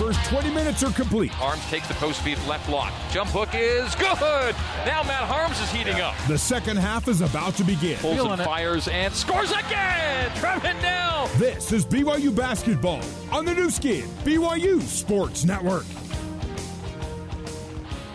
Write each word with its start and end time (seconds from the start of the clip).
first 0.00 0.24
20 0.30 0.48
minutes 0.54 0.82
are 0.82 0.90
complete. 0.92 1.30
Haarms 1.32 1.68
takes 1.68 1.86
the 1.86 1.92
post 1.94 2.22
feed 2.22 2.38
left 2.48 2.66
block. 2.66 2.90
Jump 3.10 3.28
hook 3.30 3.50
is 3.52 3.94
good. 3.96 4.56
Now 4.86 5.02
Matt 5.02 5.28
Haarms 5.28 5.62
is 5.62 5.70
heating 5.70 6.00
up. 6.00 6.14
The 6.26 6.38
second 6.38 6.78
half 6.78 7.06
is 7.06 7.20
about 7.20 7.54
to 7.56 7.64
begin. 7.64 7.98
Pulls 7.98 8.18
and 8.18 8.40
fires 8.40 8.88
and 8.88 9.12
scores 9.12 9.50
again. 9.50 10.30
Trevin 10.30 10.80
Knell. 10.80 11.26
This 11.36 11.70
is 11.72 11.84
BYU 11.84 12.34
basketball 12.34 13.02
on 13.30 13.44
the 13.44 13.54
Nu 13.54 13.68
Skin, 13.68 14.08
BYU 14.24 14.80
Sports 14.80 15.44
Network. 15.44 15.84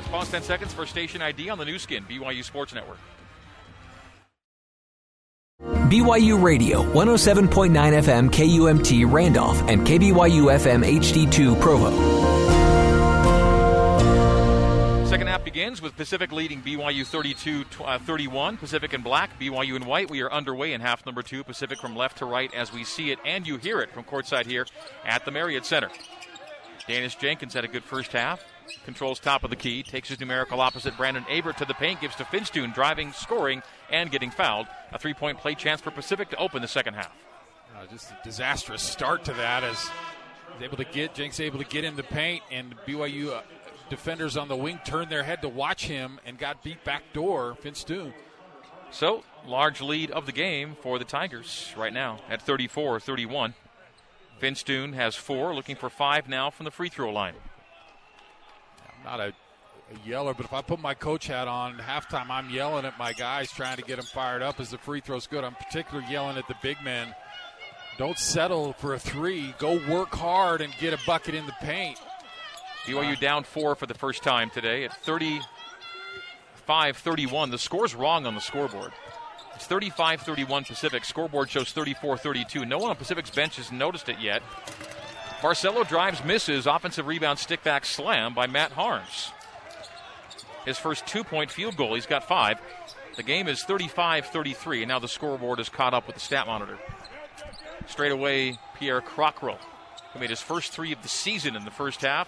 Pause 0.10 0.32
10 0.32 0.42
seconds 0.42 0.74
for 0.74 0.88
station 0.88 1.22
ID 1.22 1.52
on 1.52 1.60
the 1.60 1.66
Nu 1.66 1.78
Skin, 1.78 2.04
BYU 2.10 2.44
Sports 2.44 2.74
Network. 2.74 2.98
BYU 5.86 6.42
Radio, 6.42 6.82
107.9 6.94 7.70
FM 7.70 8.30
KUMT 8.32 9.12
Randolph, 9.12 9.62
and 9.70 9.86
KBYU 9.86 10.52
FM 10.58 10.84
HD2 10.84 11.62
Provo. 11.62 11.92
Second 15.06 15.28
half 15.28 15.46
begins 15.46 15.84
with 15.84 15.96
Pacific 15.96 16.32
leading 16.32 16.64
BYU 16.64 17.06
32 17.06 17.66
uh, 17.84 18.00
31. 18.00 18.58
Pacific 18.58 18.96
in 18.96 19.04
black, 19.04 19.40
BYU 19.40 19.76
in 19.76 19.86
white. 19.86 20.10
We 20.10 20.22
are 20.24 20.32
underway 20.32 20.74
in 20.74 20.82
half 20.82 21.06
number 21.06 21.22
two. 21.22 21.44
Pacific 21.44 21.78
from 21.78 21.96
left 21.96 22.18
to 22.18 22.26
right 22.26 22.52
as 22.56 22.74
we 22.74 22.84
see 22.84 23.12
it 23.12 23.20
and 23.24 23.46
you 23.46 23.58
hear 23.58 23.80
it 23.80 23.92
from 23.92 24.06
courtside 24.06 24.48
here 24.48 24.66
at 25.06 25.24
the 25.24 25.30
Marriott 25.30 25.68
Center. 25.68 25.92
Daniss 26.88 27.18
Jenkins 27.18 27.54
had 27.54 27.66
a 27.66 27.68
good 27.68 27.84
first 27.84 28.12
half. 28.12 28.44
Controls 28.84 29.20
top 29.20 29.44
of 29.44 29.50
the 29.50 29.56
key, 29.56 29.84
takes 29.84 30.10
his 30.10 30.20
numerical 30.20 30.62
opposite 30.62 30.98
Brandon 30.98 31.26
Averette 31.30 31.58
to 31.58 31.66
the 31.66 31.74
paint, 31.74 32.02
gives 32.02 32.16
to 32.16 32.24
Finstuen, 32.24 32.74
driving, 32.74 33.12
scoring, 33.12 33.62
and 33.92 34.12
getting 34.12 34.32
fouled. 34.32 34.68
A 34.92 35.00
three 35.00 35.14
point 35.14 35.40
play 35.40 35.56
chance 35.56 35.82
for 35.82 35.92
Pacific 35.92 36.30
to 36.30 36.38
open 36.38 36.62
the 36.62 36.68
second 36.68 36.96
half. 36.96 37.16
Uh, 37.76 37.86
just 37.92 38.12
a 38.12 38.18
disastrous 38.24 38.82
start 38.82 39.26
to 39.26 39.34
that 39.34 39.64
as 39.64 39.90
able 40.62 40.78
to 40.78 40.86
get 40.86 41.14
Jenks 41.14 41.40
able 41.40 41.60
to 41.60 41.66
get 41.66 41.84
in 41.84 41.96
the 41.96 42.04
paint, 42.04 42.44
and 42.52 42.76
BYU 42.88 43.34
uh, 43.34 43.42
defenders 43.90 44.38
on 44.38 44.48
the 44.48 44.56
wing 44.56 44.80
turned 44.86 45.12
their 45.12 45.24
head 45.24 45.42
to 45.42 45.50
watch 45.50 45.86
him 45.88 46.20
and 46.26 46.38
got 46.38 46.64
beat 46.64 46.84
back 46.84 47.04
door. 47.14 47.58
Finstuen. 47.62 48.14
So, 48.92 49.24
large 49.46 49.82
lead 49.82 50.12
of 50.12 50.26
the 50.26 50.32
game 50.32 50.78
for 50.82 50.98
the 51.00 51.06
Tigers 51.06 51.74
right 51.76 51.94
now 51.94 52.20
at 52.30 52.42
34 52.42 53.00
31. 53.00 53.54
Finstuen 54.40 54.94
has 54.94 55.16
four, 55.16 55.56
looking 55.56 55.76
for 55.76 55.90
five 55.90 56.28
now 56.28 56.50
from 56.50 56.66
the 56.66 56.72
free 56.72 56.90
throw 56.90 57.12
line 57.12 57.36
I'm 58.88 59.04
not 59.04 59.20
a, 59.20 59.34
a, 59.94 60.08
yeller, 60.08 60.34
but 60.34 60.46
if 60.46 60.54
I 60.54 60.62
put 60.62 60.80
my 60.80 60.94
coach 60.94 61.28
hat 61.28 61.48
on, 61.48 61.78
halftime 61.78 62.30
I'm 62.30 62.50
yelling 62.50 62.86
at 62.86 62.98
my 62.98 63.14
guys 63.14 63.52
trying 63.52 63.78
to 63.78 63.84
get 63.84 63.98
them 63.98 64.06
fired 64.06 64.42
up 64.42 64.60
as 64.60 64.72
the 64.72 64.78
free 64.78 65.00
throw's 65.00 65.28
good. 65.28 65.44
I'm 65.44 65.56
particularly 65.56 66.12
yelling 66.12 66.38
at 66.38 66.48
the 66.48 66.56
big 66.62 66.78
men. 66.84 67.14
Don't 67.98 68.20
settle 68.20 68.74
for 68.74 68.94
a 68.94 69.00
three. 69.00 69.54
Go 69.58 69.80
work 69.90 70.14
hard 70.14 70.62
and 70.62 70.74
get 70.80 70.94
a 70.94 71.00
bucket 71.06 71.34
in 71.34 71.46
the 71.46 71.56
paint. 71.62 71.98
BYU 72.86 73.16
uh, 73.16 73.20
down 73.20 73.44
four 73.44 73.74
for 73.76 73.86
the 73.86 73.94
first 73.94 74.22
time 74.22 74.50
today 74.50 74.84
at 74.84 74.96
35 75.04 76.98
31. 76.98 77.52
The 77.52 77.58
score's 77.58 77.96
wrong 77.96 78.26
on 78.26 78.36
the 78.36 78.42
scoreboard. 78.42 78.92
It's 79.56 79.66
35 79.68 80.22
31 80.22 80.66
Pacific. 80.66 81.06
Scoreboard 81.06 81.50
shows 81.50 81.72
34 81.72 82.18
32. 82.18 82.66
No 82.66 82.78
one 82.78 82.90
on 82.90 82.96
Pacific's 82.96 83.30
bench 83.30 83.56
has 83.58 83.72
noticed 83.72 84.10
it 84.10 84.20
yet. 84.20 84.42
Barcelo 85.42 85.88
drives, 85.88 86.24
misses. 86.24 86.66
Offensive 86.68 87.08
rebound, 87.08 87.40
stick 87.40 87.64
back 87.64 87.86
slam 87.86 88.34
by 88.34 88.48
Matt 88.48 88.72
Haarms. 88.72 89.32
His 90.66 90.78
first 90.78 91.06
two 91.06 91.24
point 91.24 91.52
field 91.52 91.78
goal. 91.78 91.96
He's 91.96 92.06
got 92.06 92.28
five. 92.28 92.60
The 93.16 93.24
game 93.24 93.48
is 93.48 93.64
35 93.64 94.26
33, 94.28 94.82
and 94.82 94.90
now 94.90 95.00
the 95.00 95.08
scoreboard 95.08 95.60
is 95.60 95.70
caught 95.70 95.94
up 95.94 96.08
with 96.08 96.16
the 96.16 96.22
stat 96.22 96.48
monitor. 96.48 96.78
Straight 97.88 98.12
away, 98.12 98.58
Pierre 98.78 99.02
Crockrell, 99.02 99.60
who 100.12 100.20
made 100.20 100.32
his 100.32 100.42
first 100.42 100.74
three 100.74 100.92
of 100.92 101.02
the 101.02 101.08
season 101.08 101.56
in 101.56 101.64
the 101.64 101.72
first 101.72 102.02
half. 102.02 102.28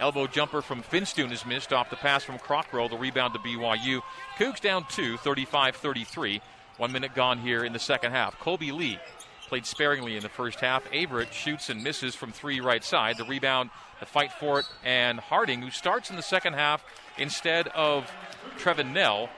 Elbow 0.00 0.26
jumper 0.26 0.62
from 0.62 0.82
Finstuen 0.82 1.32
is 1.32 1.44
missed 1.44 1.72
off 1.72 1.90
the 1.90 1.96
pass 1.96 2.24
from 2.24 2.38
Crockrell. 2.38 2.88
The 2.88 2.96
rebound 2.96 3.34
to 3.34 3.40
BYU. 3.40 4.00
Cougs 4.38 4.60
down 4.60 4.86
two, 4.88 5.16
35 5.18 5.76
33. 5.76 6.40
One 6.82 6.90
minute 6.90 7.14
gone 7.14 7.38
here 7.38 7.64
in 7.64 7.72
the 7.72 7.78
second 7.78 8.10
half. 8.10 8.40
Kolby 8.40 8.72
Lee 8.72 8.98
played 9.46 9.66
sparingly 9.66 10.16
in 10.16 10.22
the 10.24 10.28
first 10.28 10.58
half. 10.58 10.82
Averette 10.92 11.32
shoots 11.32 11.70
and 11.70 11.84
misses 11.84 12.16
from 12.16 12.32
three 12.32 12.58
right 12.58 12.82
side. 12.82 13.18
The 13.18 13.24
rebound, 13.24 13.70
the 14.00 14.06
fight 14.06 14.32
for 14.32 14.58
it, 14.58 14.66
and 14.84 15.20
Harding, 15.20 15.62
who 15.62 15.70
starts 15.70 16.10
in 16.10 16.16
the 16.16 16.22
second 16.22 16.54
half 16.54 16.84
instead 17.16 17.68
of 17.68 18.10
Trevin 18.58 18.92
Knell, 18.92 19.28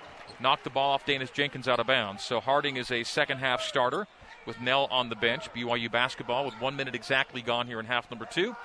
knocked 0.41 0.65
the 0.65 0.71
ball 0.71 0.93
off 0.93 1.05
Daniss 1.05 1.35
Jenkins 1.35 1.69
out 1.69 1.79
of 1.79 1.87
bounds. 1.87 2.25
So 2.25 2.41
Harding 2.41 2.79
is 2.79 2.91
a 2.91 3.05
second 3.05 3.41
half 3.41 3.61
starter 3.61 4.07
with 4.47 4.59
Knell 4.63 4.89
on 4.91 5.11
the 5.11 5.17
bench. 5.17 5.53
BYU 5.53 5.93
basketball 5.93 6.47
with 6.47 6.59
one 6.63 6.77
minute 6.77 6.95
exactly 6.95 7.43
gone 7.43 7.67
here 7.67 7.79
in 7.79 7.85
half 7.85 8.11
number 8.11 8.25
two. 8.25 8.57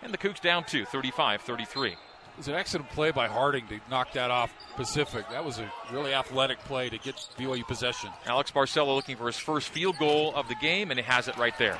And 0.00 0.10
the 0.10 0.16
Cougs 0.16 0.40
down 0.40 0.64
two, 0.64 0.86
35 0.86 1.42
33. 1.42 1.96
Was 2.36 2.48
an 2.48 2.54
excellent 2.54 2.90
play 2.90 3.12
by 3.12 3.28
Harding 3.28 3.66
to 3.68 3.80
knock 3.90 4.12
that 4.12 4.30
off 4.30 4.52
Pacific. 4.76 5.24
That 5.30 5.42
was 5.42 5.58
a 5.58 5.72
really 5.90 6.12
athletic 6.12 6.58
play 6.60 6.90
to 6.90 6.98
get 6.98 7.16
BYU 7.38 7.66
possession. 7.66 8.10
Alex 8.26 8.50
Barcelo 8.50 8.94
looking 8.94 9.16
for 9.16 9.26
his 9.26 9.38
first 9.38 9.70
field 9.70 9.96
goal 9.98 10.34
of 10.34 10.46
the 10.48 10.54
game, 10.56 10.90
and 10.90 11.00
he 11.00 11.04
has 11.04 11.28
it 11.28 11.38
right 11.38 11.56
there. 11.56 11.78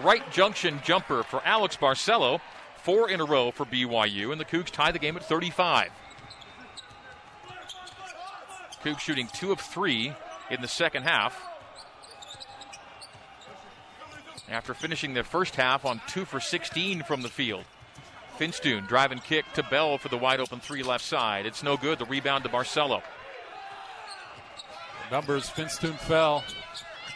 Right 0.00 0.30
junction 0.30 0.80
jumper 0.84 1.24
for 1.24 1.42
Alex 1.44 1.76
Barcelo. 1.76 2.40
Four 2.76 3.10
in 3.10 3.20
a 3.20 3.24
row 3.24 3.50
for 3.50 3.66
BYU, 3.66 4.30
and 4.30 4.40
the 4.40 4.44
Cougs 4.44 4.70
tie 4.70 4.92
the 4.92 5.00
game 5.00 5.16
at 5.16 5.24
35. 5.24 5.90
Cougs 8.84 9.00
shooting 9.00 9.28
two 9.34 9.50
of 9.50 9.60
three 9.60 10.12
in 10.48 10.62
the 10.62 10.68
second 10.68 11.02
half. 11.02 11.36
After 14.48 14.74
finishing 14.74 15.14
the 15.14 15.24
first 15.24 15.56
half 15.56 15.84
on 15.84 16.00
two 16.06 16.24
for 16.24 16.38
16 16.38 17.02
from 17.02 17.22
the 17.22 17.28
field. 17.28 17.64
Finstuen 18.38 18.86
driving 18.86 19.18
kick 19.18 19.44
to 19.54 19.64
Bell 19.64 19.98
for 19.98 20.08
the 20.08 20.16
wide 20.16 20.38
open 20.38 20.60
three 20.60 20.84
left 20.84 21.04
side. 21.04 21.44
It's 21.44 21.64
no 21.64 21.76
good. 21.76 21.98
The 21.98 22.04
rebound 22.04 22.44
to 22.44 22.50
Barcelo. 22.50 23.02
Numbers, 25.10 25.48
Finstuen 25.48 25.98
fell. 25.98 26.44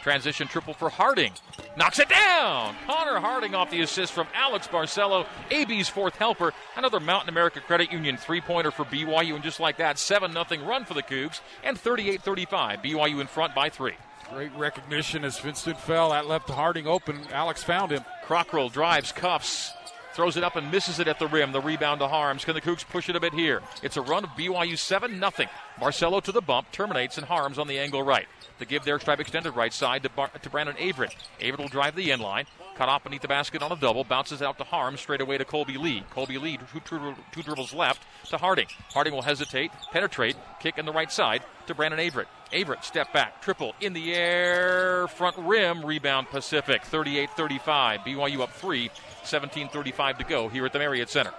Transition 0.02 0.48
triple 0.48 0.74
for 0.74 0.90
Harding. 0.90 1.32
Knocks 1.76 2.00
it 2.00 2.08
down. 2.08 2.74
Connor 2.86 3.20
Harding 3.20 3.54
off 3.54 3.70
the 3.70 3.82
assist 3.82 4.12
from 4.12 4.26
Alex 4.34 4.66
Barcelo, 4.66 5.26
AB's 5.52 5.88
fourth 5.88 6.16
helper. 6.16 6.52
Another 6.76 6.98
Mountain 6.98 7.28
America 7.28 7.60
Credit 7.60 7.92
Union 7.92 8.16
three 8.16 8.40
pointer 8.40 8.72
for 8.72 8.84
BYU. 8.84 9.36
And 9.36 9.44
just 9.44 9.60
like 9.60 9.76
that, 9.76 10.00
7 10.00 10.32
0 10.32 10.44
run 10.66 10.84
for 10.84 10.94
the 10.94 11.04
Cougs. 11.04 11.40
And 11.62 11.78
38 11.78 12.20
35. 12.20 12.82
BYU 12.82 13.20
in 13.20 13.28
front 13.28 13.54
by 13.54 13.68
three. 13.68 13.94
Great 14.32 14.52
recognition 14.56 15.24
as 15.24 15.38
Finstuen 15.38 15.76
fell. 15.76 16.10
That 16.10 16.26
left 16.26 16.50
Harding 16.50 16.88
open. 16.88 17.20
Alex 17.32 17.62
found 17.62 17.92
him. 17.92 18.04
Crockrell 18.26 18.72
drives, 18.72 19.12
cuffs, 19.12 19.72
Throws 20.14 20.36
it 20.36 20.44
up 20.44 20.56
and 20.56 20.70
misses 20.70 20.98
it 20.98 21.08
at 21.08 21.18
the 21.18 21.26
rim. 21.26 21.52
The 21.52 21.60
rebound 21.60 22.00
to 22.00 22.06
Haarms. 22.06 22.44
Can 22.44 22.54
the 22.54 22.60
Cougs 22.60 22.86
push 22.86 23.08
it 23.08 23.16
a 23.16 23.20
bit 23.20 23.32
here? 23.32 23.62
It's 23.82 23.96
a 23.96 24.02
run 24.02 24.24
of 24.24 24.30
BYU 24.30 24.76
7 24.76 25.18
0. 25.18 25.48
Barcelo 25.80 26.22
to 26.22 26.32
the 26.32 26.42
bump, 26.42 26.70
terminates, 26.70 27.16
and 27.16 27.26
Haarms 27.26 27.58
on 27.58 27.66
the 27.66 27.78
angle 27.78 28.02
right. 28.02 28.26
The 28.58 28.66
give 28.66 28.84
there, 28.84 29.00
stripe 29.00 29.20
extended 29.20 29.52
right 29.52 29.72
side 29.72 30.02
to, 30.02 30.10
Bar- 30.10 30.30
to 30.42 30.50
Brandon 30.50 30.76
Averette. 30.76 31.16
Averette 31.40 31.58
will 31.58 31.68
drive 31.68 31.96
the 31.96 32.12
end 32.12 32.20
line. 32.20 32.44
Cut 32.76 32.88
off 32.88 33.04
beneath 33.04 33.22
the 33.22 33.28
basket 33.28 33.62
on 33.62 33.72
a 33.72 33.76
double. 33.76 34.04
Bounces 34.04 34.42
out 34.42 34.58
to 34.58 34.64
Haarms, 34.64 34.98
straight 34.98 35.20
away 35.20 35.38
to 35.38 35.44
Kolby 35.44 35.78
Lee. 35.78 36.04
Kolby 36.14 36.40
Lee, 36.40 36.58
two, 36.58 36.80
two, 36.80 37.14
two 37.32 37.42
dribbles 37.42 37.72
left 37.72 38.02
to 38.28 38.36
Harding. 38.36 38.66
Harding 38.92 39.14
will 39.14 39.22
hesitate, 39.22 39.72
penetrate, 39.92 40.36
kick 40.60 40.78
in 40.78 40.84
the 40.84 40.92
right 40.92 41.10
side 41.10 41.42
to 41.66 41.74
Brandon 41.74 42.00
Averette. 42.00 42.28
Averette, 42.52 42.84
step 42.84 43.12
back, 43.14 43.40
triple 43.40 43.74
in 43.80 43.94
the 43.94 44.14
air, 44.14 45.08
front 45.08 45.36
rim, 45.38 45.84
rebound 45.84 46.28
Pacific, 46.28 46.84
38 46.84 47.30
35. 47.30 48.00
BYU 48.00 48.40
up 48.40 48.52
three 48.52 48.90
17.35 49.24 50.18
to 50.18 50.24
go 50.24 50.48
here 50.48 50.66
at 50.66 50.72
the 50.72 50.78
Marriott 50.78 51.10
Center. 51.10 51.32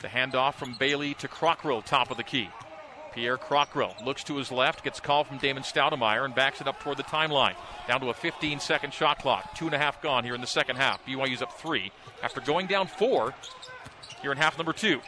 The 0.00 0.08
handoff 0.08 0.54
from 0.54 0.74
Bailey 0.74 1.14
to 1.14 1.28
Crockrell, 1.28 1.84
top 1.84 2.10
of 2.10 2.16
the 2.16 2.22
key. 2.22 2.50
Pierre 3.14 3.38
Crockrell 3.38 3.94
looks 4.04 4.24
to 4.24 4.36
his 4.36 4.50
left, 4.50 4.82
gets 4.82 4.98
called 4.98 5.28
from 5.28 5.38
Damon 5.38 5.62
Stoudamire, 5.62 6.24
and 6.24 6.34
backs 6.34 6.60
it 6.60 6.66
up 6.66 6.80
toward 6.80 6.96
the 6.96 7.04
timeline. 7.04 7.54
Down 7.86 8.00
to 8.00 8.10
a 8.10 8.14
15 8.14 8.58
second 8.58 8.92
shot 8.92 9.20
clock. 9.20 9.54
Two 9.56 9.66
and 9.66 9.74
a 9.74 9.78
half 9.78 10.02
gone 10.02 10.24
here 10.24 10.34
in 10.34 10.40
the 10.40 10.46
second 10.46 10.76
half. 10.76 11.04
BYU's 11.06 11.40
up 11.40 11.52
three 11.52 11.92
after 12.22 12.40
going 12.40 12.66
down 12.66 12.88
four 12.88 13.32
here 14.20 14.32
in 14.32 14.38
half 14.38 14.58
number 14.58 14.72
two. 14.72 15.00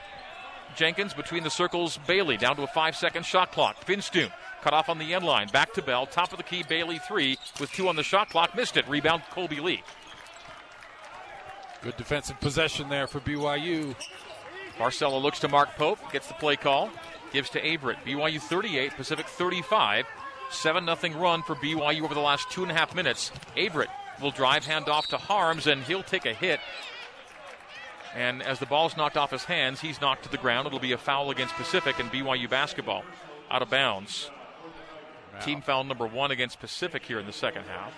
Jenkins 0.76 1.14
between 1.14 1.42
the 1.42 1.50
circles, 1.50 1.98
Bailey 2.06 2.36
down 2.36 2.54
to 2.56 2.62
a 2.62 2.68
five 2.68 2.94
second 2.94 3.26
shot 3.26 3.50
clock. 3.50 3.84
Finstuen 3.84 4.30
cut 4.62 4.72
off 4.72 4.88
on 4.88 4.98
the 4.98 5.14
end 5.14 5.24
line. 5.24 5.48
Back 5.48 5.72
to 5.74 5.82
Bell, 5.82 6.06
top 6.06 6.32
of 6.32 6.38
the 6.38 6.44
key, 6.44 6.62
Bailey 6.68 6.98
three 6.98 7.38
with 7.58 7.72
two 7.72 7.88
on 7.88 7.96
the 7.96 8.02
shot 8.02 8.30
clock. 8.30 8.54
Missed 8.54 8.76
it. 8.76 8.88
Rebound, 8.88 9.22
Kolby 9.32 9.60
Lee. 9.60 9.82
Good 11.86 11.96
defensive 11.98 12.40
possession 12.40 12.88
there 12.88 13.06
for 13.06 13.20
BYU. 13.20 13.94
Barcelo 14.76 15.22
looks 15.22 15.38
to 15.38 15.46
Mark 15.46 15.76
Pope, 15.76 16.00
gets 16.10 16.26
the 16.26 16.34
play 16.34 16.56
call, 16.56 16.90
gives 17.32 17.48
to 17.50 17.64
Averette. 17.64 18.04
BYU 18.04 18.40
38, 18.40 18.96
Pacific 18.96 19.28
35. 19.28 20.04
7 20.50 20.84
0 20.84 21.14
run 21.14 21.44
for 21.44 21.54
BYU 21.54 22.02
over 22.02 22.12
the 22.12 22.18
last 22.18 22.50
two 22.50 22.62
and 22.64 22.72
a 22.72 22.74
half 22.74 22.92
minutes. 22.92 23.30
Averette 23.56 23.90
will 24.20 24.32
drive 24.32 24.66
hand 24.66 24.88
off 24.88 25.06
to 25.10 25.16
Haarms, 25.16 25.70
and 25.70 25.80
he'll 25.84 26.02
take 26.02 26.26
a 26.26 26.34
hit. 26.34 26.58
And 28.16 28.42
as 28.42 28.58
the 28.58 28.66
ball's 28.66 28.96
knocked 28.96 29.16
off 29.16 29.30
his 29.30 29.44
hands, 29.44 29.80
he's 29.80 30.00
knocked 30.00 30.24
to 30.24 30.28
the 30.28 30.38
ground. 30.38 30.66
It'll 30.66 30.80
be 30.80 30.90
a 30.90 30.98
foul 30.98 31.30
against 31.30 31.54
Pacific 31.54 32.00
and 32.00 32.10
BYU 32.10 32.50
basketball 32.50 33.04
out 33.48 33.62
of 33.62 33.70
bounds. 33.70 34.28
Wow. 35.34 35.40
Team 35.40 35.62
foul 35.62 35.84
number 35.84 36.08
one 36.08 36.32
against 36.32 36.58
Pacific 36.58 37.06
here 37.06 37.20
in 37.20 37.26
the 37.26 37.32
second 37.32 37.62
half. 37.66 37.92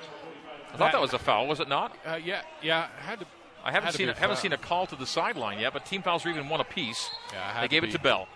I 0.66 0.70
thought 0.72 0.78
that, 0.78 0.92
that 0.92 1.00
was 1.00 1.14
a 1.14 1.18
foul, 1.18 1.46
was 1.46 1.60
it 1.60 1.70
not? 1.70 1.96
Uh, 2.04 2.16
yeah, 2.22 2.42
yeah. 2.60 2.88
Had 2.98 3.20
to 3.20 3.26
I 3.68 3.70
haven't 3.70 3.92
seen 3.92 4.08
a, 4.08 4.14
haven't 4.14 4.38
seen 4.38 4.54
a 4.54 4.56
call 4.56 4.86
to 4.86 4.96
the 4.96 5.06
sideline 5.06 5.58
yet, 5.58 5.74
but 5.74 5.84
team 5.84 6.00
fouls 6.00 6.24
are 6.24 6.30
even 6.30 6.48
one 6.48 6.60
apiece. 6.60 7.10
Yeah, 7.32 7.60
they 7.60 7.68
gave 7.68 7.82
be. 7.82 7.88
it 7.88 7.92
to 7.92 7.98
Bell. 7.98 8.26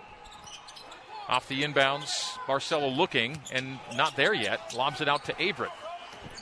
Off 1.27 1.49
the 1.49 1.63
inbounds, 1.63 2.33
Barcelo 2.47 2.95
looking 2.95 3.41
and 3.51 3.79
not 3.97 4.15
there 4.15 4.35
yet. 4.35 4.75
Lobs 4.77 5.01
it 5.01 5.09
out 5.09 5.25
to 5.25 5.43
Averette. 5.43 5.73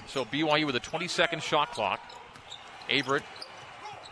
So 0.09 0.25
BYU 0.25 0.67
with 0.67 0.75
a 0.75 0.81
20 0.81 1.07
second 1.07 1.43
shot 1.43 1.71
clock. 1.71 2.01
Averette, 2.91 3.23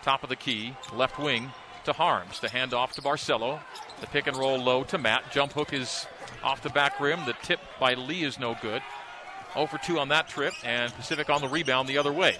top 0.02 0.22
of 0.22 0.28
the 0.28 0.36
key, 0.36 0.74
left 0.94 1.18
wing 1.18 1.50
to 1.84 1.92
Haarms. 1.92 2.38
The 2.38 2.48
handoff 2.48 2.92
to 2.92 3.02
Barcelo. 3.02 3.58
The 4.00 4.06
pick 4.06 4.28
and 4.28 4.36
roll 4.36 4.58
low 4.58 4.84
to 4.84 4.98
Matt. 4.98 5.32
Jump 5.32 5.54
hook 5.54 5.72
is 5.72 6.06
off 6.44 6.62
the 6.62 6.70
back 6.70 7.00
rim. 7.00 7.26
The 7.26 7.34
tip 7.42 7.58
by 7.80 7.94
Lee 7.94 8.22
is 8.22 8.38
no 8.38 8.56
good. 8.62 8.82
0 9.54 9.66
for 9.66 9.78
2 9.78 9.98
on 9.98 10.08
that 10.08 10.28
trip, 10.28 10.54
and 10.62 10.94
Pacific 10.94 11.30
on 11.30 11.40
the 11.40 11.48
rebound 11.48 11.88
the 11.88 11.98
other 11.98 12.12
way. 12.12 12.36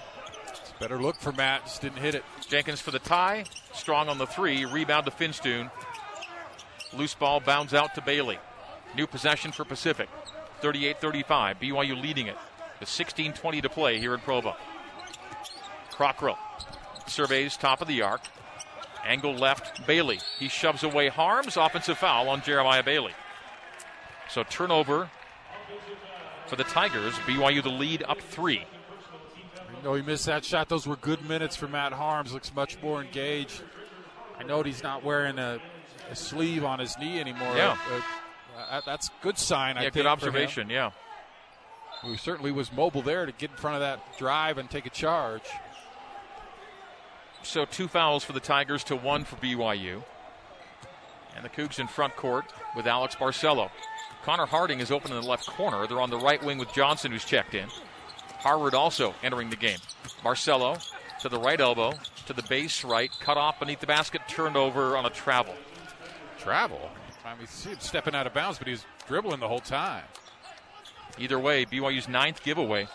Better 0.79 1.01
look 1.01 1.17
for 1.17 1.33
Matt. 1.33 1.65
Just 1.65 1.81
didn't 1.81 1.97
hit 1.97 2.15
it. 2.15 2.23
Jenkins 2.47 2.79
for 2.79 2.91
the 2.91 2.99
tie. 2.99 3.43
Strong 3.73 4.07
on 4.07 4.17
the 4.17 4.25
three. 4.25 4.65
Rebound 4.65 5.05
to 5.05 5.11
Finstuen. 5.11 5.69
Loose 6.93 7.13
ball 7.13 7.41
bounds 7.41 7.73
out 7.73 7.95
to 7.95 8.01
Bailey. 8.01 8.39
New 8.95 9.05
possession 9.05 9.51
for 9.51 9.65
Pacific. 9.65 10.09
38 10.61 10.99
35. 10.99 11.59
BYU 11.59 12.01
leading 12.01 12.27
it. 12.27 12.37
With 12.79 12.87
16 12.87 13.33
20 13.33 13.61
to 13.61 13.69
play 13.69 13.99
here 13.99 14.13
in 14.13 14.21
Provo. 14.21 14.55
Crockrell 15.91 16.37
surveys 17.07 17.57
top 17.57 17.81
of 17.81 17.87
the 17.87 18.01
arc. 18.01 18.21
Angle 19.05 19.35
left, 19.35 19.85
Bailey. 19.85 20.19
He 20.39 20.47
shoves 20.47 20.83
away 20.83 21.09
Haarms. 21.09 21.57
Offensive 21.63 21.97
foul 21.97 22.29
on 22.29 22.41
Jeremiah 22.41 22.83
Bailey. 22.83 23.13
So 24.29 24.43
turnover 24.43 25.09
for 26.47 26.55
the 26.55 26.63
Tigers. 26.63 27.13
BYU 27.25 27.61
the 27.61 27.69
lead 27.69 28.03
up 28.07 28.21
three. 28.21 28.63
Know 29.83 29.93
he 29.93 30.01
missed 30.01 30.25
that 30.25 30.43
shot. 30.43 30.69
Those 30.69 30.87
were 30.87 30.97
good 30.97 31.27
minutes 31.27 31.55
for 31.55 31.67
Matt 31.67 31.93
Haarms. 31.93 32.33
Looks 32.33 32.53
much 32.53 32.81
more 32.81 33.01
engaged. 33.01 33.61
I 34.37 34.43
know 34.43 34.61
he's 34.63 34.83
not 34.83 35.03
wearing 35.03 35.39
a, 35.39 35.59
a 36.09 36.15
sleeve 36.15 36.63
on 36.63 36.79
his 36.79 36.97
knee 36.97 37.19
anymore. 37.19 37.55
Yeah. 37.55 37.77
Uh, 37.91 38.59
uh, 38.59 38.81
that's 38.85 39.07
a 39.07 39.11
good 39.21 39.37
sign. 39.37 39.77
I 39.77 39.81
think. 39.81 39.95
Yeah, 39.95 40.01
good 40.01 40.07
observation. 40.07 40.69
Yeah. 40.69 40.91
He 42.03 42.17
certainly 42.17 42.51
was 42.51 42.71
mobile 42.71 43.01
there 43.01 43.25
to 43.25 43.31
get 43.31 43.51
in 43.51 43.57
front 43.57 43.75
of 43.75 43.81
that 43.81 44.17
drive 44.17 44.57
and 44.57 44.69
take 44.69 44.85
a 44.85 44.89
charge. 44.89 45.43
So 47.43 47.65
two 47.65 47.87
fouls 47.87 48.23
for 48.23 48.33
the 48.33 48.39
Tigers 48.39 48.83
to 48.85 48.95
one 48.95 49.23
for 49.23 49.35
BYU. 49.37 50.03
And 51.35 51.45
the 51.45 51.49
Cougs 51.49 51.79
in 51.79 51.87
front 51.87 52.15
court 52.15 52.45
with 52.75 52.87
Alex 52.87 53.15
Barcelo. 53.15 53.69
Connor 54.23 54.45
Harding 54.45 54.79
is 54.79 54.91
open 54.91 55.11
in 55.11 55.21
the 55.21 55.27
left 55.27 55.47
corner. 55.47 55.87
They're 55.87 56.01
on 56.01 56.09
the 56.09 56.17
right 56.17 56.43
wing 56.43 56.57
with 56.57 56.73
Johnson, 56.73 57.11
who's 57.11 57.23
checked 57.23 57.53
in. 57.55 57.69
Harward 58.39 58.73
also 58.73 59.13
entering 59.23 59.49
the 59.49 59.55
game. 59.55 59.79
Barcelo 60.23 60.81
to 61.19 61.29
the 61.29 61.39
right 61.39 61.59
elbow, 61.59 61.93
to 62.25 62.33
the 62.33 62.43
base 62.43 62.83
right, 62.83 63.11
cut 63.19 63.37
off 63.37 63.59
beneath 63.59 63.79
the 63.79 63.87
basket, 63.87 64.21
turned 64.27 64.55
over 64.55 64.95
on 64.95 65.05
a 65.05 65.09
travel. 65.09 65.53
Travel. 66.39 66.89
I 67.25 67.35
mean, 67.35 67.47
him 67.47 67.77
stepping 67.79 68.15
out 68.15 68.25
of 68.25 68.33
bounds, 68.33 68.57
but 68.57 68.67
he's 68.67 68.85
dribbling 69.07 69.39
the 69.39 69.47
whole 69.47 69.59
time. 69.59 70.03
Either 71.17 71.37
way, 71.37 71.65
BYU's 71.65 72.07
ninth 72.07 72.41
giveaway. 72.43 72.87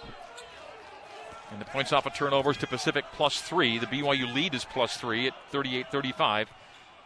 And 1.50 1.60
the 1.60 1.66
points 1.66 1.92
off 1.92 2.06
of 2.06 2.14
turnovers 2.14 2.56
to 2.58 2.66
Pacific 2.66 3.04
plus 3.12 3.40
three. 3.40 3.78
The 3.78 3.86
BYU 3.86 4.32
lead 4.34 4.54
is 4.54 4.64
plus 4.64 4.96
three 4.96 5.28
at 5.28 5.34
38 5.50 5.86
35. 5.92 6.48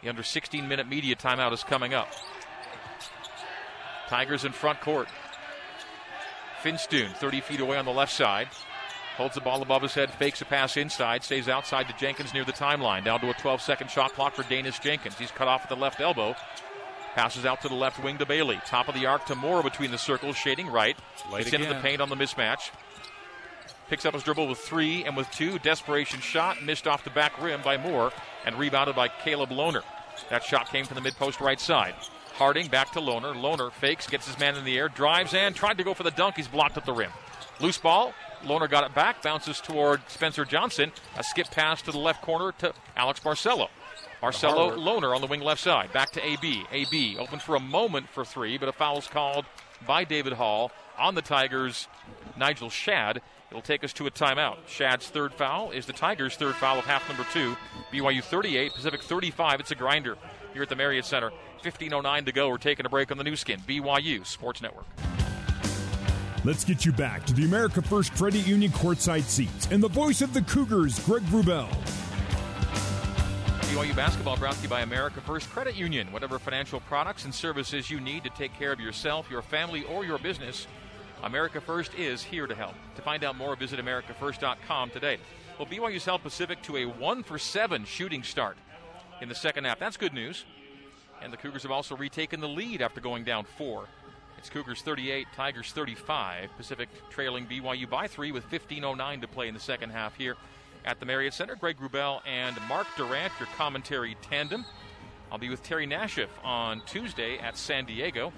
The 0.03 0.09
under 0.09 0.23
16 0.23 0.69
minute 0.69 0.89
media 0.89 1.17
timeout 1.17 1.53
is 1.53 1.65
coming 1.65 1.93
up. 1.93 2.09
Tigers 4.09 4.45
in 4.45 4.53
front 4.53 4.81
court. 4.81 5.09
Finstuen, 6.63 7.13
30 7.15 7.41
feet 7.41 7.61
away 7.61 7.77
on 7.77 7.85
the 7.85 7.93
left 7.93 8.13
side. 8.13 8.49
Holds 9.17 9.35
the 9.35 9.41
ball 9.41 9.63
above 9.63 9.83
his 9.83 9.95
head, 9.95 10.13
fakes 10.13 10.41
a 10.43 10.45
pass 10.45 10.77
inside, 10.77 11.25
stays 11.25 11.49
outside 11.49 11.89
to 11.89 11.97
Jenkins 11.97 12.33
near 12.33 12.45
the 12.45 12.53
timeline. 12.53 13.05
Down 13.05 13.21
to 13.21 13.31
a 13.31 13.35
12 13.35 13.61
second 13.61 13.91
shot 13.91 14.13
clock 14.13 14.35
for 14.35 14.45
Daniss 14.45 14.81
Jenkins. 14.81 15.19
He's 15.19 15.33
cut 15.33 15.49
off 15.49 15.63
at 15.63 15.69
the 15.69 15.77
left 15.77 16.01
elbow. 16.01 16.37
Passes 17.15 17.45
out 17.45 17.61
to 17.63 17.69
the 17.69 17.75
left 17.75 18.03
wing 18.03 18.19
to 18.19 18.27
Bailey. 18.27 18.61
Top 18.65 18.89
of 18.89 18.95
the 18.95 19.07
arc 19.07 19.27
to 19.27 19.35
Moore 19.35 19.63
between 19.63 19.91
the 19.91 19.99
circles, 19.99 20.37
shading 20.37 20.69
right. 20.69 20.97
Late 21.33 21.45
Gets 21.45 21.55
into 21.55 21.67
the 21.67 21.81
paint 21.81 22.01
on 22.01 22.11
the 22.11 22.15
mismatch. 22.15 22.71
Picks 23.89 24.07
up 24.07 24.15
his 24.15 24.23
dribble 24.23 24.47
with 24.47 24.59
three 24.59 25.05
and 25.05 25.17
with 25.17 25.29
two. 25.33 25.59
Desperation 25.59 26.21
shot 26.21 26.63
missed 26.63 26.87
off 26.87 27.03
the 27.03 27.11
back 27.11 27.43
rim 27.43 27.61
by 27.63 27.77
Moore 27.77 28.13
and 28.45 28.57
rebounded 28.57 28.95
by 28.95 29.09
Caleb 29.09 29.51
Lohner. 29.51 29.83
That 30.31 30.45
shot 30.45 30.71
came 30.71 30.85
from 30.85 30.95
the 30.95 31.01
mid 31.01 31.17
post 31.17 31.41
right 31.41 31.59
side. 31.59 31.95
Harding 32.39 32.69
back 32.69 32.93
to 32.93 33.01
Lohner. 33.01 33.35
Lohner 33.35 33.73
fakes, 33.73 34.07
gets 34.07 34.29
his 34.29 34.39
man 34.39 34.55
in 34.55 34.65
the 34.65 34.79
air, 34.79 34.89
drives 34.89 35.35
and 35.35 35.57
tried 35.57 35.77
to 35.79 35.83
go 35.83 35.93
for 35.93 36.05
the 36.05 36.13
dunk. 36.13 36.37
He's 36.37 36.47
blocked 36.47 36.77
at 36.77 36.87
the 36.87 36.93
rim. 36.93 37.11
Loose 37.59 37.79
ball. 37.79 38.15
Lohner 38.45 38.71
got 38.71 38.85
it 38.85 38.95
back, 38.95 39.21
bounces 39.25 39.61
toward 39.61 40.09
Spencer 40.09 40.45
Johnson. 40.45 40.93
A 41.17 41.25
skip 41.25 41.51
pass 41.51 41.83
to 41.83 41.91
the 41.91 41.99
left 41.99 42.23
corner 42.23 42.53
to 42.59 42.73
Alex 42.97 43.19
Barcelo. 43.19 43.67
Barcelo, 44.23 44.77
Lohner 44.77 45.13
on 45.13 45.21
the 45.21 45.27
wing 45.27 45.41
left 45.41 45.61
side. 45.61 45.93
Back 45.93 46.13
to 46.13 46.25
AB. 46.25 46.65
AB 46.71 47.17
open 47.19 47.41
for 47.41 47.57
a 47.57 47.61
moment 47.61 48.09
for 48.09 48.25
three, 48.25 48.57
but 48.57 48.69
a 48.69 48.73
foul's 48.73 49.09
called 49.09 49.45
by 49.85 50.05
David 50.05 50.35
Hall 50.35 50.71
on 50.97 51.17
the 51.17 51.23
Tigers. 51.23 51.89
Nigel 52.37 52.71
Shad. 52.71 53.21
It'll 53.51 53.63
take 53.63 53.83
us 53.83 53.93
to 53.95 54.07
a 54.07 54.13
timeout. 54.13 54.59
Shad's 54.69 55.09
third 55.09 55.35
foul 55.35 55.73
is 55.73 55.87
the 55.87 55.93
Tigers' 55.93 56.37
third 56.37 56.55
foul 56.55 56.79
of 56.79 56.85
half 56.85 57.09
number 57.09 57.27
two. 57.33 57.57
BYU 57.93 58.23
38, 58.23 58.75
Pacific 58.75 59.03
35. 59.03 59.59
It's 59.59 59.71
a 59.73 59.75
grinder 59.75 60.17
here 60.53 60.63
at 60.63 60.69
the 60.69 60.77
Marriott 60.77 61.05
Center. 61.05 61.31
15.09 61.63 62.27
to 62.27 62.33
go. 62.33 62.49
We're 62.49 62.59
taking 62.59 62.87
a 62.87 62.89
break 62.89 63.11
on 63.11 63.19
the 63.19 63.25
Nu 63.25 63.37
Skin. 63.37 63.61
BYU 63.61 64.25
Sports 64.27 64.63
Network. 64.63 64.87
Let's 66.45 66.65
get 66.65 66.85
you 66.85 66.93
back 66.93 67.27
to 67.27 67.35
the 67.35 67.45
America 67.45 67.83
First 67.83 68.15
Credit 68.15 68.47
Union 68.47 68.71
courtside 68.71 69.25
seats 69.25 69.67
and 69.71 69.83
the 69.83 69.89
voice 69.89 70.23
of 70.23 70.33
the 70.33 70.43
Cougars, 70.43 70.99
Greg 71.05 71.23
Wrubell. 71.25 71.69
BYU 73.63 73.95
basketball 73.95 74.37
brought 74.37 74.55
to 74.55 74.63
you 74.63 74.69
by 74.69 74.81
America 74.81 75.21
First 75.21 75.51
Credit 75.51 75.77
Union. 75.77 76.11
Whatever 76.13 76.39
financial 76.39 76.81
products 76.81 77.25
and 77.25 77.35
services 77.35 77.91
you 77.91 78.01
need 78.01 78.25
to 78.25 78.31
take 78.31 78.55
care 78.55 78.73
of 78.73 78.81
yourself, 78.81 79.31
your 79.31 79.43
family, 79.43 79.85
or 79.85 80.05
your 80.05 80.19
business, 80.19 80.67
America 81.23 81.61
First 81.61 81.95
is 81.95 82.23
here 82.23 82.47
to 82.47 82.55
help. 82.55 82.75
To 82.95 83.03
find 83.03 83.25
out 83.25 83.37
more, 83.37 83.55
visit 83.57 83.79
AmericaFirst.com 83.79 84.91
today. 84.91 85.19
Well, 85.59 85.67
BYU's 85.67 86.05
held 86.05 86.23
Pacific 86.23 86.63
to 86.63 86.77
a 86.79 86.87
one 86.87 87.23
for 87.23 87.39
seven 87.39 87.85
shooting 87.85 88.23
start 88.23 88.57
in 89.21 89.29
the 89.29 89.35
second 89.35 89.65
half. 89.65 89.79
That's 89.79 89.97
good 89.97 90.15
news. 90.15 90.45
And 91.21 91.33
the 91.33 91.37
Cougars 91.37 91.63
have 91.63 91.73
also 91.73 91.97
retaken 91.97 92.41
the 92.41 92.49
lead 92.49 92.81
after 92.81 93.01
going 93.01 93.25
down 93.25 93.45
four. 93.45 93.87
It's 94.39 94.49
Cougars 94.49 94.83
38, 94.83 95.27
Tigers 95.35 95.73
35. 95.73 96.51
Pacific 96.57 96.89
trailing 97.11 97.47
BYU 97.47 97.91
by 97.91 98.07
three 98.07 98.31
with 98.31 98.49
15.09 98.51 99.21
to 99.23 99.29
play 99.29 99.49
in 99.49 99.55
the 99.55 99.61
second 99.61 99.91
half 99.91 100.15
here 100.15 100.37
at 100.85 101.01
the 101.01 101.07
Marriott 101.07 101.35
Center. 101.35 101.57
Greg 101.57 101.77
Wrubell 101.79 102.21
and 102.25 102.57
Mark 102.69 102.87
Durant, 102.97 103.33
your 103.41 103.49
commentary 103.57 104.17
tandem. 104.23 104.65
I'll 105.33 105.39
be 105.39 105.49
with 105.49 105.63
Terry 105.63 105.87
Nashif 105.87 106.29
on 106.45 106.83
Tuesday 106.87 107.39
at 107.39 107.57
San 107.57 107.85
Diego. 107.85 108.33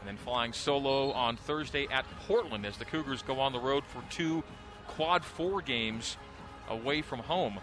And 0.00 0.08
then 0.08 0.16
flying 0.16 0.54
solo 0.54 1.12
on 1.12 1.36
Thursday 1.36 1.86
at 1.92 2.06
Portland 2.26 2.64
as 2.64 2.78
the 2.78 2.84
Cougars 2.86 3.20
go 3.20 3.38
on 3.38 3.52
the 3.52 3.60
road 3.60 3.84
for 3.84 4.02
two 4.10 4.42
quad 4.86 5.24
four 5.24 5.60
games 5.60 6.16
away 6.70 7.02
from 7.02 7.18
home. 7.18 7.58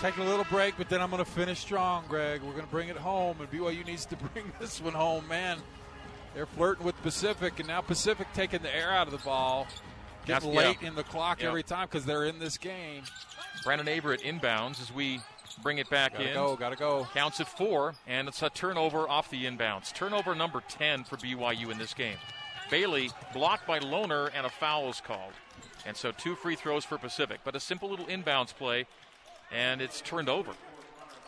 Taking 0.00 0.24
a 0.24 0.28
little 0.28 0.44
break, 0.50 0.74
but 0.76 0.88
then 0.90 1.00
I'm 1.00 1.10
going 1.10 1.24
to 1.24 1.30
finish 1.30 1.58
strong, 1.58 2.04
Greg. 2.08 2.42
We're 2.42 2.52
going 2.52 2.64
to 2.64 2.70
bring 2.70 2.88
it 2.90 2.96
home, 2.98 3.38
and 3.40 3.50
BYU 3.50 3.84
needs 3.86 4.04
to 4.06 4.16
bring 4.34 4.52
this 4.60 4.80
one 4.80 4.92
home, 4.92 5.26
man. 5.26 5.58
They're 6.34 6.44
flirting 6.46 6.84
with 6.84 7.00
Pacific, 7.02 7.58
and 7.58 7.66
now 7.68 7.80
Pacific 7.80 8.26
taking 8.34 8.60
the 8.60 8.74
air 8.74 8.90
out 8.90 9.06
of 9.06 9.12
the 9.12 9.24
ball. 9.24 9.66
Getting 10.26 10.52
That's- 10.52 10.66
late 10.66 10.78
yeah. 10.82 10.88
in 10.88 10.94
the 10.96 11.02
clock 11.04 11.40
Yeah. 11.40 11.48
every 11.48 11.62
time 11.62 11.88
because 11.90 12.04
they're 12.04 12.24
in 12.26 12.38
this 12.38 12.58
game. 12.58 13.04
Brandon 13.64 13.88
Averette 13.88 14.20
inbounds 14.20 14.82
as 14.82 14.92
we 14.92 15.20
bring 15.62 15.78
it 15.78 15.88
back 15.88 16.12
in. 16.14 16.18
Gotta 16.18 16.28
in. 16.28 16.34
go, 16.34 16.56
gotta 16.56 16.76
go. 16.76 17.08
Counts 17.14 17.40
at 17.40 17.48
four, 17.48 17.94
and 18.06 18.28
it's 18.28 18.42
a 18.42 18.50
turnover 18.50 19.08
off 19.08 19.30
the 19.30 19.46
inbounds. 19.46 19.94
Turnover 19.94 20.34
number 20.34 20.62
10 20.68 21.04
for 21.04 21.16
BYU 21.16 21.70
in 21.70 21.78
this 21.78 21.94
game. 21.94 22.18
Bailey 22.70 23.10
blocked 23.32 23.66
by 23.66 23.78
Lohner, 23.78 24.30
and 24.34 24.44
a 24.44 24.50
foul 24.50 24.90
is 24.90 25.00
called. 25.00 25.32
And 25.86 25.96
so 25.96 26.12
two 26.12 26.34
free 26.34 26.56
throws 26.56 26.84
for 26.84 26.98
Pacific, 26.98 27.40
but 27.44 27.56
a 27.56 27.60
simple 27.60 27.88
little 27.88 28.06
inbounds 28.06 28.54
play, 28.54 28.86
and 29.52 29.80
it's 29.80 30.00
turned 30.00 30.28
over. 30.28 30.52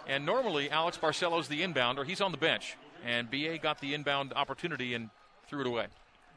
And 0.06 0.24
normally, 0.24 0.70
Alex 0.70 0.96
Barcelo's 0.96 1.48
the 1.48 1.60
inbounder. 1.62 2.06
He's 2.06 2.20
on 2.20 2.32
the 2.32 2.38
bench, 2.38 2.76
and 3.04 3.30
BA 3.30 3.58
got 3.58 3.80
the 3.80 3.94
inbound 3.94 4.32
opportunity 4.34 4.94
and 4.94 5.10
threw 5.48 5.60
it 5.60 5.66
away. 5.66 5.86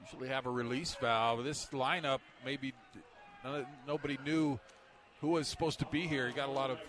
Usually 0.04 0.30
have 0.30 0.46
a 0.46 0.50
release 0.50 0.96
valve. 0.96 1.44
This 1.44 1.68
lineup, 1.68 2.20
maybe 2.44 2.74
none, 3.44 3.66
nobody 3.88 4.18
knew 4.26 4.60
who 5.22 5.30
was 5.30 5.48
supposed 5.48 5.80
to 5.80 5.86
be 5.86 6.08
here. 6.08 6.28
You 6.28 6.34
got 6.34 6.50
a 6.50 6.54
lot 6.54 6.70
of 6.70 6.80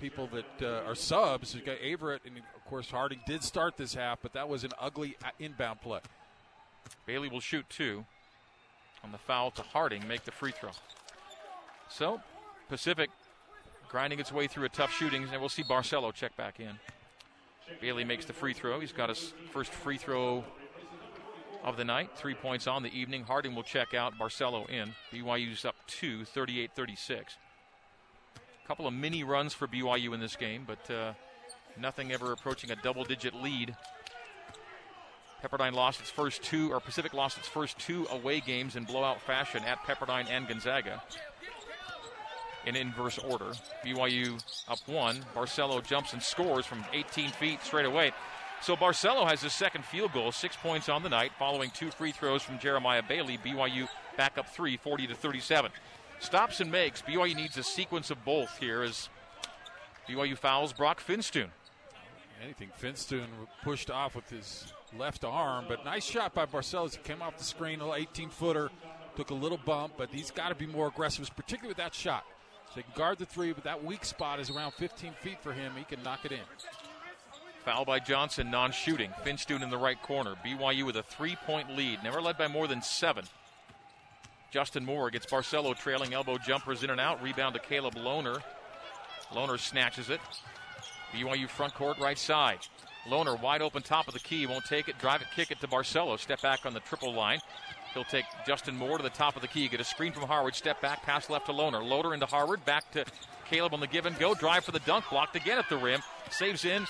people 0.00 0.28
that 0.32 0.66
uh, 0.66 0.88
are 0.88 0.94
subs. 0.94 1.54
You 1.54 1.62
got 1.62 1.76
Averette, 1.80 2.22
and 2.26 2.36
of 2.36 2.64
course 2.66 2.90
Harding 2.90 3.20
did 3.26 3.42
start 3.42 3.76
this 3.76 3.94
half, 3.94 4.18
but 4.20 4.32
that 4.34 4.48
was 4.48 4.64
an 4.64 4.72
ugly 4.80 5.16
uh, 5.24 5.28
inbound 5.38 5.80
play. 5.80 6.00
Bailey 7.06 7.28
will 7.28 7.40
shoot 7.40 7.64
two 7.70 8.04
on 9.04 9.12
the 9.12 9.18
foul 9.18 9.50
to 9.52 9.62
Harding, 9.62 10.06
make 10.06 10.24
the 10.24 10.32
free 10.32 10.52
throw. 10.52 10.70
So, 11.88 12.20
Pacific 12.68 13.10
grinding 13.92 14.18
its 14.18 14.32
way 14.32 14.46
through 14.46 14.64
a 14.64 14.70
tough 14.70 14.90
shooting, 14.90 15.28
and 15.30 15.38
we'll 15.38 15.50
see 15.50 15.62
Barcelo 15.62 16.12
check 16.12 16.34
back 16.34 16.58
in. 16.58 16.70
Bailey 17.80 18.04
makes 18.04 18.24
the 18.24 18.32
free 18.32 18.54
throw. 18.54 18.80
He's 18.80 18.90
got 18.90 19.10
his 19.10 19.34
first 19.52 19.70
free 19.70 19.98
throw 19.98 20.42
of 21.62 21.76
the 21.76 21.84
night, 21.84 22.10
three 22.16 22.34
points 22.34 22.66
on 22.66 22.82
the 22.82 22.98
evening. 22.98 23.22
Harding 23.22 23.54
will 23.54 23.62
check 23.62 23.92
out, 23.92 24.18
Barcelo 24.18 24.68
in. 24.68 24.94
BYU's 25.12 25.66
up 25.66 25.76
two, 25.86 26.24
38 26.24 26.70
36. 26.74 27.36
A 28.36 28.66
couple 28.66 28.86
of 28.86 28.94
mini 28.94 29.24
runs 29.24 29.52
for 29.52 29.68
BYU 29.68 30.14
in 30.14 30.20
this 30.20 30.36
game, 30.36 30.66
but 30.66 30.90
uh, 30.90 31.12
nothing 31.78 32.12
ever 32.12 32.32
approaching 32.32 32.70
a 32.70 32.76
double 32.76 33.04
digit 33.04 33.34
lead. 33.34 33.76
Pepperdine 35.44 35.74
lost 35.74 36.00
its 36.00 36.10
first 36.10 36.42
two, 36.42 36.72
or 36.72 36.80
Pacific 36.80 37.12
lost 37.12 37.36
its 37.36 37.48
first 37.48 37.78
two 37.78 38.06
away 38.10 38.40
games 38.40 38.74
in 38.74 38.84
blowout 38.84 39.20
fashion 39.20 39.62
at 39.64 39.78
Pepperdine 39.84 40.30
and 40.30 40.48
Gonzaga 40.48 41.02
in 42.66 42.76
inverse 42.76 43.18
order. 43.18 43.52
BYU 43.84 44.42
up 44.68 44.78
one. 44.86 45.24
Barcelo 45.34 45.84
jumps 45.84 46.12
and 46.12 46.22
scores 46.22 46.66
from 46.66 46.84
18 46.92 47.30
feet 47.30 47.62
straight 47.62 47.86
away. 47.86 48.12
So 48.60 48.76
Barcelo 48.76 49.28
has 49.28 49.42
his 49.42 49.52
second 49.52 49.84
field 49.84 50.12
goal, 50.12 50.30
six 50.30 50.56
points 50.56 50.88
on 50.88 51.02
the 51.02 51.08
night, 51.08 51.32
following 51.38 51.70
two 51.70 51.90
free 51.90 52.12
throws 52.12 52.42
from 52.42 52.60
Jeremiah 52.60 53.02
Bailey. 53.02 53.38
BYU 53.38 53.88
back 54.16 54.38
up 54.38 54.48
three, 54.48 54.76
40 54.76 55.08
to 55.08 55.14
37. 55.14 55.72
Stops 56.20 56.60
and 56.60 56.70
makes. 56.70 57.02
BYU 57.02 57.34
needs 57.34 57.56
a 57.56 57.64
sequence 57.64 58.10
of 58.10 58.24
both 58.24 58.56
here 58.58 58.82
as 58.82 59.08
BYU 60.08 60.38
fouls 60.38 60.72
Broc 60.72 61.02
Finstuen. 61.02 61.48
Anything 62.40 62.70
Finstuen 62.80 63.26
pushed 63.62 63.90
off 63.90 64.14
with 64.14 64.28
his 64.28 64.72
left 64.96 65.24
arm, 65.24 65.64
but 65.68 65.84
nice 65.84 66.04
shot 66.04 66.34
by 66.34 66.46
Barcelo. 66.46 66.90
He 66.90 66.98
came 66.98 67.22
off 67.22 67.38
the 67.38 67.44
screen, 67.44 67.80
a 67.80 67.84
little 67.84 67.94
18 67.94 68.30
footer, 68.30 68.70
took 69.16 69.30
a 69.30 69.34
little 69.34 69.58
bump, 69.58 69.94
but 69.96 70.10
he's 70.10 70.30
got 70.30 70.48
to 70.48 70.54
be 70.54 70.66
more 70.66 70.88
aggressive, 70.88 71.28
particularly 71.36 71.68
with 71.68 71.78
that 71.78 71.94
shot. 71.94 72.24
So 72.72 72.76
he 72.76 72.84
can 72.84 72.92
guard 72.96 73.18
the 73.18 73.26
three, 73.26 73.52
but 73.52 73.64
that 73.64 73.84
weak 73.84 74.02
spot 74.02 74.40
is 74.40 74.48
around 74.48 74.72
15 74.72 75.12
feet 75.20 75.38
for 75.42 75.52
him. 75.52 75.72
He 75.76 75.84
can 75.84 76.02
knock 76.02 76.24
it 76.24 76.32
in. 76.32 76.38
Foul 77.66 77.84
by 77.84 77.98
Johnson, 77.98 78.50
non 78.50 78.72
shooting. 78.72 79.10
Finstuen 79.24 79.62
in 79.62 79.68
the 79.68 79.76
right 79.76 80.00
corner. 80.00 80.34
BYU 80.44 80.86
with 80.86 80.96
a 80.96 81.02
three 81.02 81.36
point 81.44 81.76
lead, 81.76 82.02
never 82.02 82.22
led 82.22 82.38
by 82.38 82.48
more 82.48 82.66
than 82.66 82.80
seven. 82.80 83.24
Justin 84.50 84.86
Moore 84.86 85.10
gets 85.10 85.26
Barcelo 85.26 85.76
trailing 85.76 86.14
elbow 86.14 86.38
jumpers 86.38 86.82
in 86.82 86.90
and 86.90 87.00
out. 87.00 87.22
Rebound 87.22 87.54
to 87.54 87.60
Caleb 87.60 87.94
Lohner. 87.94 88.42
Lohner 89.32 89.58
snatches 89.58 90.08
it. 90.08 90.20
BYU 91.12 91.48
front 91.48 91.74
court 91.74 91.98
right 91.98 92.18
side. 92.18 92.58
Lohner 93.06 93.40
wide 93.40 93.62
open 93.62 93.82
top 93.82 94.08
of 94.08 94.14
the 94.14 94.20
key. 94.20 94.46
Won't 94.46 94.64
take 94.64 94.88
it. 94.88 94.98
Drive 94.98 95.20
it, 95.20 95.28
kick 95.36 95.50
it 95.50 95.60
to 95.60 95.68
Barcelo. 95.68 96.18
Step 96.18 96.40
back 96.40 96.64
on 96.64 96.72
the 96.72 96.80
triple 96.80 97.12
line. 97.12 97.40
He'll 97.94 98.04
take 98.04 98.24
Justin 98.46 98.76
Moore 98.76 98.96
to 98.96 99.02
the 99.02 99.10
top 99.10 99.36
of 99.36 99.42
the 99.42 99.48
key. 99.48 99.68
Get 99.68 99.80
a 99.80 99.84
screen 99.84 100.12
from 100.12 100.22
Harward. 100.24 100.54
Step 100.54 100.80
back, 100.80 101.02
pass 101.02 101.28
left 101.28 101.46
to 101.46 101.52
Lohner. 101.52 101.82
Lohner 101.82 102.14
into 102.14 102.26
Harward. 102.26 102.64
Back 102.64 102.90
to 102.92 103.04
Caleb 103.48 103.74
on 103.74 103.80
the 103.80 103.86
give 103.86 104.06
and 104.06 104.18
go. 104.18 104.34
Drive 104.34 104.64
for 104.64 104.72
the 104.72 104.80
dunk. 104.80 105.04
Blocked 105.10 105.36
again 105.36 105.58
at 105.58 105.68
the 105.68 105.76
rim. 105.76 106.00
Saves 106.30 106.64
in. 106.64 106.86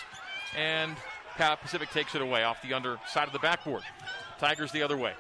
And 0.57 0.97
Pacific 1.37 1.91
takes 1.91 2.15
it 2.15 2.23
away 2.23 2.45
off 2.45 2.63
the 2.63 2.75
underside 2.75 3.27
of 3.27 3.33
the 3.33 3.39
backboard. 3.39 3.83
Tigers 4.39 4.71
the 4.71 4.83
other 4.83 4.97
way. 4.97 5.15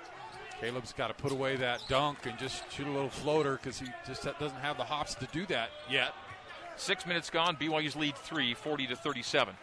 Caleb's 0.60 0.92
got 0.92 1.08
to 1.08 1.14
put 1.14 1.32
away 1.32 1.56
that 1.56 1.80
dunk 1.88 2.26
and 2.26 2.38
just 2.38 2.70
shoot 2.70 2.86
a 2.86 2.90
little 2.90 3.10
floater 3.10 3.56
because 3.56 3.80
he 3.80 3.86
just 4.06 4.22
doesn't 4.22 4.60
have 4.60 4.76
the 4.76 4.84
hops 4.84 5.14
to 5.16 5.26
do 5.32 5.44
that 5.46 5.70
yet. 5.90 6.14
Six 6.76 7.06
minutes 7.06 7.30
gone. 7.30 7.56
BYU's 7.56 7.96
lead 7.96 8.16
three, 8.16 8.54
40 8.54 8.86
to 8.88 8.96
37. 8.96 9.54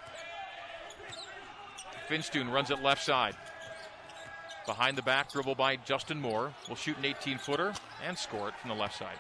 Finstuen 2.10 2.52
runs 2.52 2.72
it 2.72 2.82
left 2.82 3.04
side. 3.04 3.36
Behind 4.70 4.96
the 4.96 5.02
back, 5.02 5.32
dribble 5.32 5.56
by 5.56 5.78
Justin 5.78 6.22
Moore. 6.22 6.54
Will 6.68 6.76
shoot 6.76 6.96
an 7.00 7.04
18 7.04 7.40
footer 7.40 7.74
and 8.06 8.16
score 8.16 8.50
it 8.50 8.54
from 8.62 8.70
the 8.70 8.76
left 8.76 9.00
side. 9.00 9.18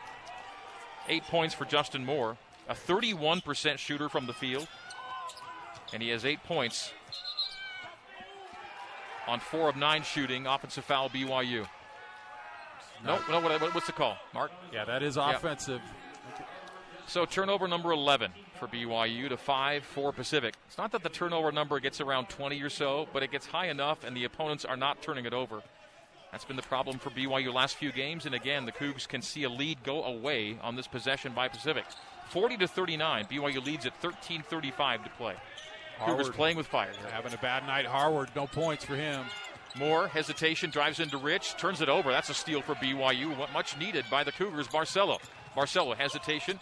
Eight 1.07 1.23
points 1.23 1.55
for 1.55 1.65
Justin 1.65 2.05
Moore, 2.05 2.37
a 2.67 2.75
31% 2.75 3.79
shooter 3.79 4.09
from 4.09 4.27
the 4.27 4.33
field. 4.33 4.67
And 5.91 6.03
he 6.03 6.09
has 6.09 6.23
eight 6.23 6.43
points 6.43 6.91
on 9.27 9.39
four 9.39 9.69
of 9.69 9.75
nine 9.75 10.03
shooting. 10.03 10.45
Offensive 10.45 10.85
foul, 10.85 11.09
BYU. 11.09 11.65
No, 13.03 13.17
no, 13.27 13.39
what, 13.41 13.73
what's 13.73 13.87
the 13.87 13.93
call, 13.93 14.17
Mark? 14.35 14.51
Yeah, 14.71 14.85
that 14.85 15.01
is 15.01 15.17
offensive. 15.17 15.81
So 17.07 17.25
turnover 17.25 17.67
number 17.67 17.91
11 17.91 18.31
for 18.59 18.67
BYU 18.67 19.29
to 19.29 19.37
5 19.37 19.83
for 19.83 20.11
Pacific. 20.11 20.53
It's 20.67 20.77
not 20.77 20.91
that 20.91 21.01
the 21.01 21.09
turnover 21.09 21.51
number 21.51 21.79
gets 21.79 22.01
around 22.01 22.29
20 22.29 22.61
or 22.61 22.69
so, 22.69 23.07
but 23.13 23.23
it 23.23 23.31
gets 23.31 23.45
high 23.45 23.67
enough 23.67 24.03
and 24.03 24.15
the 24.15 24.25
opponents 24.25 24.65
are 24.65 24.77
not 24.77 25.01
turning 25.01 25.25
it 25.25 25.33
over. 25.33 25.61
That's 26.31 26.45
been 26.45 26.57
the 26.57 26.61
problem 26.61 26.99
for 26.99 27.09
BYU 27.09 27.53
last 27.53 27.77
few 27.77 27.91
games, 27.91 28.25
and 28.27 28.35
again, 28.35 28.65
the 28.65 28.71
Cougs 28.71 29.07
can 29.07 29.21
see 29.21 29.43
a 29.43 29.49
lead 29.49 29.83
go 29.83 30.03
away 30.03 30.59
on 30.61 30.75
this 30.75 30.85
possession 30.85 31.31
by 31.33 31.47
Pacific. 31.47 31.85
40 32.29 32.57
to 32.57 32.67
39, 32.67 33.25
BYU 33.25 33.65
leads 33.65 33.87
at 33.87 33.99
13:35 33.99 35.05
to 35.05 35.09
play. 35.11 35.35
Harward 35.97 36.17
Cougars 36.17 36.35
playing 36.35 36.57
with 36.57 36.67
fire. 36.67 36.91
Having 37.11 37.33
a 37.33 37.37
bad 37.37 37.65
night. 37.65 37.85
Harward, 37.85 38.29
no 38.35 38.45
points 38.45 38.85
for 38.85 38.95
him. 38.95 39.25
Moore 39.75 40.07
hesitation, 40.07 40.69
drives 40.69 40.99
into 40.99 41.17
Rich, 41.17 41.57
turns 41.57 41.81
it 41.81 41.89
over. 41.89 42.11
That's 42.11 42.29
a 42.29 42.33
steal 42.33 42.61
for 42.61 42.75
BYU. 42.75 43.35
Much 43.51 43.77
needed 43.77 44.05
by 44.11 44.23
the 44.23 44.31
Cougars. 44.31 44.67
Barcelo. 44.67 45.19
Barcelo, 45.55 45.95
hesitation, 45.95 46.59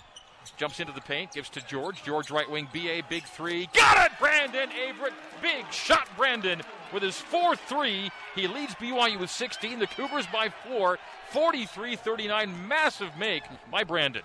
jumps 0.52 0.80
into 0.80 0.94
the 0.94 1.02
paint, 1.02 1.34
gives 1.34 1.50
to 1.50 1.62
George. 1.62 2.04
George 2.04 2.32
right 2.32 2.50
wing, 2.50 2.68
BA, 2.74 3.02
big 3.10 3.24
three. 3.24 3.70
Got 3.74 4.06
it, 4.06 4.18
Brandon 4.20 4.70
Averette. 4.72 5.14
Big 5.42 5.72
shot, 5.72 6.08
Brandon, 6.16 6.62
with 6.94 7.04
his 7.04 7.18
4 7.18 7.56
3. 7.56 8.10
He 8.36 8.48
leads 8.48 8.76
BYU 8.76 9.20
with 9.20 9.30
16. 9.30 9.80
The 9.80 9.88
Cougars 9.88 10.26
by 10.32 10.50
four, 10.68 11.00
43 11.32 11.96
39. 11.96 12.68
Massive 12.68 13.16
make 13.18 13.44
by 13.72 13.84
Brandon. 13.84 14.24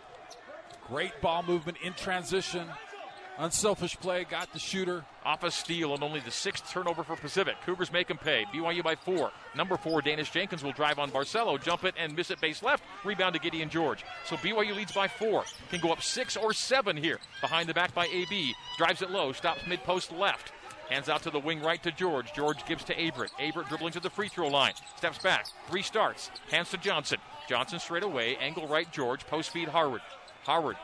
Great 0.89 1.21
ball 1.21 1.43
movement 1.43 1.79
in 1.83 1.95
transition. 1.95 2.69
Unselfish 3.39 3.97
play, 3.97 4.25
got 4.25 4.53
the 4.53 4.59
shooter. 4.59 5.05
Off 5.25 5.43
a 5.43 5.51
steal 5.51 5.95
and 5.95 6.03
only 6.03 6.21
the 6.21 6.31
sixth 6.31 6.71
turnover 6.71 7.03
for 7.03 7.17
Pacific. 7.17 7.57
Cougars 7.65 7.93
make 7.93 8.11
him 8.11 8.19
pay. 8.19 8.45
BYU 8.53 8.83
by 8.83 8.95
four. 8.95 9.31
Number 9.55 9.77
four, 9.77 10.03
Daniss 10.03 10.31
Jenkins 10.31 10.63
will 10.63 10.73
drive 10.73 10.99
on 10.99 11.11
Barcelo, 11.11 11.61
jump 11.63 11.85
it, 11.85 11.95
and 11.99 12.15
miss 12.15 12.31
it 12.31 12.41
base 12.41 12.63
left. 12.63 12.85
Rebound 13.05 13.35
to 13.35 13.41
Gideon 13.41 13.71
George. 13.71 14.05
So 14.27 14.37
BYU 14.37 14.77
leads 14.77 14.93
by 14.93 15.09
four. 15.09 15.45
Can 15.71 15.81
go 15.81 15.93
up 15.93 16.03
six 16.03 16.37
or 16.37 16.53
seven 16.53 16.97
here. 16.97 17.19
Behind 17.41 17.69
the 17.69 17.75
back 17.75 17.95
by 17.95 18.07
AB. 18.07 18.55
Drives 18.77 19.01
it 19.01 19.11
low, 19.11 19.33
stops 19.33 19.67
mid 19.67 19.83
post 19.85 20.13
left. 20.13 20.53
Hands 20.91 21.09
out 21.09 21.23
to 21.23 21.31
the 21.31 21.39
wing 21.39 21.63
right 21.63 21.83
to 21.85 21.91
George. 21.93 22.35
George 22.35 22.67
gives 22.67 22.85
to 22.85 23.01
Averette. 23.01 23.31
Averette 23.41 23.69
dribbling 23.69 23.93
to 23.95 24.01
the 24.01 24.11
free 24.11 24.29
throw 24.29 24.49
line. 24.49 24.75
Steps 24.97 25.19
back. 25.19 25.47
Restarts. 25.71 26.29
Hands 26.51 26.69
to 26.69 26.77
Johnson. 26.77 27.19
Johnson 27.49 27.79
straight 27.79 28.03
away. 28.03 28.37
Angle 28.37 28.69
right 28.69 28.91
George. 28.93 29.27
Post 29.27 29.51
feed 29.51 29.69
Harward. 29.69 30.03
Harward 30.45 30.77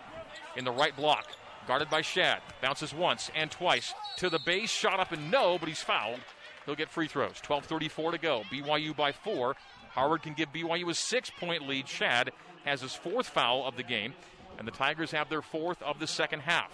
in 0.56 0.64
the 0.64 0.72
right 0.72 0.96
block. 0.96 1.26
Guarded 1.68 1.90
by 1.90 2.00
Shad. 2.00 2.40
Bounces 2.62 2.94
once 2.94 3.30
and 3.34 3.50
twice 3.50 3.92
to 4.16 4.30
the 4.30 4.38
base. 4.46 4.70
Shot 4.70 5.00
up 5.00 5.12
and 5.12 5.30
no, 5.30 5.58
but 5.58 5.68
he's 5.68 5.82
fouled. 5.82 6.20
He'll 6.64 6.74
get 6.74 6.88
free 6.88 7.08
throws. 7.08 7.34
12.34 7.42 8.12
to 8.12 8.18
go. 8.18 8.42
BYU 8.50 8.96
by 8.96 9.12
four. 9.12 9.54
Harward 9.90 10.22
can 10.22 10.32
give 10.32 10.50
BYU 10.50 10.88
a 10.88 10.94
six 10.94 11.30
point 11.30 11.68
lead. 11.68 11.86
Shad 11.86 12.32
has 12.64 12.80
his 12.80 12.94
fourth 12.94 13.28
foul 13.28 13.66
of 13.66 13.76
the 13.76 13.82
game, 13.82 14.14
and 14.58 14.66
the 14.66 14.72
Tigers 14.72 15.10
have 15.10 15.28
their 15.28 15.42
fourth 15.42 15.82
of 15.82 15.98
the 15.98 16.06
second 16.06 16.40
half. 16.40 16.72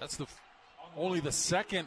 That's 0.00 0.16
the 0.16 0.26
only 0.96 1.20
the 1.20 1.30
second 1.30 1.86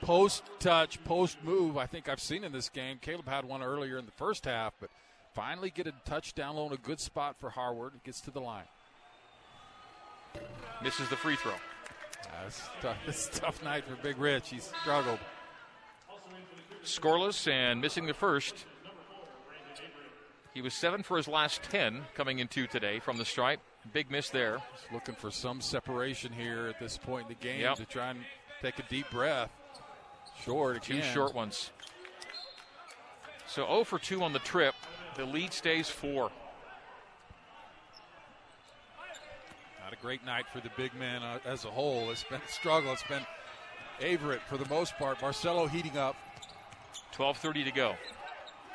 post 0.00 0.42
touch, 0.58 1.02
post 1.04 1.38
move 1.44 1.76
I 1.76 1.86
think 1.86 2.08
I've 2.08 2.20
seen 2.20 2.42
in 2.42 2.50
this 2.50 2.68
game. 2.68 2.98
Caleb 3.00 3.28
had 3.28 3.44
one 3.44 3.62
earlier 3.62 3.98
in 3.98 4.04
the 4.04 4.12
first 4.12 4.46
half, 4.46 4.74
but 4.80 4.90
finally 5.32 5.70
get 5.70 5.86
a 5.86 5.92
touchdown 6.04 6.56
low 6.56 6.66
in 6.66 6.72
a 6.72 6.76
good 6.76 6.98
spot 6.98 7.36
for 7.38 7.50
Harward. 7.50 7.92
Gets 8.02 8.20
to 8.22 8.32
the 8.32 8.40
line. 8.40 8.64
Misses 10.82 11.08
the 11.08 11.16
free 11.16 11.36
throw. 11.36 11.52
That's 12.42 12.62
tough. 12.80 12.96
It's 13.06 13.28
a 13.28 13.40
tough 13.40 13.62
night 13.64 13.84
for 13.84 13.96
Big 13.96 14.18
Rich. 14.18 14.50
He's 14.50 14.70
struggled. 14.80 15.18
Scoreless 16.84 17.50
and 17.50 17.80
missing 17.80 18.06
the 18.06 18.14
first. 18.14 18.64
He 20.54 20.62
was 20.62 20.74
seven 20.74 21.02
for 21.02 21.16
his 21.16 21.28
last 21.28 21.62
ten 21.64 22.02
coming 22.14 22.38
into 22.38 22.66
today 22.66 23.00
from 23.00 23.16
the 23.16 23.24
stripe. 23.24 23.60
Big 23.92 24.10
miss 24.10 24.30
there. 24.30 24.58
Just 24.74 24.92
looking 24.92 25.14
for 25.14 25.30
some 25.30 25.60
separation 25.60 26.32
here 26.32 26.66
at 26.66 26.80
this 26.80 26.96
point 26.98 27.28
in 27.28 27.28
the 27.28 27.44
game 27.44 27.60
yep. 27.60 27.76
to 27.76 27.84
try 27.84 28.10
and 28.10 28.20
take 28.62 28.78
a 28.78 28.82
deep 28.88 29.10
breath. 29.10 29.50
Short 30.44 30.82
Two 30.82 31.02
short 31.02 31.34
ones. 31.34 31.70
So 33.46 33.64
0 33.66 33.84
for 33.84 33.98
2 33.98 34.22
on 34.22 34.32
the 34.32 34.38
trip. 34.40 34.74
The 35.16 35.24
lead 35.24 35.52
stays 35.52 35.88
four. 35.88 36.30
Not 39.88 39.98
a 39.98 40.02
great 40.02 40.26
night 40.26 40.44
for 40.52 40.60
the 40.60 40.68
big 40.76 40.94
men 40.98 41.22
uh, 41.22 41.38
as 41.46 41.64
a 41.64 41.70
whole. 41.70 42.10
It's 42.10 42.22
been 42.22 42.42
a 42.46 42.52
struggle. 42.52 42.92
It's 42.92 43.02
been 43.04 43.24
Averette 44.02 44.42
for 44.46 44.58
the 44.58 44.68
most 44.68 44.94
part. 44.98 45.18
Barcelo 45.18 45.66
heating 45.66 45.96
up. 45.96 46.14
12.30 47.14 47.64
to 47.64 47.70
go. 47.70 47.94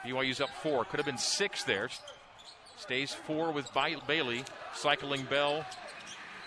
BYU's 0.03 0.41
up 0.41 0.50
four. 0.63 0.86
Could 0.86 0.98
have 0.98 1.05
been 1.05 1.20
six 1.20 1.65
there. 1.65 1.89
Stays 2.77 3.13
four 3.13 3.51
with 3.51 3.70
Bailey. 4.08 4.43
Cycling 4.74 5.25
Bell 5.25 5.63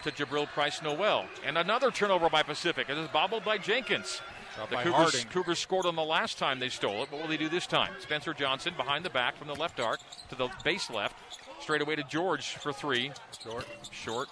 to 0.03 0.11
Jabril 0.11 0.49
Price 0.49 0.83
Noel. 0.83 1.27
And 1.47 1.57
another 1.57 1.93
turnover 1.93 2.29
by 2.29 2.43
Pacific. 2.43 2.89
It 2.91 2.99
is 2.99 3.07
bobbled 3.11 3.45
by 3.45 3.59
Jenkins. 3.59 4.21
The 4.69 4.75
by 4.75 4.83
Cougars, 4.83 5.27
Cougars 5.27 5.61
scored 5.61 5.87
on 5.87 5.95
the 5.95 6.03
last 6.03 6.39
time 6.39 6.59
they 6.59 6.71
stole 6.71 7.05
it. 7.05 7.13
What 7.13 7.21
will 7.21 7.29
they 7.29 7.37
do 7.37 7.49
this 7.49 7.69
time? 7.69 7.93
Spencer 8.01 8.35
Johnson 8.35 8.75
behind 8.77 9.05
the 9.05 9.11
back 9.11 9.37
from 9.37 9.47
the 9.47 9.55
left 9.55 9.79
arc 9.79 10.01
to 10.31 10.35
the 10.35 10.49
base 10.65 10.91
left. 10.91 11.15
Straight 11.61 11.83
away 11.83 11.95
to 11.95 12.03
George 12.03 12.57
for 12.57 12.73
three. 12.73 13.13
Short. 13.41 13.67
Short. 13.93 14.29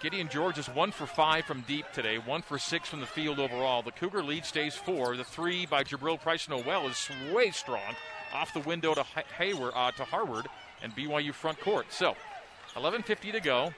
Gideon 0.00 0.28
George 0.28 0.58
is 0.58 0.68
one 0.68 0.92
for 0.92 1.06
five 1.06 1.44
from 1.44 1.62
deep 1.62 1.84
today, 1.92 2.18
one 2.18 2.40
for 2.40 2.56
six 2.56 2.88
from 2.88 3.00
the 3.00 3.06
field 3.06 3.40
overall. 3.40 3.82
The 3.82 3.90
Cougar 3.90 4.22
lead 4.22 4.44
stays 4.44 4.76
four. 4.76 5.16
The 5.16 5.24
three 5.24 5.66
by 5.66 5.82
Jabril 5.82 6.20
Price 6.20 6.48
Noel 6.48 6.86
is 6.86 7.10
way 7.32 7.50
strong 7.50 7.96
off 8.32 8.54
the 8.54 8.60
window 8.60 8.94
to 8.94 9.02
Hayward 9.02 9.72
uh, 9.74 9.90
to 9.92 10.04
Harward 10.04 10.46
and 10.82 10.94
BYU 10.94 11.34
front 11.34 11.60
court. 11.60 11.86
So 11.90 12.14
11.50 12.76 13.32
to 13.32 13.40
go. 13.40 13.74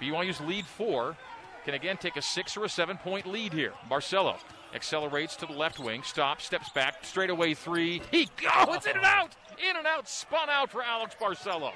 BYU's 0.00 0.40
lead 0.40 0.66
four 0.66 1.16
can 1.64 1.74
again 1.74 1.96
take 1.96 2.16
a 2.16 2.22
six 2.22 2.56
or 2.56 2.64
a 2.64 2.68
seven 2.68 2.96
point 2.96 3.24
lead 3.24 3.52
here. 3.52 3.72
Barcelo 3.88 4.38
accelerates 4.74 5.36
to 5.36 5.46
the 5.46 5.52
left 5.52 5.78
wing, 5.78 6.02
stops, 6.02 6.44
steps 6.44 6.70
back, 6.70 7.04
straight 7.04 7.30
away 7.30 7.54
three. 7.54 8.02
He 8.10 8.28
oh, 8.52 8.74
in 8.84 8.96
and 8.96 9.04
out, 9.04 9.36
in 9.70 9.76
and 9.76 9.86
out, 9.86 10.08
spun 10.08 10.50
out 10.50 10.72
for 10.72 10.82
Alex 10.82 11.14
Barcelo. 11.20 11.70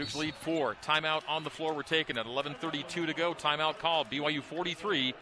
Cougs 0.00 0.16
lead 0.16 0.34
four. 0.34 0.76
Timeout 0.82 1.22
on 1.28 1.44
the 1.44 1.50
floor. 1.50 1.74
We're 1.74 1.82
taking 1.82 2.18
at 2.18 2.26
11:32 2.26 3.06
to 3.06 3.14
go. 3.14 3.34
Timeout 3.34 3.78
called. 3.78 4.08
BYU 4.10 4.42
43, 4.42 5.14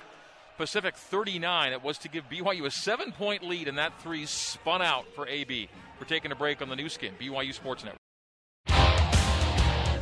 Pacific 0.56 0.96
39. 0.96 1.72
It 1.72 1.82
was 1.82 1.98
to 1.98 2.08
give 2.08 2.28
BYU 2.28 2.66
a 2.66 2.70
seven-point 2.70 3.42
lead, 3.42 3.68
and 3.68 3.78
that 3.78 4.00
three 4.00 4.26
spun 4.26 4.82
out 4.82 5.06
for 5.14 5.26
AB. 5.26 5.68
We're 6.00 6.06
taking 6.06 6.32
a 6.32 6.36
break 6.36 6.62
on 6.62 6.68
the 6.68 6.76
Nu 6.76 6.88
Skin 6.88 7.14
BYU 7.20 7.52
Sports 7.52 7.84
Network. 7.84 7.98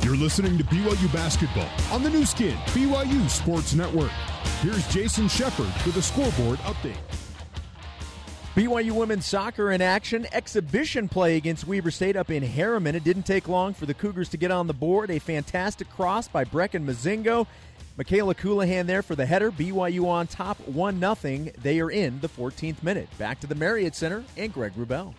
You're 0.03 0.15
listening 0.15 0.57
to 0.57 0.63
BYU 0.63 1.11
basketball 1.11 1.69
on 1.91 2.03
the 2.03 2.09
Nu 2.09 2.25
Skin 2.25 2.55
BYU 2.67 3.29
Sports 3.29 3.73
Network. 3.73 4.11
Here's 4.61 4.87
Jason 4.87 5.27
Shepard 5.27 5.71
with 5.85 5.97
a 5.97 6.01
scoreboard 6.01 6.59
update. 6.59 7.26
BYU 8.57 8.93
women's 8.93 9.27
soccer 9.27 9.71
in 9.71 9.83
action. 9.83 10.25
Exhibition 10.31 11.07
play 11.07 11.37
against 11.37 11.67
Weber 11.67 11.91
State 11.91 12.15
up 12.15 12.31
in 12.31 12.41
Herriman. 12.41 12.95
It 12.95 13.03
didn't 13.03 13.27
take 13.27 13.47
long 13.47 13.75
for 13.75 13.85
the 13.85 13.93
Cougars 13.93 14.29
to 14.29 14.37
get 14.37 14.49
on 14.49 14.65
the 14.65 14.73
board. 14.73 15.11
A 15.11 15.19
fantastic 15.19 15.87
cross 15.91 16.27
by 16.27 16.43
Brecken 16.43 16.83
Mozingo. 16.83 17.45
Mikayla 17.99 18.35
Colohan 18.35 18.87
there 18.87 19.03
for 19.03 19.13
the 19.13 19.27
header. 19.27 19.51
BYU 19.51 20.07
on 20.07 20.25
top 20.25 20.57
1 20.67 20.99
0. 20.99 21.51
They 21.61 21.79
are 21.79 21.91
in 21.91 22.19
the 22.19 22.29
14th 22.29 22.81
minute. 22.81 23.07
Back 23.19 23.39
to 23.41 23.47
the 23.47 23.53
Marriott 23.53 23.93
Center 23.93 24.23
and 24.35 24.51
Greg 24.51 24.73
Wrubell. 24.73 25.13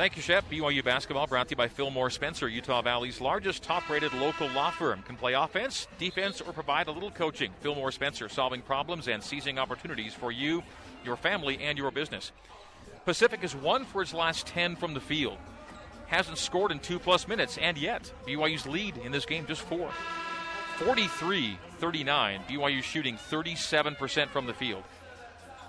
Thank 0.00 0.14
you, 0.16 0.22
Shep. 0.22 0.48
BYU 0.48 0.84
basketball 0.84 1.26
brought 1.26 1.48
to 1.48 1.52
you 1.52 1.56
by 1.56 1.68
Fillmore 1.68 2.08
Spencer, 2.10 2.48
Utah 2.48 2.80
Valley's 2.80 3.20
largest 3.20 3.64
top 3.64 3.90
rated 3.90 4.14
local 4.14 4.48
law 4.50 4.70
firm. 4.70 5.02
Can 5.02 5.16
play 5.16 5.34
offense, 5.34 5.88
defense, 5.98 6.40
or 6.40 6.52
provide 6.52 6.86
a 6.86 6.92
little 6.92 7.10
coaching. 7.10 7.52
Fillmore 7.60 7.92
Spencer, 7.92 8.28
solving 8.28 8.62
problems 8.62 9.08
and 9.08 9.22
seizing 9.22 9.58
opportunities 9.58 10.14
for 10.14 10.32
you, 10.32 10.62
your 11.04 11.16
family, 11.16 11.58
and 11.60 11.78
your 11.78 11.90
business. 11.90 12.32
Pacific 13.04 13.40
has 13.40 13.54
won 13.54 13.84
for 13.84 14.02
its 14.02 14.14
last 14.14 14.46
10 14.46 14.76
from 14.76 14.94
the 14.94 15.00
field. 15.00 15.38
Hasn't 16.06 16.38
scored 16.38 16.72
in 16.72 16.80
two 16.80 16.98
plus 16.98 17.28
minutes, 17.28 17.58
and 17.58 17.78
yet 17.78 18.12
BYU's 18.26 18.66
lead 18.66 18.96
in 18.98 19.12
this 19.12 19.24
game 19.24 19.46
just 19.46 19.62
four. 19.62 19.90
43 20.78 21.58
39. 21.78 22.40
BYU 22.48 22.82
shooting 22.82 23.16
37% 23.16 24.28
from 24.28 24.46
the 24.46 24.54
field. 24.54 24.82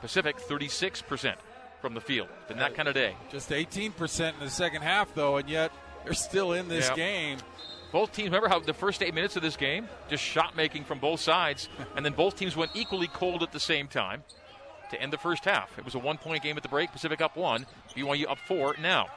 Pacific 0.01 0.37
36% 0.37 1.35
from 1.81 1.93
the 1.93 2.01
field. 2.01 2.27
Been 2.47 2.57
that 2.57 2.75
kind 2.75 2.87
of 2.87 2.93
day. 2.93 3.15
Just 3.29 3.49
18% 3.49 4.33
in 4.33 4.39
the 4.39 4.49
second 4.49 4.81
half, 4.81 5.13
though, 5.13 5.37
and 5.37 5.49
yet 5.49 5.71
they're 6.03 6.13
still 6.13 6.53
in 6.53 6.67
this 6.67 6.89
game. 6.91 7.37
Both 7.91 8.13
teams, 8.13 8.27
remember 8.27 8.47
how 8.47 8.59
the 8.59 8.73
first 8.73 9.03
eight 9.03 9.13
minutes 9.13 9.35
of 9.35 9.41
this 9.41 9.57
game, 9.57 9.87
just 10.09 10.23
shot 10.23 10.55
making 10.55 10.85
from 10.85 10.99
both 10.99 11.19
sides, 11.19 11.69
and 11.95 12.05
then 12.05 12.13
both 12.13 12.37
teams 12.37 12.55
went 12.55 12.71
equally 12.73 13.07
cold 13.07 13.43
at 13.43 13.51
the 13.51 13.59
same 13.59 13.87
time 13.87 14.23
to 14.91 15.01
end 15.01 15.11
the 15.11 15.17
first 15.17 15.45
half. 15.45 15.77
It 15.77 15.85
was 15.85 15.95
a 15.95 15.99
one 15.99 16.17
point 16.17 16.43
game 16.43 16.57
at 16.57 16.63
the 16.63 16.69
break, 16.69 16.91
Pacific 16.91 17.21
up 17.21 17.35
one, 17.35 17.65
BYU 17.95 18.29
up 18.29 18.37
four 18.47 18.75
now. 18.79 19.07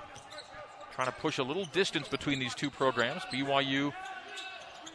Trying 0.94 1.08
to 1.08 1.12
push 1.12 1.38
a 1.38 1.42
little 1.42 1.64
distance 1.66 2.08
between 2.08 2.38
these 2.38 2.54
two 2.54 2.70
programs. 2.70 3.22
BYU 3.24 3.92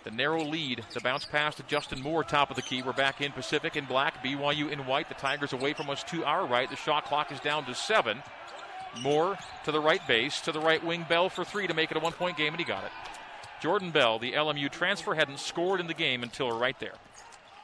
the 0.03 0.11
narrow 0.11 0.43
lead. 0.43 0.83
The 0.93 1.01
bounce 1.01 1.25
pass 1.25 1.55
to 1.55 1.63
Justin 1.63 2.01
Moore, 2.01 2.23
top 2.23 2.49
of 2.49 2.55
the 2.55 2.61
key. 2.61 2.81
We're 2.81 2.93
back 2.93 3.21
in 3.21 3.31
Pacific 3.31 3.75
in 3.75 3.85
black, 3.85 4.23
BYU 4.23 4.71
in 4.71 4.85
white. 4.85 5.09
The 5.09 5.15
Tigers 5.15 5.53
away 5.53 5.73
from 5.73 5.89
us 5.89 6.03
to 6.05 6.23
our 6.23 6.47
right. 6.47 6.69
The 6.69 6.75
shot 6.75 7.05
clock 7.05 7.31
is 7.31 7.39
down 7.39 7.65
to 7.65 7.75
seven. 7.75 8.23
Moore 9.01 9.37
to 9.65 9.71
the 9.71 9.79
right 9.79 10.05
base, 10.07 10.41
to 10.41 10.51
the 10.51 10.59
right 10.59 10.83
wing. 10.83 11.05
Bell 11.07 11.29
for 11.29 11.43
three 11.43 11.67
to 11.67 11.73
make 11.73 11.91
it 11.91 11.97
a 11.97 11.99
one 11.99 12.13
point 12.13 12.37
game, 12.37 12.53
and 12.53 12.59
he 12.59 12.65
got 12.65 12.83
it. 12.83 12.91
Jordan 13.61 13.91
Bell, 13.91 14.19
the 14.19 14.33
LMU 14.33 14.71
transfer, 14.71 15.13
hadn't 15.13 15.39
scored 15.39 15.79
in 15.79 15.87
the 15.87 15.93
game 15.93 16.23
until 16.23 16.57
right 16.57 16.79
there. 16.79 16.95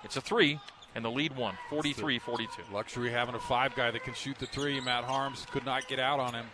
It's 0.04 0.17
a 0.17 0.21
three, 0.21 0.60
and 0.95 1.03
the 1.03 1.12
lead 1.12 1.36
one, 1.36 1.55
43 1.69 2.19
42. 2.19 2.63
Luxury 2.73 3.12
having 3.12 3.36
a 3.36 3.39
five 3.39 3.75
guy 3.75 3.91
that 3.91 4.03
can 4.03 4.13
shoot 4.13 4.38
the 4.39 4.45
three. 4.45 4.79
Matt 4.79 5.03
Haarms 5.03 5.45
could 5.51 5.65
not 5.65 5.88
get 5.88 5.99
out 5.99 6.19
on 6.19 6.34
him. 6.34 6.45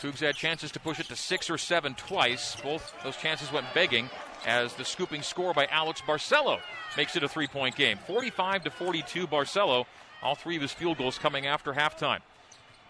Cougs 0.00 0.20
had 0.20 0.34
chances 0.34 0.70
to 0.72 0.80
push 0.80 0.98
it 0.98 1.06
to 1.08 1.16
six 1.16 1.50
or 1.50 1.58
seven 1.58 1.94
twice. 1.94 2.56
Both 2.62 2.94
those 3.02 3.16
chances 3.16 3.52
went 3.52 3.66
begging 3.74 4.08
as 4.46 4.72
the 4.74 4.84
scooping 4.84 5.22
score 5.22 5.52
by 5.52 5.66
Alex 5.66 6.00
Barcelo 6.00 6.60
makes 6.96 7.16
it 7.16 7.22
a 7.22 7.28
three 7.28 7.46
point 7.46 7.76
game. 7.76 7.98
45 8.06 8.64
to 8.64 8.70
42, 8.70 9.26
Barcelo. 9.26 9.84
All 10.22 10.34
three 10.34 10.56
of 10.56 10.62
his 10.62 10.72
field 10.72 10.98
goals 10.98 11.18
coming 11.18 11.46
after 11.46 11.72
halftime. 11.72 12.20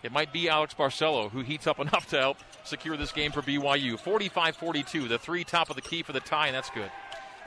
It 0.03 0.12
might 0.12 0.33
be 0.33 0.48
Alex 0.48 0.74
Barcelo 0.74 1.31
who 1.31 1.40
heats 1.40 1.66
up 1.66 1.79
enough 1.81 2.09
to 2.11 2.18
help 2.18 2.38
secure 2.64 2.96
this 2.96 3.12
game 3.12 3.33
for 3.33 3.42
BYU. 3.42 3.98
45 3.98 4.57
42, 4.57 5.09
the 5.09 5.18
three 5.18 5.44
top 5.44 5.70
of 5.70 5.76
the 5.76 5.83
key 5.83 6.03
for 6.03 6.12
the 6.12 6.20
tie, 6.20 6.46
and 6.46 6.57
that's 6.57 6.70
good. 6.70 6.90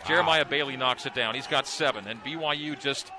Jeremiah 0.07 0.45
Bailey 0.45 0.77
knocks 0.77 1.05
it 1.05 1.15
down. 1.15 1.35
He's 1.35 1.47
got 1.47 1.67
seven, 1.67 2.07
and 2.07 2.23
BYU 2.23 2.79
just 2.79 3.11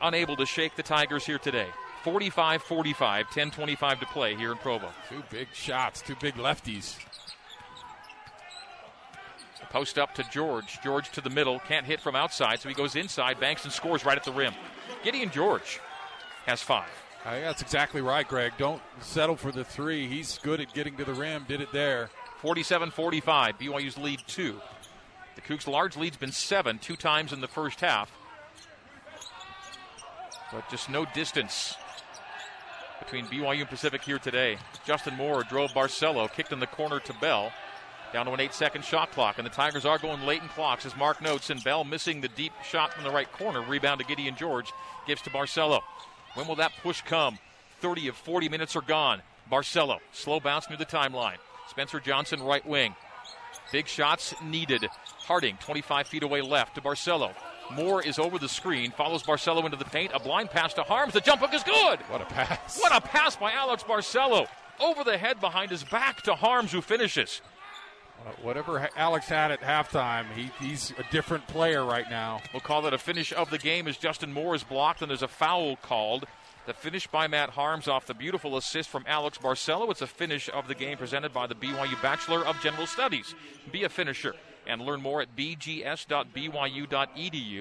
unable 0.00 0.36
to 0.36 0.46
shake 0.46 0.76
the 0.76 0.82
Tigers 0.82 1.26
here 1.26 1.38
today. 1.38 1.68
45 2.04 2.62
45, 2.62 3.30
10 3.30 3.50
25 3.50 4.00
to 4.00 4.06
play 4.06 4.34
here 4.34 4.52
in 4.52 4.58
Provo. 4.58 4.88
Two 5.08 5.22
big 5.30 5.48
shots, 5.52 6.00
two 6.00 6.16
big 6.20 6.34
lefties. 6.34 6.96
Post 9.70 9.98
up 9.98 10.14
to 10.14 10.24
George. 10.30 10.78
George 10.82 11.10
to 11.10 11.20
the 11.20 11.28
middle. 11.28 11.58
Can't 11.60 11.84
hit 11.84 12.00
from 12.00 12.16
outside, 12.16 12.60
so 12.60 12.68
he 12.68 12.74
goes 12.74 12.96
inside, 12.96 13.38
banks, 13.38 13.64
and 13.64 13.72
scores 13.72 14.04
right 14.04 14.16
at 14.16 14.24
the 14.24 14.32
rim. 14.32 14.54
Gideon 15.04 15.30
George 15.30 15.80
has 16.46 16.62
five. 16.62 16.88
Uh, 17.26 17.32
that's 17.40 17.60
exactly 17.60 18.00
right, 18.00 18.26
Greg. 18.26 18.52
Don't 18.56 18.80
settle 19.00 19.36
for 19.36 19.52
the 19.52 19.64
three. 19.64 20.08
He's 20.08 20.38
good 20.38 20.60
at 20.60 20.72
getting 20.72 20.96
to 20.96 21.04
the 21.04 21.12
rim. 21.12 21.44
Did 21.46 21.60
it 21.60 21.72
there. 21.72 22.08
47 22.40 22.90
45. 22.90 23.58
BYU's 23.58 23.98
lead 23.98 24.22
two. 24.26 24.58
The 25.38 25.54
Cougs' 25.54 25.68
large 25.68 25.96
lead's 25.96 26.16
been 26.16 26.32
seven, 26.32 26.80
two 26.80 26.96
times 26.96 27.32
in 27.32 27.40
the 27.40 27.46
first 27.46 27.80
half. 27.80 28.10
But 30.52 30.68
just 30.68 30.90
no 30.90 31.04
distance 31.14 31.76
between 32.98 33.26
BYU 33.26 33.60
and 33.60 33.68
Pacific 33.68 34.02
here 34.02 34.18
today. 34.18 34.58
Justin 34.84 35.14
Moore 35.14 35.44
drove 35.44 35.70
Barcelo, 35.70 36.28
kicked 36.32 36.52
in 36.52 36.58
the 36.58 36.66
corner 36.66 36.98
to 36.98 37.12
Bell. 37.20 37.52
Down 38.12 38.26
to 38.26 38.32
an 38.32 38.40
eight 38.40 38.52
second 38.52 38.84
shot 38.84 39.12
clock, 39.12 39.38
and 39.38 39.46
the 39.46 39.50
Tigers 39.50 39.84
are 39.84 39.98
going 39.98 40.22
late 40.22 40.42
in 40.42 40.48
clocks 40.48 40.84
as 40.84 40.96
Mark 40.96 41.22
notes, 41.22 41.50
and 41.50 41.62
Bell 41.62 41.84
missing 41.84 42.20
the 42.20 42.28
deep 42.28 42.52
shot 42.68 42.92
from 42.92 43.04
the 43.04 43.10
right 43.10 43.30
corner. 43.30 43.62
Rebound 43.62 44.00
to 44.00 44.06
Gideon 44.06 44.34
George, 44.34 44.72
gives 45.06 45.22
to 45.22 45.30
Barcelo. 45.30 45.82
When 46.34 46.48
will 46.48 46.56
that 46.56 46.72
push 46.82 47.00
come? 47.02 47.38
30 47.80 48.08
of 48.08 48.16
40 48.16 48.48
minutes 48.48 48.74
are 48.74 48.82
gone. 48.82 49.22
Barcelo, 49.52 49.98
slow 50.10 50.40
bounce 50.40 50.68
near 50.68 50.78
the 50.78 50.84
timeline. 50.84 51.36
Spencer 51.68 52.00
Johnson, 52.00 52.42
right 52.42 52.66
wing. 52.66 52.96
Big 53.72 53.86
shots 53.86 54.34
needed. 54.42 54.88
Harding, 55.18 55.56
25 55.60 56.06
feet 56.06 56.22
away 56.22 56.40
left 56.40 56.74
to 56.76 56.80
Barcelo. 56.80 57.34
Moore 57.74 58.02
is 58.02 58.18
over 58.18 58.38
the 58.38 58.48
screen, 58.48 58.90
follows 58.92 59.22
Barcelo 59.22 59.64
into 59.64 59.76
the 59.76 59.84
paint. 59.84 60.12
A 60.14 60.20
blind 60.20 60.50
pass 60.50 60.72
to 60.74 60.82
Haarms. 60.82 61.12
The 61.12 61.20
jump 61.20 61.42
hook 61.42 61.52
is 61.52 61.62
good. 61.62 61.98
What 62.08 62.22
a 62.22 62.24
pass. 62.24 62.78
What 62.80 62.96
a 62.96 63.00
pass 63.00 63.36
by 63.36 63.52
Alex 63.52 63.82
Barcelo. 63.82 64.46
Over 64.80 65.04
the 65.04 65.18
head 65.18 65.40
behind 65.40 65.70
his 65.70 65.84
back 65.84 66.22
to 66.22 66.32
Haarms, 66.32 66.70
who 66.70 66.80
finishes. 66.80 67.42
Uh, 68.26 68.30
whatever 68.42 68.88
Alex 68.96 69.26
had 69.26 69.50
at 69.50 69.60
halftime, 69.60 70.26
he, 70.34 70.50
he's 70.60 70.92
a 70.98 71.12
different 71.12 71.46
player 71.46 71.84
right 71.84 72.08
now. 72.10 72.40
We'll 72.52 72.60
call 72.60 72.82
that 72.82 72.94
a 72.94 72.98
finish 72.98 73.32
of 73.32 73.50
the 73.50 73.58
game 73.58 73.86
as 73.86 73.96
Justin 73.96 74.32
Moore 74.32 74.54
is 74.54 74.64
blocked 74.64 75.02
and 75.02 75.10
there's 75.10 75.22
a 75.22 75.28
foul 75.28 75.76
called. 75.76 76.26
The 76.68 76.74
finish 76.74 77.06
by 77.06 77.26
Matt 77.28 77.52
Haarms 77.52 77.88
off 77.88 78.04
the 78.04 78.12
beautiful 78.12 78.58
assist 78.58 78.90
from 78.90 79.02
Alex 79.06 79.38
Barcelo. 79.38 79.90
It's 79.90 80.02
a 80.02 80.06
finish 80.06 80.50
of 80.52 80.68
the 80.68 80.74
game 80.74 80.98
presented 80.98 81.32
by 81.32 81.46
the 81.46 81.54
BYU 81.54 82.02
Bachelor 82.02 82.44
of 82.44 82.60
General 82.60 82.86
Studies. 82.86 83.34
Be 83.72 83.84
a 83.84 83.88
finisher 83.88 84.34
and 84.66 84.82
learn 84.82 85.00
more 85.00 85.22
at 85.22 85.34
bgs.byu.edu. 85.34 86.10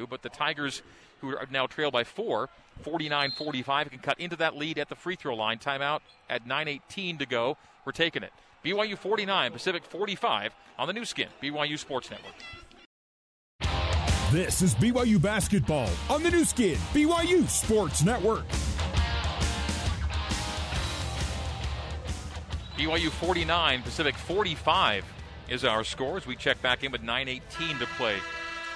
But 0.09 0.23
the 0.23 0.29
Tigers, 0.29 0.81
who 1.21 1.29
are 1.29 1.47
now 1.49 1.67
trailed 1.67 1.93
by 1.93 2.03
four, 2.03 2.49
49 2.81 3.31
45, 3.31 3.91
can 3.91 3.99
cut 3.99 4.19
into 4.19 4.35
that 4.35 4.57
lead 4.57 4.77
at 4.77 4.89
the 4.89 4.95
free 4.95 5.15
throw 5.15 5.35
line. 5.35 5.57
Timeout 5.57 6.01
at 6.29 6.45
9.18 6.45 7.19
to 7.19 7.25
go. 7.25 7.55
We're 7.85 7.93
taking 7.93 8.23
it. 8.23 8.33
BYU 8.65 8.97
49, 8.97 9.53
Pacific 9.53 9.85
45 9.85 10.53
on 10.77 10.87
the 10.87 10.93
Nu 10.93 11.05
Skin, 11.05 11.29
BYU 11.41 11.79
Sports 11.79 12.11
Network. 12.11 12.35
This 14.33 14.61
is 14.61 14.75
BYU 14.75 15.21
basketball 15.21 15.89
on 16.09 16.23
the 16.23 16.29
Nu 16.29 16.43
Skin, 16.43 16.77
BYU 16.93 17.47
Sports 17.47 18.03
Network. 18.03 18.43
BYU 22.77 23.09
49, 23.09 23.81
Pacific 23.81 24.13
45 24.13 25.03
is 25.49 25.65
our 25.65 25.83
score 25.83 26.17
as 26.17 26.27
we 26.27 26.35
check 26.35 26.61
back 26.61 26.83
in 26.83 26.91
with 26.91 27.01
9.18 27.01 27.79
to 27.79 27.87
play 27.97 28.17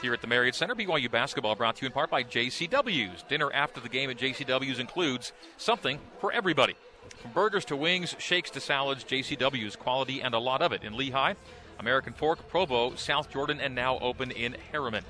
here 0.02 0.12
at 0.12 0.22
the 0.22 0.28
Marriott 0.28 0.56
Center. 0.56 0.74
BYU 0.74 1.12
basketball 1.12 1.54
brought 1.54 1.76
to 1.76 1.84
you 1.84 1.86
in 1.86 1.92
part 1.92 2.10
by 2.10 2.24
JCW's. 2.24 3.22
Dinner 3.30 3.52
after 3.54 3.80
the 3.80 3.90
game 3.90 4.10
at 4.10 4.18
JCW's 4.18 4.80
includes 4.80 5.34
something 5.58 6.00
for 6.20 6.32
everybody. 6.32 6.74
From 7.18 7.32
burgers 7.34 7.64
to 7.66 7.76
wings, 7.76 8.16
shakes 8.18 8.50
to 8.50 8.60
salads, 8.60 9.04
JCW's 9.04 9.76
quality 9.76 10.20
and 10.20 10.34
a 10.34 10.40
lot 10.40 10.64
of 10.64 10.72
it 10.72 10.82
in 10.82 10.94
Lehi, 10.94 11.36
American 11.78 12.14
Fork, 12.14 12.48
Provo, 12.50 12.96
South 12.96 13.30
Jordan, 13.30 13.62
and 13.62 13.76
now 13.76 14.00
open 14.00 14.32
in 14.32 14.56
Herriman. 14.74 15.04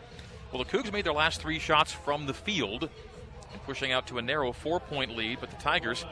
Well, 0.52 0.62
the 0.66 0.70
Cougs 0.70 0.92
made 0.92 1.06
their 1.06 1.14
last 1.14 1.40
three 1.40 1.60
shots 1.60 1.94
from 1.94 2.26
the 2.26 2.34
field 2.34 2.90
pushing 3.66 3.94
out 3.94 4.08
to 4.08 4.18
a 4.18 4.22
narrow 4.22 4.52
four 4.52 4.82
point 4.82 5.16
lead, 5.16 5.40
but 5.40 5.50
the 5.50 5.58
Tigers 5.58 6.04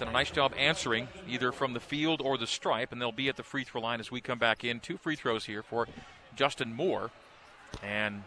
done 0.00 0.08
a 0.08 0.12
nice 0.12 0.30
job 0.30 0.52
answering 0.58 1.08
either 1.28 1.52
from 1.52 1.74
the 1.74 1.80
field 1.80 2.20
or 2.24 2.38
the 2.38 2.46
stripe, 2.46 2.90
and 2.90 3.00
they'll 3.00 3.12
be 3.12 3.28
at 3.28 3.36
the 3.36 3.42
free 3.42 3.64
throw 3.64 3.80
line 3.80 4.00
as 4.00 4.10
we 4.10 4.20
come 4.20 4.38
back 4.38 4.64
in. 4.64 4.80
Two 4.80 4.96
free 4.96 5.14
throws 5.14 5.44
here 5.44 5.62
for 5.62 5.86
Justin 6.34 6.74
Moore, 6.74 7.10
and 7.82 8.22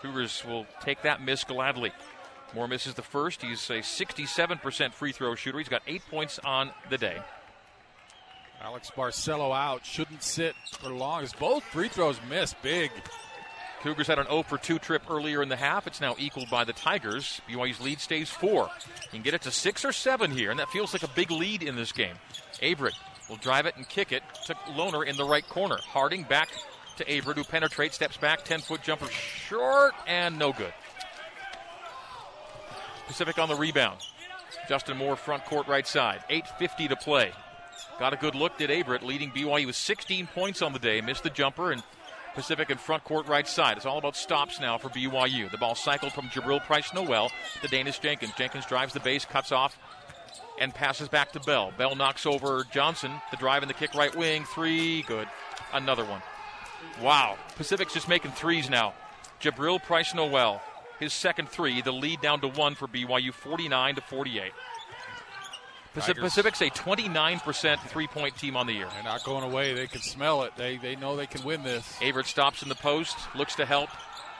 Cougars 0.00 0.42
will 0.46 0.66
take 0.80 1.02
that 1.02 1.22
miss 1.22 1.44
gladly. 1.44 1.92
Moore 2.54 2.66
misses 2.66 2.94
the 2.94 3.02
first. 3.02 3.42
He's 3.42 3.68
a 3.70 3.80
67% 3.80 4.92
free 4.92 5.12
throw 5.12 5.34
shooter. 5.34 5.58
He's 5.58 5.68
got 5.68 5.82
eight 5.86 6.02
points 6.10 6.38
on 6.44 6.70
the 6.90 6.98
day. 6.98 7.18
Alex 8.62 8.90
Barcelo 8.94 9.54
out. 9.54 9.84
Shouldn't 9.84 10.22
sit 10.22 10.54
for 10.80 10.90
long 10.90 11.22
as 11.22 11.32
both 11.32 11.62
free 11.64 11.88
throws 11.88 12.18
miss 12.28 12.54
big. 12.62 12.90
Cougars 13.82 14.06
had 14.06 14.20
an 14.20 14.26
0 14.26 14.44
for 14.44 14.58
2 14.58 14.78
trip 14.78 15.02
earlier 15.10 15.42
in 15.42 15.48
the 15.48 15.56
half. 15.56 15.88
It's 15.88 16.00
now 16.00 16.14
equaled 16.16 16.48
by 16.48 16.62
the 16.64 16.72
Tigers. 16.72 17.40
BYU's 17.48 17.80
lead 17.80 18.00
stays 18.00 18.30
four. 18.30 18.70
You 19.04 19.10
can 19.10 19.22
get 19.22 19.34
it 19.34 19.42
to 19.42 19.50
six 19.50 19.84
or 19.84 19.92
seven 19.92 20.30
here, 20.30 20.50
and 20.52 20.60
that 20.60 20.70
feels 20.70 20.92
like 20.92 21.02
a 21.02 21.08
big 21.08 21.32
lead 21.32 21.64
in 21.64 21.74
this 21.74 21.90
game. 21.90 22.14
Averette 22.62 22.98
will 23.28 23.36
drive 23.36 23.66
it 23.66 23.76
and 23.76 23.88
kick 23.88 24.12
it 24.12 24.22
to 24.46 24.54
Lohner 24.76 25.04
in 25.04 25.16
the 25.16 25.24
right 25.24 25.46
corner. 25.48 25.78
Harding 25.82 26.22
back 26.22 26.50
to 26.96 27.12
Averette, 27.12 27.38
who 27.38 27.44
penetrates, 27.44 27.96
steps 27.96 28.16
back, 28.16 28.44
10 28.44 28.60
foot 28.60 28.82
jumper 28.82 29.08
short, 29.08 29.94
and 30.06 30.38
no 30.38 30.52
good. 30.52 30.72
Pacific 33.08 33.38
on 33.38 33.48
the 33.48 33.56
rebound. 33.56 33.98
Justin 34.68 34.96
Moore 34.96 35.16
front 35.16 35.44
court 35.44 35.66
right 35.66 35.88
side. 35.88 36.22
8.50 36.30 36.90
to 36.90 36.96
play. 36.96 37.32
Got 37.98 38.12
a 38.12 38.16
good 38.16 38.36
look, 38.36 38.58
did 38.58 38.70
Averette, 38.70 39.02
leading 39.02 39.32
BYU 39.32 39.66
with 39.66 39.76
16 39.76 40.28
points 40.28 40.62
on 40.62 40.72
the 40.72 40.78
day. 40.78 41.00
Missed 41.00 41.24
the 41.24 41.30
jumper 41.30 41.72
and 41.72 41.82
Pacific 42.34 42.70
in 42.70 42.78
front 42.78 43.04
court 43.04 43.26
right 43.26 43.46
side. 43.46 43.76
It's 43.76 43.86
all 43.86 43.98
about 43.98 44.16
stops 44.16 44.60
now 44.60 44.78
for 44.78 44.88
BYU. 44.88 45.50
The 45.50 45.58
ball 45.58 45.74
cycled 45.74 46.12
from 46.12 46.28
Jabril 46.28 46.64
Price 46.64 46.92
Noel 46.94 47.30
to 47.60 47.68
Daniss 47.68 48.00
Jenkins. 48.00 48.32
Jenkins 48.36 48.66
drives 48.66 48.92
the 48.92 49.00
base, 49.00 49.24
cuts 49.24 49.52
off, 49.52 49.78
and 50.58 50.74
passes 50.74 51.08
back 51.08 51.32
to 51.32 51.40
Bell. 51.40 51.72
Bell 51.76 51.94
knocks 51.94 52.26
over 52.26 52.64
Johnson. 52.72 53.12
The 53.30 53.36
drive 53.36 53.62
and 53.62 53.70
the 53.70 53.74
kick 53.74 53.94
right 53.94 54.14
wing. 54.14 54.44
Three, 54.54 55.02
good. 55.02 55.28
Another 55.72 56.04
one. 56.04 56.22
Wow. 57.00 57.36
Pacific's 57.56 57.94
just 57.94 58.08
making 58.08 58.32
threes 58.32 58.68
now. 58.68 58.94
Jabril 59.40 59.82
Price 59.82 60.14
Noel, 60.14 60.62
his 61.00 61.12
second 61.12 61.48
three, 61.48 61.82
the 61.82 61.92
lead 61.92 62.20
down 62.20 62.40
to 62.42 62.48
one 62.48 62.74
for 62.74 62.86
BYU, 62.86 63.32
49 63.32 63.96
to 63.96 64.00
48. 64.00 64.52
Pacific, 65.94 66.22
Pacific's 66.22 66.62
a 66.62 66.70
29% 66.70 67.80
three 67.88 68.06
point 68.06 68.36
team 68.36 68.56
on 68.56 68.66
the 68.66 68.72
year. 68.72 68.88
They're 68.94 69.02
not 69.02 69.24
going 69.24 69.44
away. 69.44 69.74
They 69.74 69.86
can 69.86 70.00
smell 70.00 70.42
it. 70.44 70.52
They, 70.56 70.78
they 70.78 70.96
know 70.96 71.16
they 71.16 71.26
can 71.26 71.44
win 71.44 71.62
this. 71.62 71.98
Averette 72.00 72.26
stops 72.26 72.62
in 72.62 72.68
the 72.70 72.74
post, 72.74 73.16
looks 73.34 73.54
to 73.56 73.66
help 73.66 73.90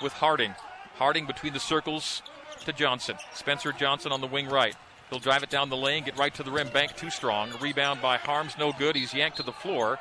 with 0.02 0.14
Harding. 0.14 0.54
Harding 0.94 1.26
between 1.26 1.52
the 1.52 1.60
circles 1.60 2.22
to 2.64 2.72
Johnson. 2.72 3.16
Spencer 3.34 3.72
Johnson 3.72 4.12
on 4.12 4.20
the 4.20 4.26
wing 4.26 4.48
right. 4.48 4.74
He'll 5.10 5.18
drive 5.18 5.42
it 5.42 5.50
down 5.50 5.68
the 5.68 5.76
lane, 5.76 6.04
get 6.04 6.16
right 6.16 6.32
to 6.34 6.42
the 6.42 6.50
rim, 6.50 6.68
bank 6.70 6.96
too 6.96 7.10
strong. 7.10 7.50
Rebound 7.60 8.00
by 8.00 8.16
Haarms, 8.16 8.58
no 8.58 8.72
good. 8.72 8.96
He's 8.96 9.12
yanked 9.12 9.36
to 9.36 9.42
the 9.42 9.52
floor. 9.52 9.98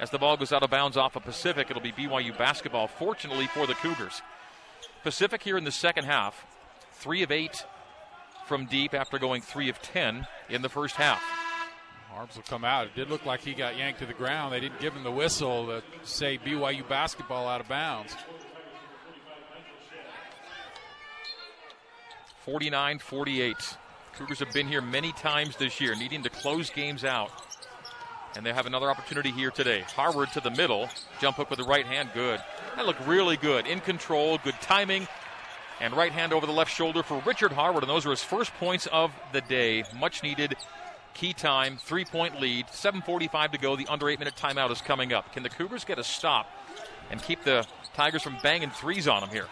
As 0.00 0.10
the 0.10 0.18
ball 0.18 0.36
goes 0.36 0.52
out 0.52 0.64
of 0.64 0.70
bounds 0.70 0.96
off 0.96 1.14
of 1.14 1.24
Pacific, 1.24 1.68
it'll 1.70 1.82
be 1.82 1.92
BYU 1.92 2.36
basketball, 2.36 2.88
fortunately 2.88 3.46
for 3.46 3.68
the 3.68 3.74
Cougars. 3.74 4.20
Pacific 5.04 5.44
here 5.44 5.56
in 5.56 5.64
the 5.64 5.70
second 5.70 6.04
half, 6.04 6.44
three 6.92 7.22
of 7.22 7.30
eight 7.30 7.64
from 8.48 8.64
deep 8.64 8.94
after 8.94 9.18
going 9.18 9.42
three 9.42 9.68
of 9.68 9.80
ten 9.82 10.26
in 10.48 10.62
the 10.62 10.68
first 10.68 10.96
half. 10.96 11.22
Haarms 12.12 12.34
will 12.34 12.42
come 12.42 12.64
out. 12.64 12.86
It 12.86 12.94
did 12.96 13.10
look 13.10 13.26
like 13.26 13.40
he 13.42 13.52
got 13.52 13.76
yanked 13.76 14.00
to 14.00 14.06
the 14.06 14.14
ground. 14.14 14.52
They 14.52 14.60
didn't 14.60 14.80
give 14.80 14.94
him 14.94 15.04
the 15.04 15.10
whistle 15.10 15.66
to 15.66 15.82
say 16.02 16.38
BYU 16.38 16.88
basketball 16.88 17.46
out 17.46 17.60
of 17.60 17.68
bounds. 17.68 18.16
49 22.44 22.98
48. 22.98 23.76
Cougars 24.14 24.38
have 24.38 24.52
been 24.52 24.66
here 24.66 24.80
many 24.80 25.12
times 25.12 25.56
this 25.56 25.80
year, 25.80 25.94
needing 25.94 26.22
to 26.22 26.30
close 26.30 26.70
games 26.70 27.04
out. 27.04 27.30
And 28.36 28.44
they 28.44 28.52
have 28.52 28.66
another 28.66 28.90
opportunity 28.90 29.30
here 29.30 29.50
today. 29.50 29.82
Harward 29.94 30.30
to 30.32 30.40
the 30.40 30.50
middle. 30.50 30.88
Jump 31.20 31.36
hook 31.36 31.50
with 31.50 31.58
the 31.58 31.64
right 31.64 31.86
hand. 31.86 32.10
Good. 32.14 32.40
That 32.76 32.86
looked 32.86 33.06
really 33.06 33.36
good. 33.36 33.66
In 33.66 33.80
control. 33.80 34.38
Good 34.42 34.54
timing. 34.60 35.06
And 35.80 35.94
right 35.94 36.12
hand 36.12 36.32
over 36.32 36.46
the 36.46 36.52
left 36.52 36.74
shoulder 36.74 37.02
for 37.02 37.22
Richard 37.24 37.52
Harward. 37.52 37.82
And 37.82 37.90
those 37.90 38.04
are 38.04 38.10
his 38.10 38.22
first 38.22 38.52
points 38.54 38.86
of 38.88 39.12
the 39.32 39.40
day. 39.42 39.84
Much 39.98 40.22
needed. 40.22 40.56
Key 41.14 41.32
time. 41.32 41.76
Three 41.76 42.04
point 42.04 42.40
lead. 42.40 42.66
7.45 42.66 43.52
to 43.52 43.58
go. 43.58 43.76
The 43.76 43.86
under 43.86 44.08
eight 44.08 44.18
minute 44.18 44.34
timeout 44.36 44.70
is 44.70 44.80
coming 44.80 45.12
up. 45.12 45.32
Can 45.32 45.42
the 45.42 45.48
Cougars 45.48 45.84
get 45.84 45.98
a 45.98 46.04
stop 46.04 46.50
and 47.10 47.22
keep 47.22 47.44
the 47.44 47.66
Tigers 47.94 48.22
from 48.22 48.36
banging 48.42 48.70
threes 48.70 49.06
on 49.06 49.20
them 49.20 49.30
here? 49.30 49.46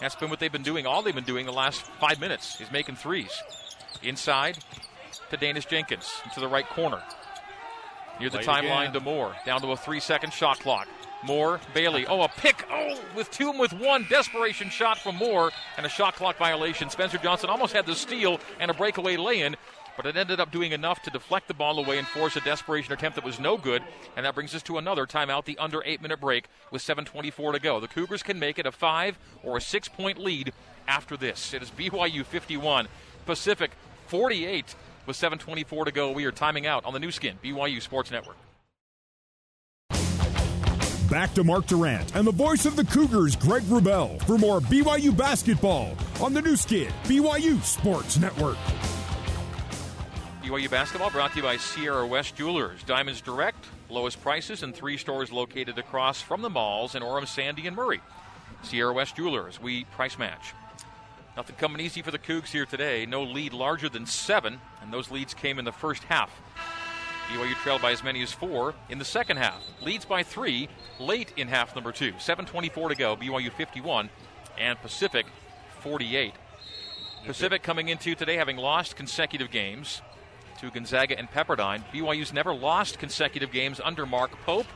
That's 0.00 0.14
been 0.14 0.30
what 0.30 0.38
they've 0.38 0.52
been 0.52 0.62
doing. 0.62 0.86
All 0.86 1.02
they've 1.02 1.14
been 1.14 1.24
doing 1.24 1.46
the 1.46 1.52
last 1.52 1.82
five 1.82 2.20
minutes 2.20 2.60
is 2.60 2.70
making 2.70 2.96
threes. 2.96 3.30
Inside 4.02 4.58
to 5.30 5.36
Daniss 5.36 5.66
Jenkins 5.66 6.20
into 6.24 6.40
the 6.40 6.48
right 6.48 6.68
corner. 6.68 7.02
Near 8.20 8.30
the 8.30 8.38
timeline 8.38 8.92
to 8.92 9.00
Moore. 9.00 9.34
Down 9.44 9.60
to 9.62 9.72
a 9.72 9.76
three 9.76 10.00
second 10.00 10.32
shot 10.32 10.60
clock. 10.60 10.88
Moore, 11.24 11.60
Bailey. 11.74 12.06
Oh, 12.06 12.22
a 12.22 12.28
pick. 12.28 12.64
Oh, 12.70 12.98
with 13.16 13.30
two 13.30 13.50
and 13.50 13.58
with 13.58 13.72
one. 13.72 14.06
Desperation 14.08 14.70
shot 14.70 14.98
from 14.98 15.16
Moore 15.16 15.50
and 15.76 15.84
a 15.84 15.88
shot 15.88 16.14
clock 16.14 16.36
violation. 16.36 16.90
Spencer 16.90 17.18
Johnson 17.18 17.50
almost 17.50 17.72
had 17.72 17.86
the 17.86 17.94
steal 17.94 18.40
and 18.60 18.70
a 18.70 18.74
breakaway 18.74 19.16
lay 19.16 19.40
in, 19.42 19.56
but 19.96 20.06
it 20.06 20.16
ended 20.16 20.38
up 20.38 20.52
doing 20.52 20.72
enough 20.72 21.02
to 21.02 21.10
deflect 21.10 21.48
the 21.48 21.54
ball 21.54 21.78
away 21.78 21.98
and 21.98 22.06
force 22.06 22.36
a 22.36 22.40
desperation 22.40 22.92
attempt 22.92 23.16
that 23.16 23.24
was 23.24 23.40
no 23.40 23.56
good. 23.56 23.82
And 24.16 24.24
that 24.24 24.34
brings 24.34 24.54
us 24.54 24.62
to 24.64 24.78
another 24.78 25.06
timeout, 25.06 25.44
the 25.44 25.58
under 25.58 25.82
eight 25.84 26.00
minute 26.00 26.20
break 26.20 26.46
with 26.70 26.82
7.24 26.82 27.54
to 27.54 27.60
go. 27.60 27.80
The 27.80 27.88
Cougars 27.88 28.22
can 28.22 28.38
make 28.38 28.58
it 28.58 28.66
a 28.66 28.72
five 28.72 29.18
or 29.42 29.56
a 29.56 29.60
six 29.60 29.88
point 29.88 30.18
lead 30.18 30.52
after 30.86 31.16
this. 31.16 31.52
It 31.52 31.62
is 31.62 31.70
BYU 31.70 32.24
51, 32.24 32.86
Pacific 33.26 33.72
48 34.06 34.74
with 35.04 35.16
7.24 35.16 35.86
to 35.86 35.92
go. 35.92 36.12
We 36.12 36.24
are 36.26 36.32
timing 36.32 36.66
out 36.66 36.84
on 36.84 36.92
the 36.92 37.00
Nu 37.00 37.10
Skin, 37.10 37.38
BYU 37.42 37.82
Sports 37.82 38.10
Network. 38.10 38.36
Back 41.10 41.32
to 41.34 41.44
Mark 41.44 41.66
Durant 41.66 42.14
and 42.14 42.26
the 42.26 42.32
voice 42.32 42.66
of 42.66 42.76
the 42.76 42.84
Cougars, 42.84 43.34
Greg 43.34 43.62
Wrubell, 43.62 44.22
for 44.24 44.36
more 44.36 44.60
BYU 44.60 45.16
basketball 45.16 45.96
on 46.20 46.34
the 46.34 46.42
Nu 46.42 46.54
Skin, 46.54 46.92
BYU 47.04 47.62
Sports 47.62 48.18
Network. 48.18 48.58
BYU 50.42 50.70
basketball 50.70 51.08
brought 51.10 51.30
to 51.30 51.38
you 51.38 51.42
by 51.42 51.56
Sierra 51.56 52.06
West 52.06 52.36
Jewelers. 52.36 52.82
Diamonds 52.82 53.22
Direct, 53.22 53.64
lowest 53.88 54.20
prices, 54.20 54.62
and 54.62 54.74
three 54.74 54.98
stores 54.98 55.32
located 55.32 55.78
across 55.78 56.20
from 56.20 56.42
the 56.42 56.50
malls 56.50 56.94
in 56.94 57.02
Orem, 57.02 57.26
Sandy, 57.26 57.66
and 57.66 57.74
Murray. 57.74 58.02
Sierra 58.62 58.92
West 58.92 59.16
Jewelers, 59.16 59.58
we 59.62 59.84
price 59.84 60.18
match. 60.18 60.52
Nothing 61.38 61.56
coming 61.56 61.80
easy 61.80 62.02
for 62.02 62.10
the 62.10 62.18
Cougs 62.18 62.48
here 62.48 62.66
today. 62.66 63.06
No 63.06 63.22
lead 63.22 63.54
larger 63.54 63.88
than 63.88 64.04
seven, 64.04 64.60
and 64.82 64.92
those 64.92 65.10
leads 65.10 65.32
came 65.32 65.58
in 65.58 65.64
the 65.64 65.72
first 65.72 66.02
half. 66.04 66.30
BYU 67.28 67.54
trailed 67.56 67.82
by 67.82 67.92
as 67.92 68.02
many 68.02 68.22
as 68.22 68.32
four 68.32 68.74
in 68.88 68.98
the 68.98 69.04
second 69.04 69.36
half. 69.36 69.62
Leads 69.82 70.06
by 70.06 70.22
three 70.22 70.68
late 70.98 71.32
in 71.36 71.46
half 71.48 71.74
number 71.74 71.92
two. 71.92 72.12
7.24 72.12 72.88
to 72.88 72.94
go. 72.94 73.16
BYU 73.16 73.52
51 73.52 74.08
and 74.58 74.80
Pacific 74.80 75.26
48. 75.80 76.32
Pacific 77.26 77.62
coming 77.62 77.88
into 77.88 78.14
today 78.14 78.36
having 78.36 78.56
lost 78.56 78.96
consecutive 78.96 79.50
games 79.50 80.00
to 80.60 80.70
Gonzaga 80.70 81.18
and 81.18 81.30
Pepperdine. 81.30 81.84
BYU's 81.92 82.32
never 82.32 82.54
lost 82.54 82.98
consecutive 82.98 83.52
games 83.52 83.80
under 83.84 84.06
Mark 84.06 84.30
Pope, 84.46 84.66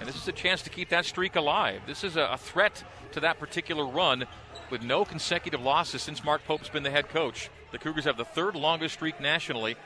and 0.00 0.08
this 0.08 0.16
is 0.16 0.26
a 0.26 0.32
chance 0.32 0.62
to 0.62 0.70
keep 0.70 0.88
that 0.88 1.04
streak 1.04 1.36
alive. 1.36 1.82
This 1.86 2.04
is 2.04 2.16
a, 2.16 2.36
threat 2.38 2.82
to 3.12 3.20
that 3.20 3.38
particular 3.38 3.86
run 3.86 4.24
with 4.70 4.82
no 4.82 5.04
consecutive 5.04 5.60
losses 5.60 6.00
since 6.02 6.24
Mark 6.24 6.44
Pope's 6.44 6.70
been 6.70 6.82
the 6.82 6.90
head 6.90 7.08
coach. 7.10 7.50
The 7.70 7.78
Cougars 7.78 8.04
have 8.04 8.16
the 8.16 8.24
third 8.24 8.56
longest 8.56 8.94
streak 8.94 9.20
nationally 9.20 9.76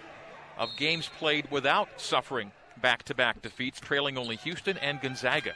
of 0.59 0.71
games 0.77 1.09
played 1.19 1.51
without 1.51 1.88
suffering 2.01 2.53
back 2.81 3.03
to 3.05 3.14
back 3.14 3.42
defeats, 3.42 3.81
trailing 3.81 4.19
only 4.19 4.37
Houston 4.37 4.77
and 4.79 5.01
Gonzaga. 5.01 5.53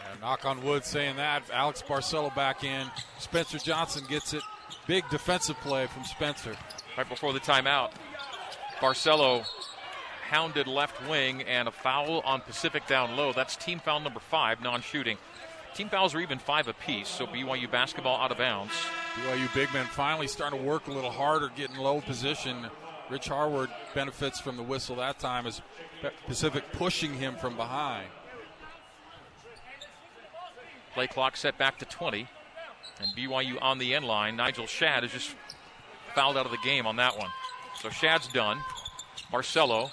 Yeah, 0.00 0.20
knock 0.20 0.44
on 0.44 0.62
wood 0.62 0.84
saying 0.84 1.16
that. 1.16 1.42
Alex 1.52 1.82
Barcelo 1.82 2.34
back 2.34 2.64
in. 2.64 2.90
Spencer 3.18 3.58
Johnson 3.58 4.04
gets 4.08 4.34
it. 4.34 4.42
Big 4.86 5.08
defensive 5.10 5.56
play 5.58 5.86
from 5.86 6.04
Spencer. 6.04 6.56
Right 6.96 7.08
before 7.08 7.32
the 7.32 7.40
timeout, 7.40 7.92
Barcelo 8.80 9.44
hounded 10.28 10.66
left 10.66 11.08
wing 11.08 11.42
and 11.42 11.68
a 11.68 11.70
foul 11.70 12.20
on 12.20 12.40
Pacific 12.40 12.86
down 12.86 13.16
low. 13.16 13.32
That's 13.32 13.56
team 13.56 13.80
foul 13.80 14.00
number 14.00 14.20
five, 14.20 14.60
non 14.60 14.82
shooting. 14.82 15.16
Team 15.74 15.88
fouls 15.88 16.14
are 16.14 16.20
even 16.20 16.38
five 16.38 16.68
apiece, 16.68 17.08
so 17.08 17.26
BYU 17.26 17.70
basketball 17.70 18.20
out 18.20 18.32
of 18.32 18.38
bounds. 18.38 18.72
BYU 19.14 19.52
big 19.54 19.72
men 19.72 19.86
finally 19.86 20.26
starting 20.26 20.58
to 20.58 20.64
work 20.64 20.86
a 20.86 20.90
little 20.90 21.10
harder, 21.10 21.50
getting 21.54 21.76
low 21.76 22.00
position. 22.00 22.66
Rich 23.10 23.28
Harward 23.28 23.70
benefits 23.94 24.40
from 24.40 24.56
the 24.56 24.62
whistle 24.62 24.96
that 24.96 25.18
time 25.18 25.46
as 25.46 25.62
Pacific 26.26 26.64
pushing 26.72 27.14
him 27.14 27.36
from 27.36 27.56
behind. 27.56 28.08
Play 30.94 31.06
clock 31.06 31.36
set 31.36 31.58
back 31.58 31.78
to 31.78 31.84
20. 31.84 32.28
And 33.00 33.14
BYU 33.16 33.58
on 33.62 33.78
the 33.78 33.94
end 33.94 34.04
line. 34.04 34.36
Nigel 34.36 34.66
Shad 34.66 35.04
is 35.04 35.12
just 35.12 35.34
fouled 36.14 36.36
out 36.36 36.46
of 36.46 36.52
the 36.52 36.58
game 36.58 36.86
on 36.86 36.96
that 36.96 37.16
one. 37.16 37.30
So 37.80 37.90
Shad's 37.90 38.28
done. 38.28 38.58
Barcelo 39.32 39.90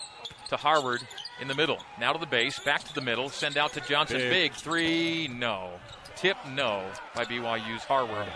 to 0.50 0.58
Harward 0.58 1.02
in 1.42 1.48
the 1.48 1.56
middle. 1.56 1.78
Now 2.00 2.14
to 2.14 2.20
the 2.20 2.26
base, 2.26 2.60
back 2.60 2.84
to 2.84 2.94
the 2.94 3.02
middle, 3.02 3.30
send 3.30 3.58
out 3.58 3.74
to 3.74 3.82
Johnson. 3.82 4.18
Big, 4.18 4.32
Big 4.32 4.54
three, 4.54 5.28
no. 5.28 5.72
Tip, 6.16 6.38
no, 6.54 6.86
by 7.14 7.26
BYU's 7.26 7.84
Harward. 7.84 8.28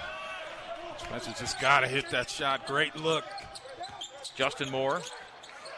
Spencer 0.98 1.32
just 1.40 1.60
got 1.62 1.80
to 1.82 1.88
hit 1.88 2.10
that 2.10 2.30
shot. 2.30 2.68
Great 2.68 2.96
look. 2.96 3.24
Justin 4.40 4.72
Moore 4.72 5.02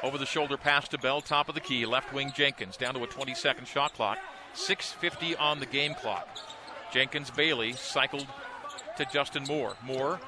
Over 0.04 0.20
the 0.20 0.26
shoulder 0.28 0.56
pass 0.56 0.88
to 0.90 1.00
Bell, 1.00 1.20
top 1.20 1.50
of 1.50 1.56
the 1.56 1.62
key, 1.62 1.84
left 1.88 2.14
wing 2.14 2.32
Jenkins, 2.36 2.78
down 2.78 2.94
to 2.94 3.04
a 3.04 3.08
20 3.08 3.34
second 3.34 3.68
shot 3.68 3.92
clock. 3.96 4.20
6.50 4.54 5.36
on 5.42 5.60
the 5.60 5.66
game 5.66 5.96
clock. 5.96 6.28
Jenkins 6.94 7.32
Bailey 7.32 7.74
cycled 7.74 8.28
to 8.98 9.06
Justin 9.06 9.46
Moore. 9.46 9.74
Moore 9.84 10.20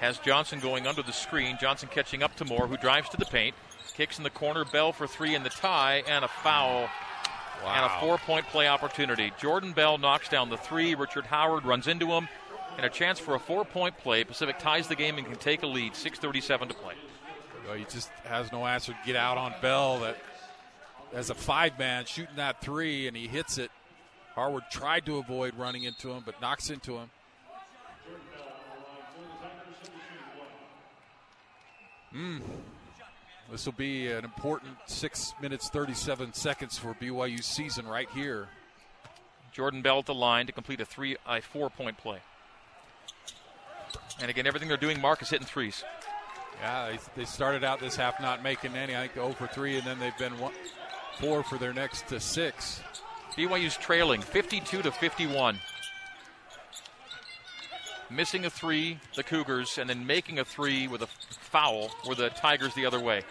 has 0.00 0.18
Johnson 0.18 0.58
going 0.58 0.88
under 0.88 1.02
the 1.02 1.12
screen. 1.12 1.58
Johnson 1.60 1.88
catching 1.92 2.24
up 2.24 2.34
to 2.36 2.44
Moore, 2.44 2.66
who 2.66 2.76
drives 2.76 3.08
to 3.10 3.16
the 3.16 3.24
paint. 3.24 3.54
Kicks 3.94 4.18
in 4.18 4.24
the 4.24 4.30
corner. 4.30 4.64
Bell 4.64 4.92
for 4.92 5.06
three 5.06 5.36
in 5.36 5.44
the 5.44 5.50
tie, 5.50 6.02
and 6.08 6.24
a 6.24 6.28
foul. 6.28 6.88
Wow. 7.62 7.72
And 7.72 7.84
a 7.86 8.00
four 8.00 8.18
point 8.18 8.46
play 8.46 8.66
opportunity. 8.66 9.32
Jordan 9.40 9.72
Bell 9.72 9.96
knocks 9.96 10.28
down 10.28 10.50
the 10.50 10.56
three. 10.56 10.96
Richard 10.96 11.26
Harward 11.26 11.64
runs 11.64 11.86
into 11.86 12.08
him. 12.08 12.28
And 12.78 12.84
a 12.84 12.90
chance 12.90 13.20
for 13.20 13.36
a 13.36 13.38
four 13.38 13.64
point 13.64 13.96
play. 13.98 14.24
Pacific 14.24 14.58
ties 14.58 14.88
the 14.88 14.96
game 14.96 15.18
and 15.18 15.26
can 15.26 15.36
take 15.36 15.62
a 15.62 15.68
lead. 15.68 15.92
6.37 15.92 16.70
to 16.70 16.74
play. 16.74 16.94
Well, 17.66 17.76
he 17.76 17.84
just 17.84 18.10
has 18.24 18.52
no 18.52 18.64
answer 18.66 18.92
to 18.92 18.98
get 19.04 19.16
out 19.16 19.38
on 19.38 19.54
Bell. 19.60 20.00
That 20.00 20.16
as 21.12 21.30
a 21.30 21.34
five 21.34 21.78
man 21.78 22.04
shooting 22.04 22.36
that 22.36 22.60
three, 22.60 23.08
and 23.08 23.16
he 23.16 23.26
hits 23.26 23.58
it. 23.58 23.70
Harward 24.34 24.64
tried 24.70 25.06
to 25.06 25.16
avoid 25.16 25.54
running 25.56 25.84
into 25.84 26.10
him, 26.10 26.22
but 26.24 26.40
knocks 26.40 26.70
into 26.70 26.98
him. 26.98 27.10
Hmm. 32.12 32.38
This 33.50 33.64
will 33.64 33.72
be 33.72 34.10
an 34.10 34.24
important 34.24 34.76
six 34.86 35.32
minutes, 35.40 35.70
37 35.70 36.34
seconds 36.34 36.78
for 36.78 36.94
BYU 36.94 37.42
season 37.42 37.86
right 37.86 38.08
here. 38.10 38.48
Jordan 39.52 39.82
Bell 39.82 40.00
at 40.00 40.06
the 40.06 40.14
line 40.14 40.46
to 40.46 40.52
complete 40.52 40.80
a 40.80 40.84
three, 40.84 41.16
a 41.26 41.40
four 41.40 41.70
point 41.70 41.96
play. 41.96 42.18
And 44.20 44.30
again, 44.30 44.46
everything 44.46 44.68
they're 44.68 44.76
doing, 44.76 45.00
Mark 45.00 45.22
is 45.22 45.30
hitting 45.30 45.46
threes. 45.46 45.84
Yeah, 46.60 46.96
they, 47.14 47.24
started 47.24 47.64
out 47.64 47.80
this 47.80 47.96
half 47.96 48.20
not 48.20 48.42
making 48.42 48.74
any. 48.74 48.96
I 48.96 49.00
think 49.00 49.14
0 49.14 49.32
for 49.32 49.46
3, 49.46 49.76
and 49.78 49.86
then 49.86 49.98
they've 49.98 50.16
been 50.18 50.38
one, 50.38 50.52
four 51.18 51.42
for 51.42 51.58
their 51.58 51.72
next 51.72 52.08
to 52.08 52.20
six. 52.20 52.82
BYU's 53.36 53.76
trailing 53.76 54.22
52 54.22 54.82
to 54.82 54.90
51. 54.90 55.58
Missing 58.08 58.44
a 58.46 58.50
three, 58.50 58.98
the 59.16 59.22
Cougars, 59.22 59.78
and 59.78 59.90
then 59.90 60.06
making 60.06 60.38
a 60.38 60.44
three 60.44 60.86
with 60.86 61.02
a 61.02 61.06
foul 61.06 61.90
were 62.08 62.14
the 62.14 62.30
Tigers 62.30 62.72
the 62.74 62.86
other 62.86 63.00
way. 63.00 63.22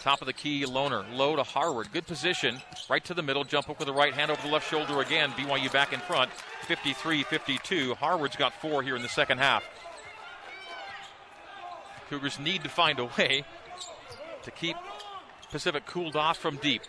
Top 0.00 0.22
of 0.22 0.26
the 0.26 0.32
key, 0.32 0.64
Lohner. 0.64 1.04
Low 1.14 1.36
to 1.36 1.42
Harward. 1.42 1.88
Good 1.92 2.06
position. 2.06 2.60
Right 2.88 3.04
to 3.04 3.14
the 3.14 3.22
middle. 3.22 3.44
Jump 3.44 3.68
up 3.68 3.78
with 3.78 3.86
the 3.86 3.92
right 3.92 4.14
hand 4.14 4.30
over 4.30 4.40
the 4.40 4.52
left 4.52 4.70
shoulder 4.70 5.00
again. 5.00 5.30
BYU 5.32 5.70
back 5.72 5.92
in 5.92 6.00
front. 6.00 6.30
53 6.66 7.22
52. 7.24 7.94
Harward's 7.94 8.36
got 8.36 8.54
four 8.60 8.82
here 8.82 8.96
in 8.96 9.02
the 9.02 9.08
second 9.08 9.38
half. 9.38 9.64
Cougars 12.08 12.38
need 12.38 12.62
to 12.62 12.68
find 12.68 12.98
a 12.98 13.06
way 13.18 13.44
to 14.42 14.50
keep 14.50 14.76
Pacific 15.50 15.86
cooled 15.86 16.16
off 16.16 16.38
from 16.38 16.56
deep. 16.56 16.82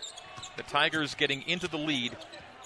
The 0.57 0.63
Tigers 0.63 1.15
getting 1.15 1.41
into 1.47 1.67
the 1.67 1.77
lead, 1.77 2.15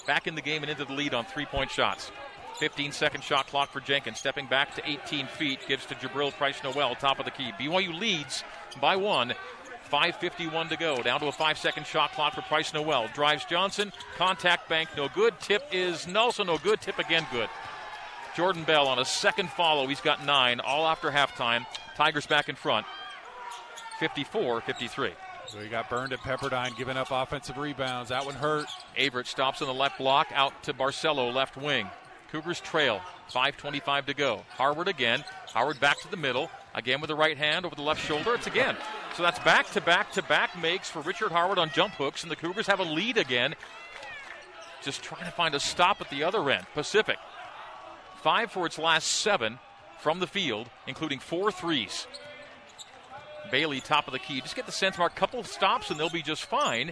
back 0.08 0.28
in 0.28 0.36
the 0.36 0.42
game 0.42 0.64
and 0.64 0.70
into 0.70 0.86
the 0.86 0.94
lead 0.94 1.14
on 1.14 1.26
three 1.26 1.46
point 1.46 1.72
shots. 1.72 2.12
15 2.60 2.92
second 2.92 3.24
shot 3.24 3.48
clock 3.48 3.72
for 3.72 3.80
Jenkins. 3.80 4.20
Stepping 4.20 4.46
back 4.48 4.76
to 4.76 4.82
18 4.88 5.28
feet, 5.28 5.60
gives 5.68 5.86
to 5.86 5.96
Jabril 5.96 6.32
Price 6.34 6.62
Noel, 6.64 6.96
top 6.96 7.20
of 7.20 7.26
the 7.26 7.32
key. 7.32 7.52
BYU 7.60 7.98
leads 7.98 8.44
by 8.82 8.96
one. 8.96 9.34
5.51 9.92 10.70
to 10.70 10.78
go. 10.78 11.02
Down 11.02 11.20
to 11.20 11.28
a 11.28 11.32
five 11.32 11.58
second 11.58 11.88
shot 11.88 12.12
clock 12.14 12.36
for 12.36 12.42
Price 12.42 12.74
Noel. 12.74 13.10
Drives 13.14 13.46
Johnson. 13.46 13.92
Contact 14.18 14.70
bank, 14.70 14.90
no 14.96 15.10
good. 15.16 15.40
Tip 15.40 15.64
is 15.72 16.08
Nelson, 16.08 16.48
no 16.48 16.58
good. 16.58 16.80
Tip 16.80 17.00
again, 17.00 17.26
good. 17.32 17.50
Jordan 18.36 18.64
Bell 18.64 18.88
on 18.88 19.00
a 19.00 19.06
second 19.06 19.50
follow. 19.50 19.88
He's 19.88 20.02
got 20.02 20.26
nine, 20.26 20.60
all 20.60 20.88
after 20.88 21.10
halftime. 21.10 21.66
Tigers 21.96 22.26
back 22.26 22.50
in 22.50 22.56
front. 22.56 22.86
54 24.00 24.62
53. 24.62 25.12
So 25.48 25.60
he 25.60 25.68
got 25.68 25.90
burned 25.90 26.14
at 26.14 26.20
Pepperdine, 26.20 26.78
giving 26.78 26.96
up 26.96 27.08
offensive 27.10 27.58
rebounds. 27.58 28.10
That 28.10 28.24
one 28.26 28.36
hurt. 28.36 28.68
Averette 28.98 29.26
stops 29.26 29.62
on 29.62 29.68
the 29.68 29.74
left 29.74 29.98
block, 29.98 30.28
out 30.34 30.64
to 30.64 30.74
Barcelo, 30.74 31.34
left 31.34 31.58
wing. 31.58 31.90
Cougars 32.32 32.60
trail. 32.60 33.02
5.25 33.32 34.06
to 34.06 34.14
go. 34.14 34.44
Harward 34.50 34.88
again. 34.88 35.24
Harward 35.48 35.80
back 35.80 36.00
to 36.02 36.12
the 36.12 36.18
middle. 36.18 36.50
Again 36.76 37.02
with 37.02 37.08
the 37.08 37.16
right 37.16 37.38
hand 37.38 37.66
over 37.66 37.76
the 37.76 37.82
left 37.82 38.06
shoulder. 38.06 38.36
It's 38.36 38.48
again. 38.48 38.76
So 39.16 39.24
that's 39.24 39.40
back 39.40 39.70
to 39.72 39.82
back 39.82 40.12
to 40.14 40.24
back 40.24 40.60
makes 40.60 40.90
for 40.90 41.02
Richard 41.02 41.32
Harward 41.32 41.58
on 41.58 41.72
jump 41.72 41.96
hooks, 41.96 42.22
and 42.22 42.32
the 42.32 42.36
Cougars 42.36 42.68
have 42.68 42.80
a 42.80 42.84
lead 42.84 43.18
again. 43.18 43.56
Just 44.84 45.02
trying 45.02 45.26
to 45.26 45.32
find 45.32 45.56
a 45.56 45.60
stop 45.60 46.00
at 46.00 46.10
the 46.10 46.24
other 46.24 46.48
end. 46.50 46.66
Pacific. 46.74 47.18
Five 48.22 48.52
for 48.52 48.66
its 48.66 48.78
last 48.78 49.08
seven 49.08 49.60
from 50.00 50.20
the 50.20 50.28
field, 50.28 50.70
including 50.88 51.20
four 51.20 51.52
threes. 51.52 52.08
Bailey, 53.52 53.80
top 53.80 54.08
of 54.08 54.14
the 54.14 54.20
key. 54.20 54.42
Just 54.42 54.56
get 54.56 54.66
the 54.66 54.72
sense, 54.72 54.98
Mark, 54.98 55.16
couple 55.16 55.44
stops 55.44 55.90
and 55.90 56.00
they'll 56.00 56.10
be 56.10 56.22
just 56.22 56.46
fine. 56.46 56.92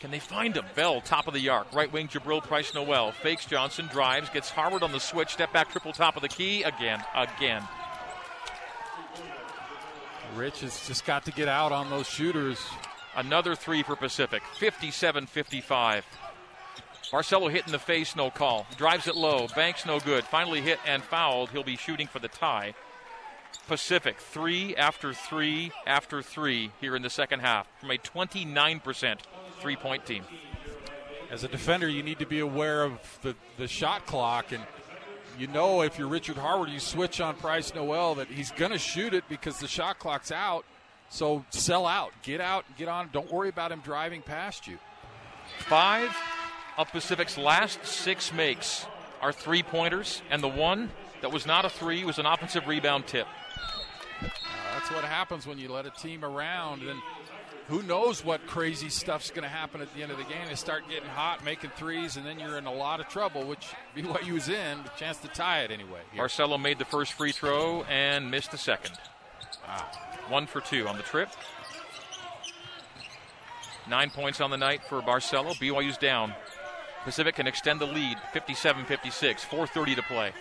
Can 0.00 0.10
they 0.10 0.18
find 0.18 0.56
him? 0.56 0.64
Bell, 0.74 1.00
top 1.00 1.28
of 1.28 1.34
the 1.34 1.48
arc. 1.48 1.72
Right 1.72 1.92
wing, 1.92 2.08
Jabril 2.08 2.42
Price 2.42 2.74
Noel. 2.74 3.12
Fakes 3.12 3.46
Johnson, 3.46 3.88
drives, 3.92 4.30
gets 4.30 4.50
Harward 4.50 4.82
on 4.82 4.92
the 4.92 5.00
switch. 5.00 5.30
Step 5.30 5.52
back, 5.52 5.70
triple 5.70 5.92
top 5.92 6.16
of 6.16 6.22
the 6.22 6.28
key. 6.28 6.64
Again, 6.64 7.02
again. 7.14 7.62
Rich 10.34 10.60
has 10.60 10.86
just 10.86 11.04
got 11.04 11.24
to 11.26 11.32
get 11.32 11.48
out 11.48 11.72
on 11.72 11.88
those 11.90 12.08
shooters. 12.08 12.58
Another 13.14 13.54
three 13.54 13.82
for 13.82 13.94
Pacific. 13.94 14.42
57 14.58 15.26
55. 15.26 16.04
Barcelo 17.12 17.50
hit 17.50 17.66
in 17.66 17.72
the 17.72 17.78
face, 17.78 18.16
no 18.16 18.30
call. 18.30 18.66
Drives 18.78 19.06
it 19.06 19.14
low. 19.14 19.46
Banks 19.54 19.84
no 19.84 20.00
good. 20.00 20.24
Finally 20.24 20.62
hit 20.62 20.78
and 20.86 21.02
fouled. 21.02 21.50
He'll 21.50 21.62
be 21.62 21.76
shooting 21.76 22.06
for 22.06 22.18
the 22.18 22.28
tie. 22.28 22.74
Pacific, 23.68 24.18
three 24.18 24.74
after 24.76 25.12
three 25.12 25.72
after 25.86 26.22
three 26.22 26.72
here 26.80 26.96
in 26.96 27.02
the 27.02 27.10
second 27.10 27.40
half 27.40 27.68
from 27.78 27.90
a 27.90 27.98
29% 27.98 29.18
three 29.60 29.76
point 29.76 30.06
team. 30.06 30.24
As 31.30 31.44
a 31.44 31.48
defender, 31.48 31.86
you 31.88 32.02
need 32.02 32.18
to 32.18 32.26
be 32.26 32.40
aware 32.40 32.82
of 32.82 32.98
the, 33.22 33.36
the 33.58 33.68
shot 33.68 34.06
clock. 34.06 34.52
And 34.52 34.62
you 35.38 35.46
know, 35.46 35.82
if 35.82 35.98
you're 35.98 36.08
Richard 36.08 36.36
Harward, 36.36 36.70
you 36.70 36.80
switch 36.80 37.20
on 37.20 37.36
Price 37.36 37.74
Noel 37.74 38.16
that 38.16 38.28
he's 38.28 38.50
going 38.52 38.72
to 38.72 38.78
shoot 38.78 39.12
it 39.12 39.24
because 39.28 39.58
the 39.58 39.68
shot 39.68 39.98
clock's 39.98 40.32
out. 40.32 40.64
So 41.10 41.44
sell 41.50 41.86
out. 41.86 42.12
Get 42.22 42.40
out. 42.40 42.64
Get 42.78 42.88
on. 42.88 43.10
Don't 43.12 43.30
worry 43.30 43.50
about 43.50 43.70
him 43.70 43.80
driving 43.80 44.22
past 44.22 44.66
you. 44.66 44.78
Five 45.58 46.14
of 46.82 46.92
Pacific's 46.92 47.38
last 47.38 47.84
six 47.86 48.32
makes 48.32 48.86
are 49.20 49.32
three 49.32 49.62
pointers, 49.62 50.20
and 50.30 50.42
the 50.42 50.48
one 50.48 50.90
that 51.20 51.32
was 51.32 51.46
not 51.46 51.64
a 51.64 51.68
three 51.68 52.04
was 52.04 52.18
an 52.18 52.26
offensive 52.26 52.66
rebound 52.66 53.06
tip. 53.06 53.26
Uh, 54.20 54.28
that's 54.74 54.90
what 54.90 55.04
happens 55.04 55.46
when 55.46 55.58
you 55.58 55.68
let 55.70 55.86
a 55.86 55.90
team 55.90 56.24
around. 56.24 56.82
And 56.82 57.00
who 57.68 57.82
knows 57.84 58.24
what 58.24 58.44
crazy 58.48 58.88
stuff's 58.88 59.30
going 59.30 59.44
to 59.44 59.48
happen 59.48 59.80
at 59.80 59.94
the 59.94 60.02
end 60.02 60.10
of 60.10 60.18
the 60.18 60.24
game. 60.24 60.48
They 60.48 60.56
start 60.56 60.82
getting 60.90 61.08
hot, 61.08 61.44
making 61.44 61.70
threes, 61.76 62.16
and 62.16 62.26
then 62.26 62.40
you're 62.40 62.58
in 62.58 62.66
a 62.66 62.72
lot 62.74 62.98
of 62.98 63.08
trouble, 63.08 63.44
which 63.44 63.68
BYU 63.96 64.36
is 64.36 64.48
in. 64.48 64.80
A 64.80 64.92
chance 64.98 65.18
to 65.18 65.28
tie 65.28 65.60
it 65.62 65.70
anyway. 65.70 66.00
here. 66.12 66.24
Barcelo 66.24 66.60
made 66.60 66.78
the 66.78 66.84
first 66.84 67.12
free 67.12 67.32
throw 67.32 67.84
and 67.84 68.30
missed 68.30 68.50
the 68.50 68.58
second. 68.58 68.98
One 70.28 70.46
for 70.46 70.60
two 70.60 70.88
on 70.88 70.96
the 70.96 71.02
trip. 71.02 71.28
Nine 73.88 74.10
points 74.10 74.40
on 74.40 74.50
the 74.50 74.56
night 74.56 74.82
for 74.88 75.00
Barcelo. 75.00 75.54
BYU's 75.54 75.98
down. 75.98 76.34
Pacific 77.04 77.34
can 77.34 77.46
extend 77.46 77.80
the 77.80 77.86
lead 77.86 78.16
57 78.32 78.84
56, 78.84 79.44
4.30 79.44 79.96
to 79.96 80.02
play. 80.02 80.32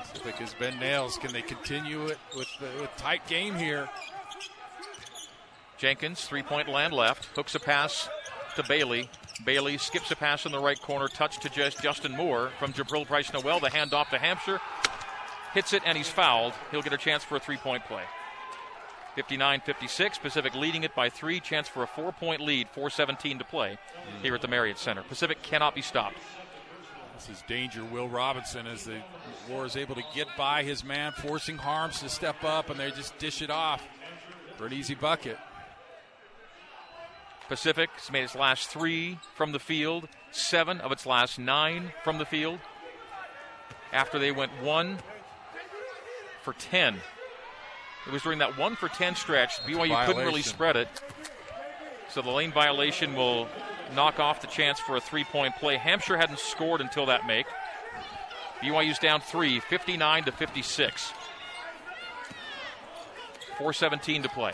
Pacific 0.00 0.36
has 0.36 0.54
been 0.54 0.78
nails. 0.78 1.18
Can 1.18 1.32
they 1.32 1.42
continue 1.42 2.06
it 2.06 2.18
with 2.36 2.48
the 2.60 2.68
with 2.80 2.90
tight 2.96 3.26
game 3.26 3.54
here? 3.56 3.88
Jenkins, 5.76 6.24
three 6.24 6.42
point 6.42 6.68
land 6.68 6.92
left, 6.92 7.26
hooks 7.36 7.54
a 7.54 7.60
pass 7.60 8.08
to 8.56 8.62
Bailey. 8.68 9.08
Bailey 9.44 9.76
skips 9.78 10.10
a 10.12 10.16
pass 10.16 10.46
in 10.46 10.52
the 10.52 10.60
right 10.60 10.80
corner, 10.80 11.08
touch 11.08 11.40
to 11.40 11.48
just 11.48 11.82
Justin 11.82 12.12
Moore 12.12 12.50
from 12.60 12.72
Jabril 12.72 13.06
Price 13.06 13.32
Noel. 13.32 13.58
The 13.58 13.70
handoff 13.70 14.10
to 14.10 14.18
Hampshire. 14.18 14.60
Hits 15.52 15.72
it 15.72 15.82
and 15.84 15.98
he's 15.98 16.08
fouled. 16.08 16.52
He'll 16.70 16.82
get 16.82 16.92
a 16.92 16.98
chance 16.98 17.24
for 17.24 17.36
a 17.36 17.40
three 17.40 17.56
point 17.56 17.84
play. 17.84 18.02
59 19.14 19.60
56. 19.60 20.18
Pacific 20.18 20.54
leading 20.54 20.82
it 20.84 20.94
by 20.94 21.08
three. 21.08 21.40
Chance 21.40 21.68
for 21.68 21.82
a 21.82 21.86
four 21.86 22.12
point 22.12 22.40
lead. 22.40 22.68
4.17 22.74 23.38
to 23.38 23.44
play 23.44 23.78
here 24.22 24.34
at 24.34 24.42
the 24.42 24.48
Marriott 24.48 24.78
Center. 24.78 25.02
Pacific 25.02 25.42
cannot 25.42 25.74
be 25.74 25.82
stopped. 25.82 26.16
This 27.16 27.28
is 27.28 27.44
danger. 27.46 27.84
Will 27.84 28.08
Robinson 28.08 28.66
as 28.66 28.84
the 28.84 29.00
War 29.48 29.64
is 29.64 29.76
able 29.76 29.94
to 29.94 30.02
get 30.14 30.26
by 30.36 30.64
his 30.64 30.84
man, 30.84 31.12
forcing 31.12 31.58
Haarms 31.58 32.00
to 32.00 32.08
step 32.08 32.42
up, 32.42 32.70
and 32.70 32.80
they 32.80 32.90
just 32.90 33.16
dish 33.18 33.40
it 33.40 33.50
off 33.50 33.82
for 34.56 34.66
an 34.66 34.72
easy 34.72 34.94
bucket. 34.94 35.38
Pacific 37.48 37.90
has 37.96 38.10
made 38.10 38.24
its 38.24 38.34
last 38.34 38.68
three 38.68 39.18
from 39.36 39.52
the 39.52 39.58
field, 39.58 40.08
seven 40.32 40.80
of 40.80 40.90
its 40.90 41.06
last 41.06 41.38
nine 41.38 41.92
from 42.02 42.18
the 42.18 42.24
field. 42.24 42.58
After 43.92 44.18
they 44.18 44.32
went 44.32 44.50
one 44.60 44.98
for 46.42 46.52
10. 46.54 46.96
It 48.06 48.12
was 48.12 48.22
during 48.22 48.38
that 48.40 48.58
one 48.58 48.76
for 48.76 48.88
10 48.88 49.16
stretch. 49.16 49.58
BYU 49.64 50.06
couldn't 50.06 50.24
really 50.24 50.42
spread 50.42 50.76
it. 50.76 50.88
So 52.10 52.22
the 52.22 52.30
lane 52.30 52.52
violation 52.52 53.14
will 53.14 53.48
knock 53.94 54.20
off 54.20 54.40
the 54.40 54.46
chance 54.46 54.78
for 54.78 54.96
a 54.96 55.00
three 55.00 55.24
point 55.24 55.56
play. 55.56 55.76
Hampshire 55.76 56.16
hadn't 56.16 56.38
scored 56.38 56.80
until 56.80 57.06
that 57.06 57.26
make. 57.26 57.46
BYU's 58.62 58.98
down 58.98 59.20
three, 59.20 59.60
59 59.60 60.24
to 60.24 60.32
56. 60.32 61.12
417 63.58 64.22
to 64.22 64.28
play. 64.28 64.52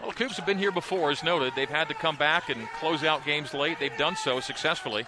Well, 0.00 0.10
the 0.10 0.16
Cougs 0.16 0.36
have 0.36 0.46
been 0.46 0.58
here 0.58 0.72
before, 0.72 1.10
as 1.10 1.22
noted. 1.22 1.52
They've 1.54 1.68
had 1.68 1.88
to 1.88 1.94
come 1.94 2.16
back 2.16 2.48
and 2.48 2.66
close 2.78 3.04
out 3.04 3.24
games 3.24 3.52
late. 3.52 3.78
They've 3.78 3.96
done 3.98 4.16
so 4.16 4.40
successfully. 4.40 5.04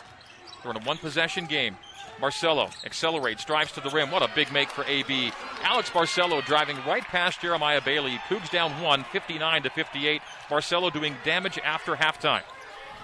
They're 0.62 0.72
in 0.72 0.76
a 0.76 0.84
one 0.84 0.98
possession 0.98 1.46
game. 1.46 1.76
Barcelo 2.20 2.72
accelerates, 2.84 3.44
drives 3.44 3.72
to 3.72 3.80
the 3.80 3.90
rim. 3.90 4.10
What 4.10 4.22
a 4.22 4.30
big 4.34 4.52
make 4.52 4.70
for 4.70 4.84
AB. 4.84 5.32
Alex 5.62 5.90
Barcelo 5.90 6.44
driving 6.44 6.76
right 6.86 7.02
past 7.02 7.40
Jeremiah 7.40 7.80
Bailey. 7.80 8.18
Cougs 8.28 8.50
down 8.50 8.80
one, 8.80 9.04
59 9.04 9.64
to 9.64 9.70
58. 9.70 10.22
Barcelo 10.48 10.92
doing 10.92 11.16
damage 11.24 11.58
after 11.64 11.96
halftime. 11.96 12.42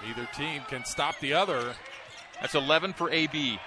Neither 0.05 0.27
team 0.33 0.61
can 0.69 0.85
stop 0.85 1.19
the 1.19 1.33
other. 1.33 1.73
That's 2.39 2.55
11 2.55 2.93
for 2.93 3.11
AB. 3.11 3.59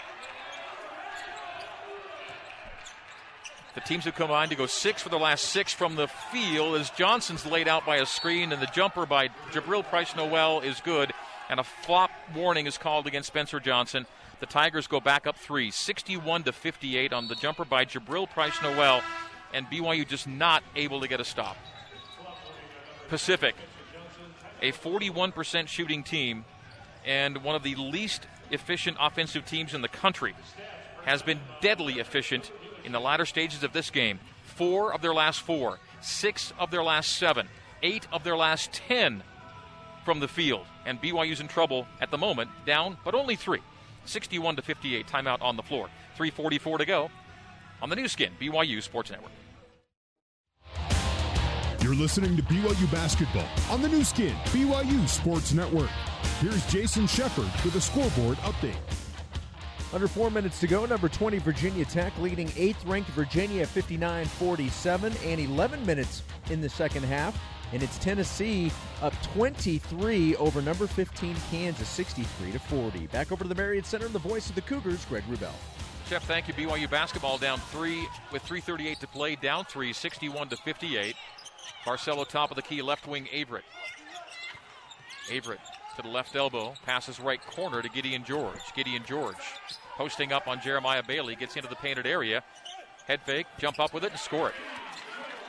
The 3.75 3.81
teams 3.81 4.05
have 4.05 4.15
combined 4.15 4.51
to 4.51 4.57
go 4.57 4.67
six 4.67 5.03
for 5.03 5.09
the 5.09 5.19
last 5.19 5.45
six 5.45 5.73
from 5.73 5.97
the 5.97 6.07
field 6.07 6.77
as 6.77 6.91
Johnson's 6.91 7.47
laid 7.47 7.69
out 7.69 7.87
by 7.87 7.97
a 7.97 8.07
screen, 8.07 8.53
and 8.53 8.61
the 8.61 8.67
jumper 8.67 9.07
by 9.07 9.29
Jabril 9.51 9.83
Price 9.83 10.15
Noel 10.15 10.61
is 10.61 10.81
good, 10.83 11.13
and 11.49 11.59
a 11.59 11.65
flop 11.65 12.11
warning 12.35 12.67
is 12.67 12.77
called 12.77 13.07
against 13.07 13.29
Spencer 13.29 13.61
Johnson. 13.61 14.07
The 14.43 14.47
Tigers 14.47 14.89
go 14.89 14.99
back 14.99 15.29
up 15.29 15.37
three, 15.37 15.71
61 15.71 16.43
to 16.43 16.53
58 16.53 17.13
on 17.13 17.29
the 17.29 17.37
jumper 17.37 17.65
by 17.65 17.85
Jabril 17.85 18.29
Price 18.29 18.61
Noel, 18.61 19.01
and 19.55 19.67
BYU 19.67 20.05
just 20.05 20.27
not 20.27 20.65
able 20.75 21.01
to 21.01 21.07
get 21.07 21.21
a 21.21 21.25
stop. 21.25 21.57
Pacific, 23.09 23.55
a 24.61 24.73
41% 24.73 25.69
shooting 25.69 26.03
team, 26.03 26.45
and 27.07 27.45
one 27.45 27.55
of 27.55 27.63
the 27.63 27.77
least 27.77 28.27
efficient 28.51 28.97
offensive 28.99 29.47
teams 29.47 29.75
in 29.75 29.81
the 29.81 29.89
country, 29.89 30.35
has 31.05 31.23
been 31.23 31.39
deadly 31.61 32.01
efficient 32.01 32.51
in 32.85 32.91
the 32.91 32.99
latter 32.99 33.25
stages 33.25 33.63
of 33.63 33.73
this 33.73 33.91
game. 33.91 34.19
Four 34.43 34.93
of 34.93 35.03
their 35.03 35.15
last 35.15 35.41
four, 35.43 35.79
six 36.01 36.53
of 36.59 36.73
their 36.73 36.83
last 36.83 37.17
seven, 37.17 37.47
eight 37.85 38.09
of 38.13 38.25
their 38.25 38.37
last 38.37 38.73
ten 38.73 39.23
from 40.05 40.19
the 40.19 40.27
field. 40.27 40.67
And 40.85 41.01
BYU's 41.01 41.39
in 41.39 41.47
trouble 41.47 41.87
at 42.01 42.11
the 42.11 42.19
moment, 42.19 42.51
down, 42.67 42.97
but 43.05 43.15
only 43.15 43.37
three. 43.37 43.61
61 44.05 44.57
to 44.57 44.63
58, 44.63 45.07
timeout 45.07 45.41
on 45.43 45.57
the 45.57 45.63
floor. 45.63 45.89
344 46.17 46.79
to 46.79 46.85
go 46.85 47.11
on 47.81 47.89
the 47.89 47.97
Nu 47.97 48.09
Skin, 48.09 48.33
BYU 48.41 48.83
Sports 48.83 49.11
Network. 49.11 49.33
You're 51.83 51.97
listening 51.97 52.37
to 52.37 52.43
BYU 52.45 52.91
Basketball 52.93 53.49
on 53.71 53.83
the 53.83 53.89
Nu 53.89 54.05
Skin, 54.05 54.35
BYU 54.47 55.09
Sports 55.09 55.53
Network. 55.53 55.91
Here's 56.41 56.65
Jason 56.67 57.07
Shepard 57.07 57.51
with 57.65 57.75
a 57.75 57.81
scoreboard 57.81 58.37
update. 58.39 58.77
Under 59.93 60.09
four 60.09 60.31
minutes 60.31 60.59
to 60.61 60.67
go, 60.67 60.87
number 60.87 61.09
20 61.09 61.39
Virginia 61.39 61.85
Tech 61.85 62.17
leading 62.19 62.51
eighth 62.57 62.85
ranked 62.87 63.11
Virginia 63.11 63.67
59 63.67 64.27
47, 64.27 65.13
and 65.25 65.41
11 65.41 65.85
minutes 65.85 66.23
in 66.51 66.61
the 66.61 66.69
second 66.69 67.03
half. 67.03 67.39
And 67.73 67.83
it's 67.83 67.99
Tennessee 67.99 68.71
up 69.01 69.15
23 69.35 70.37
over 70.37 70.61
number 70.61 70.87
15 70.87 71.35
Kansas 71.51 71.89
63 71.89 72.53
to 72.53 72.59
40. 72.59 73.07
Back 73.09 73.33
over 73.33 73.45
to 73.45 73.49
the 73.49 73.55
Marriott 73.55 73.87
Center 73.87 74.07
and 74.07 74.15
the 74.15 74.19
voice 74.19 74.49
of 74.49 74.55
the 74.55 74.61
Cougars, 74.61 75.05
Greg 75.07 75.25
Wrubell. 75.31 75.53
Jeff, 76.09 76.25
thank 76.25 76.49
you. 76.49 76.55
BYU 76.55 76.91
basketball 76.91 77.39
down 77.39 77.59
three 77.71 78.07
with 78.31 78.43
3:38 78.45 78.99
to 78.99 79.07
play, 79.07 79.37
down 79.37 79.65
three, 79.65 79.93
61 79.93 80.51
to 80.51 80.57
58. 80.57 81.17
Barcelo 81.87 82.29
top 82.29 82.51
of 82.51 82.57
the 82.57 82.63
key, 82.63 82.83
left 82.83 83.07
wing 83.07 83.27
Averette. 83.33 83.65
Averette 85.33 85.65
to 85.97 86.03
the 86.03 86.09
left 86.09 86.37
elbow, 86.37 86.75
passes 86.85 87.19
right 87.19 87.41
corner 87.41 87.81
to 87.81 87.89
Gideon 87.89 88.25
George. 88.25 88.61
Gideon 88.75 89.03
George 89.07 89.37
posting 89.97 90.33
up 90.33 90.49
on 90.49 90.61
Jeremiah 90.61 91.03
Bailey, 91.03 91.37
gets 91.37 91.57
into 91.57 91.69
the 91.69 91.77
painted 91.77 92.07
area. 92.07 92.43
Head 93.07 93.23
fake, 93.23 93.47
jump 93.59 93.79
up 93.81 93.95
with 93.95 94.05
it, 94.05 94.11
and 94.11 94.21
score 94.21 94.49
it. 94.49 94.55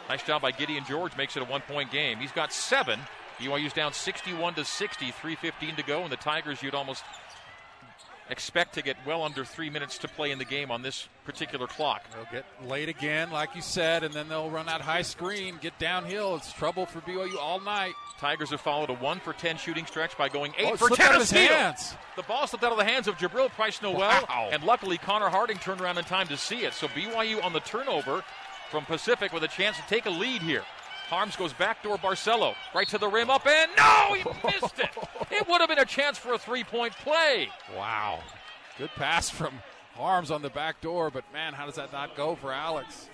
Nice 0.09 0.23
job 0.23 0.41
by 0.41 0.51
Gideon 0.51 0.83
George, 0.87 1.15
makes 1.17 1.35
it 1.37 1.41
a 1.41 1.45
one 1.45 1.61
point 1.61 1.91
game. 1.91 2.17
He's 2.19 2.31
got 2.31 2.51
seven. 2.53 2.99
BYU's 3.39 3.73
down 3.73 3.93
61 3.93 4.53
to 4.55 4.65
60, 4.65 5.11
3.15 5.11 5.75
to 5.77 5.83
go, 5.83 6.03
and 6.03 6.11
the 6.11 6.17
Tigers, 6.17 6.61
you'd 6.61 6.75
almost 6.75 7.03
expect 8.29 8.73
to 8.75 8.81
get 8.81 8.95
well 9.05 9.21
under 9.23 9.43
three 9.43 9.69
minutes 9.69 9.97
to 9.97 10.07
play 10.07 10.31
in 10.31 10.39
the 10.39 10.45
game 10.45 10.71
on 10.71 10.81
this 10.81 11.07
particular 11.25 11.67
clock. 11.67 12.03
They'll 12.13 12.27
get 12.31 12.45
late 12.67 12.87
again, 12.89 13.31
like 13.31 13.53
you 13.55 13.61
said, 13.61 14.03
and 14.03 14.13
then 14.13 14.29
they'll 14.29 14.49
run 14.49 14.65
that 14.67 14.81
high 14.81 15.01
screen, 15.01 15.57
get 15.61 15.77
downhill. 15.77 16.35
It's 16.35 16.51
trouble 16.53 16.85
for 16.85 17.01
BYU 17.01 17.37
all 17.37 17.59
night. 17.59 17.93
Tigers 18.19 18.51
have 18.51 18.61
followed 18.61 18.89
a 18.89 18.93
one 18.93 19.19
for 19.19 19.33
ten 19.33 19.57
shooting 19.57 19.85
stretch 19.85 20.17
by 20.17 20.29
going 20.29 20.53
eight 20.57 20.71
Oh, 20.73 20.77
for 20.77 20.89
ten. 20.95 21.07
out 21.07 21.15
of 21.15 21.21
his 21.21 21.31
hands. 21.31 21.95
The 22.15 22.23
ball 22.23 22.47
slipped 22.47 22.63
out 22.63 22.71
of 22.71 22.77
the 22.77 22.85
hands 22.85 23.07
of 23.07 23.15
Jabril 23.17 23.49
Price 23.49 23.81
Noel, 23.81 23.97
Wow. 23.99 24.49
and 24.51 24.63
luckily 24.63 24.97
Connor 24.97 25.29
Harding 25.29 25.57
turned 25.57 25.81
around 25.81 25.97
in 25.97 26.05
time 26.05 26.27
to 26.27 26.37
see 26.37 26.63
it. 26.65 26.73
So 26.73 26.87
BYU 26.89 27.43
on 27.43 27.51
the 27.51 27.59
turnover 27.61 28.23
from 28.73 28.85
Pacific 28.85 29.31
with 29.31 29.43
a 29.43 29.47
chance 29.47 29.77
to 29.77 29.83
take 29.83 30.07
a 30.07 30.09
lead 30.09 30.41
here. 30.41 30.63
Haarms 31.07 31.37
goes 31.37 31.53
backdoor 31.53 31.99
Barcelo, 31.99 32.55
right 32.73 32.87
to 32.87 32.97
the 32.97 33.07
rim, 33.07 33.29
up 33.29 33.45
and 33.45 33.69
no, 33.77 34.15
he 34.15 34.23
missed 34.43 34.79
it. 34.79 34.89
It 35.31 35.47
would 35.47 35.61
have 35.61 35.69
been 35.69 35.79
a 35.79 35.85
chance 35.85 36.17
for 36.17 36.33
a 36.33 36.39
three-point 36.39 36.93
play. 36.93 37.49
Wow. 37.77 38.21
Good 38.79 38.89
pass 38.95 39.29
from 39.29 39.59
Haarms 39.95 40.31
on 40.31 40.41
the 40.41 40.49
back 40.49 40.81
door, 40.81 41.11
but 41.11 41.23
man, 41.31 41.53
how 41.53 41.67
does 41.67 41.75
that 41.75 41.91
not 41.91 42.15
go 42.15 42.35
for 42.35 42.51
Alex? 42.51 43.09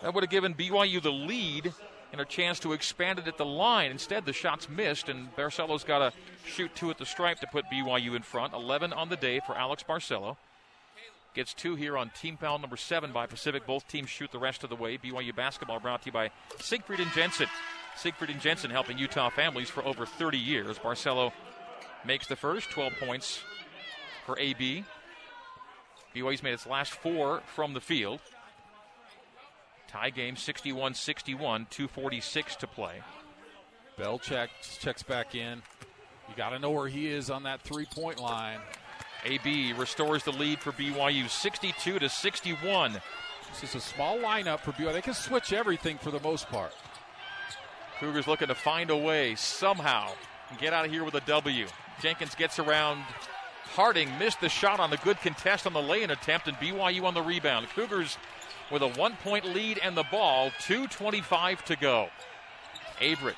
That 0.00 0.14
would 0.14 0.24
have 0.24 0.30
given 0.30 0.54
BYU 0.54 1.02
the 1.02 1.12
lead 1.12 1.74
and 2.12 2.20
a 2.20 2.24
chance 2.24 2.60
to 2.60 2.72
expand 2.72 3.18
it 3.18 3.28
at 3.28 3.36
the 3.36 3.44
line. 3.44 3.90
Instead, 3.90 4.24
the 4.24 4.32
shots 4.32 4.70
missed, 4.70 5.10
and 5.10 5.34
Barcelo's 5.36 5.84
got 5.84 5.98
to 5.98 6.12
shoot 6.46 6.74
two 6.74 6.90
at 6.90 6.96
the 6.96 7.06
stripe 7.06 7.40
to 7.40 7.46
put 7.46 7.66
BYU 7.70 8.16
in 8.16 8.22
front. 8.22 8.54
11 8.54 8.94
on 8.94 9.10
the 9.10 9.16
day 9.16 9.40
for 9.46 9.56
Alex 9.56 9.84
Barcelo. 9.86 10.38
Gets 11.34 11.54
two 11.54 11.76
here 11.76 11.96
on 11.96 12.10
team 12.10 12.36
foul 12.36 12.58
number 12.58 12.76
seven 12.76 13.12
by 13.12 13.26
Pacific. 13.26 13.64
Both 13.66 13.86
teams 13.86 14.10
shoot 14.10 14.32
the 14.32 14.38
rest 14.38 14.64
of 14.64 14.70
the 14.70 14.76
way. 14.76 14.98
BYU 14.98 15.34
basketball 15.34 15.78
brought 15.78 16.02
to 16.02 16.06
you 16.06 16.12
by 16.12 16.30
Siegfried 16.58 16.98
and 16.98 17.12
Jensen. 17.12 17.46
Siegfried 17.96 18.30
and 18.30 18.40
Jensen 18.40 18.70
helping 18.70 18.98
Utah 18.98 19.30
families 19.30 19.70
for 19.70 19.84
over 19.84 20.06
30 20.06 20.38
years. 20.38 20.78
Barcelo 20.78 21.32
makes 22.04 22.26
the 22.26 22.34
first 22.34 22.70
12 22.70 22.94
points 22.98 23.40
for 24.26 24.38
AB. 24.40 24.84
BYU's 26.14 26.42
made 26.42 26.54
its 26.54 26.66
last 26.66 26.92
four 26.92 27.42
from 27.54 27.74
the 27.74 27.80
field. 27.80 28.20
Tie 29.86 30.10
game 30.10 30.36
61 30.36 30.94
61, 30.94 31.66
246 31.70 32.56
to 32.56 32.66
play. 32.66 33.02
Bell 33.96 34.18
checks 34.18 34.78
checks 34.78 35.02
back 35.02 35.34
in. 35.34 35.62
You 36.28 36.34
got 36.36 36.50
to 36.50 36.58
know 36.58 36.70
where 36.70 36.88
he 36.88 37.06
is 37.08 37.30
on 37.30 37.44
that 37.44 37.60
three 37.60 37.86
point 37.86 38.20
line. 38.20 38.58
AB 39.24 39.72
restores 39.74 40.24
the 40.24 40.32
lead 40.32 40.60
for 40.60 40.72
BYU 40.72 41.28
62 41.28 41.98
to 41.98 42.08
61. 42.08 43.00
This 43.50 43.64
is 43.64 43.74
a 43.74 43.80
small 43.80 44.18
lineup 44.18 44.60
for 44.60 44.72
BYU. 44.72 44.92
They 44.92 45.02
can 45.02 45.14
switch 45.14 45.52
everything 45.52 45.98
for 45.98 46.10
the 46.10 46.20
most 46.20 46.48
part. 46.48 46.72
Cougars 47.98 48.26
looking 48.26 48.48
to 48.48 48.54
find 48.54 48.90
a 48.90 48.96
way 48.96 49.34
somehow 49.34 50.12
and 50.48 50.58
get 50.58 50.72
out 50.72 50.84
of 50.86 50.90
here 50.90 51.04
with 51.04 51.14
a 51.14 51.20
W. 51.20 51.66
Jenkins 52.00 52.34
gets 52.34 52.58
around. 52.58 53.04
Harding 53.74 54.08
missed 54.18 54.40
the 54.40 54.48
shot 54.48 54.80
on 54.80 54.90
the 54.90 54.96
good 54.98 55.18
contest 55.18 55.66
on 55.66 55.72
the 55.72 55.82
lay-in 55.82 56.10
attempt, 56.10 56.48
and 56.48 56.56
BYU 56.56 57.04
on 57.04 57.14
the 57.14 57.22
rebound. 57.22 57.68
Cougars 57.74 58.16
with 58.70 58.82
a 58.82 58.88
one-point 58.88 59.44
lead 59.44 59.78
and 59.82 59.96
the 59.96 60.04
ball. 60.04 60.50
2:25 60.60 61.62
to 61.66 61.76
go. 61.76 62.08
Averette, 63.00 63.36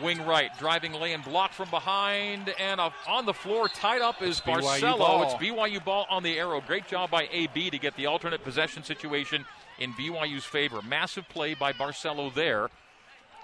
wing 0.00 0.24
right, 0.26 0.50
driving 0.58 0.92
lane, 0.92 1.20
blocked 1.22 1.54
from 1.54 1.70
behind, 1.70 2.54
and 2.58 2.80
on 2.80 3.26
the 3.26 3.34
floor, 3.34 3.68
tied 3.68 4.02
up 4.02 4.22
is 4.22 4.40
Barcelo. 4.40 5.24
It's 5.24 5.34
BYU 5.34 5.84
ball 5.84 6.06
on 6.10 6.22
the 6.22 6.38
arrow. 6.38 6.60
Great 6.60 6.86
job 6.88 7.10
by 7.10 7.28
AB 7.30 7.70
to 7.70 7.78
get 7.78 7.96
the 7.96 8.06
alternate 8.06 8.42
possession 8.44 8.82
situation 8.82 9.44
in 9.78 9.92
BYU's 9.94 10.44
favor. 10.44 10.80
Massive 10.82 11.28
play 11.28 11.54
by 11.54 11.72
Barcelo 11.72 12.32
there 12.32 12.70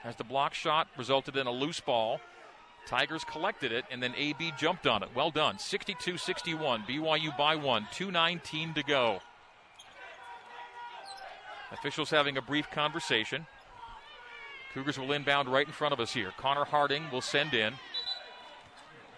as 0.04 0.16
the 0.16 0.24
block 0.24 0.54
shot 0.54 0.88
resulted 0.96 1.36
in 1.36 1.46
a 1.46 1.50
loose 1.50 1.80
ball. 1.80 2.20
Tigers 2.86 3.24
collected 3.24 3.70
it, 3.70 3.84
and 3.90 4.02
then 4.02 4.14
AB 4.16 4.52
jumped 4.56 4.86
on 4.86 5.02
it. 5.02 5.10
Well 5.14 5.30
done. 5.30 5.58
62 5.58 6.16
61. 6.16 6.84
BYU 6.84 7.36
by 7.36 7.54
one. 7.56 7.86
2.19 7.92 8.74
to 8.76 8.82
go. 8.82 9.20
Officials 11.70 12.08
having 12.08 12.38
a 12.38 12.42
brief 12.42 12.70
conversation. 12.70 13.46
Cougars 14.78 14.96
will 14.96 15.10
inbound 15.10 15.48
right 15.48 15.66
in 15.66 15.72
front 15.72 15.92
of 15.92 15.98
us 15.98 16.12
here. 16.12 16.30
Connor 16.38 16.64
Harding 16.64 17.02
will 17.10 17.20
send 17.20 17.52
in. 17.52 17.74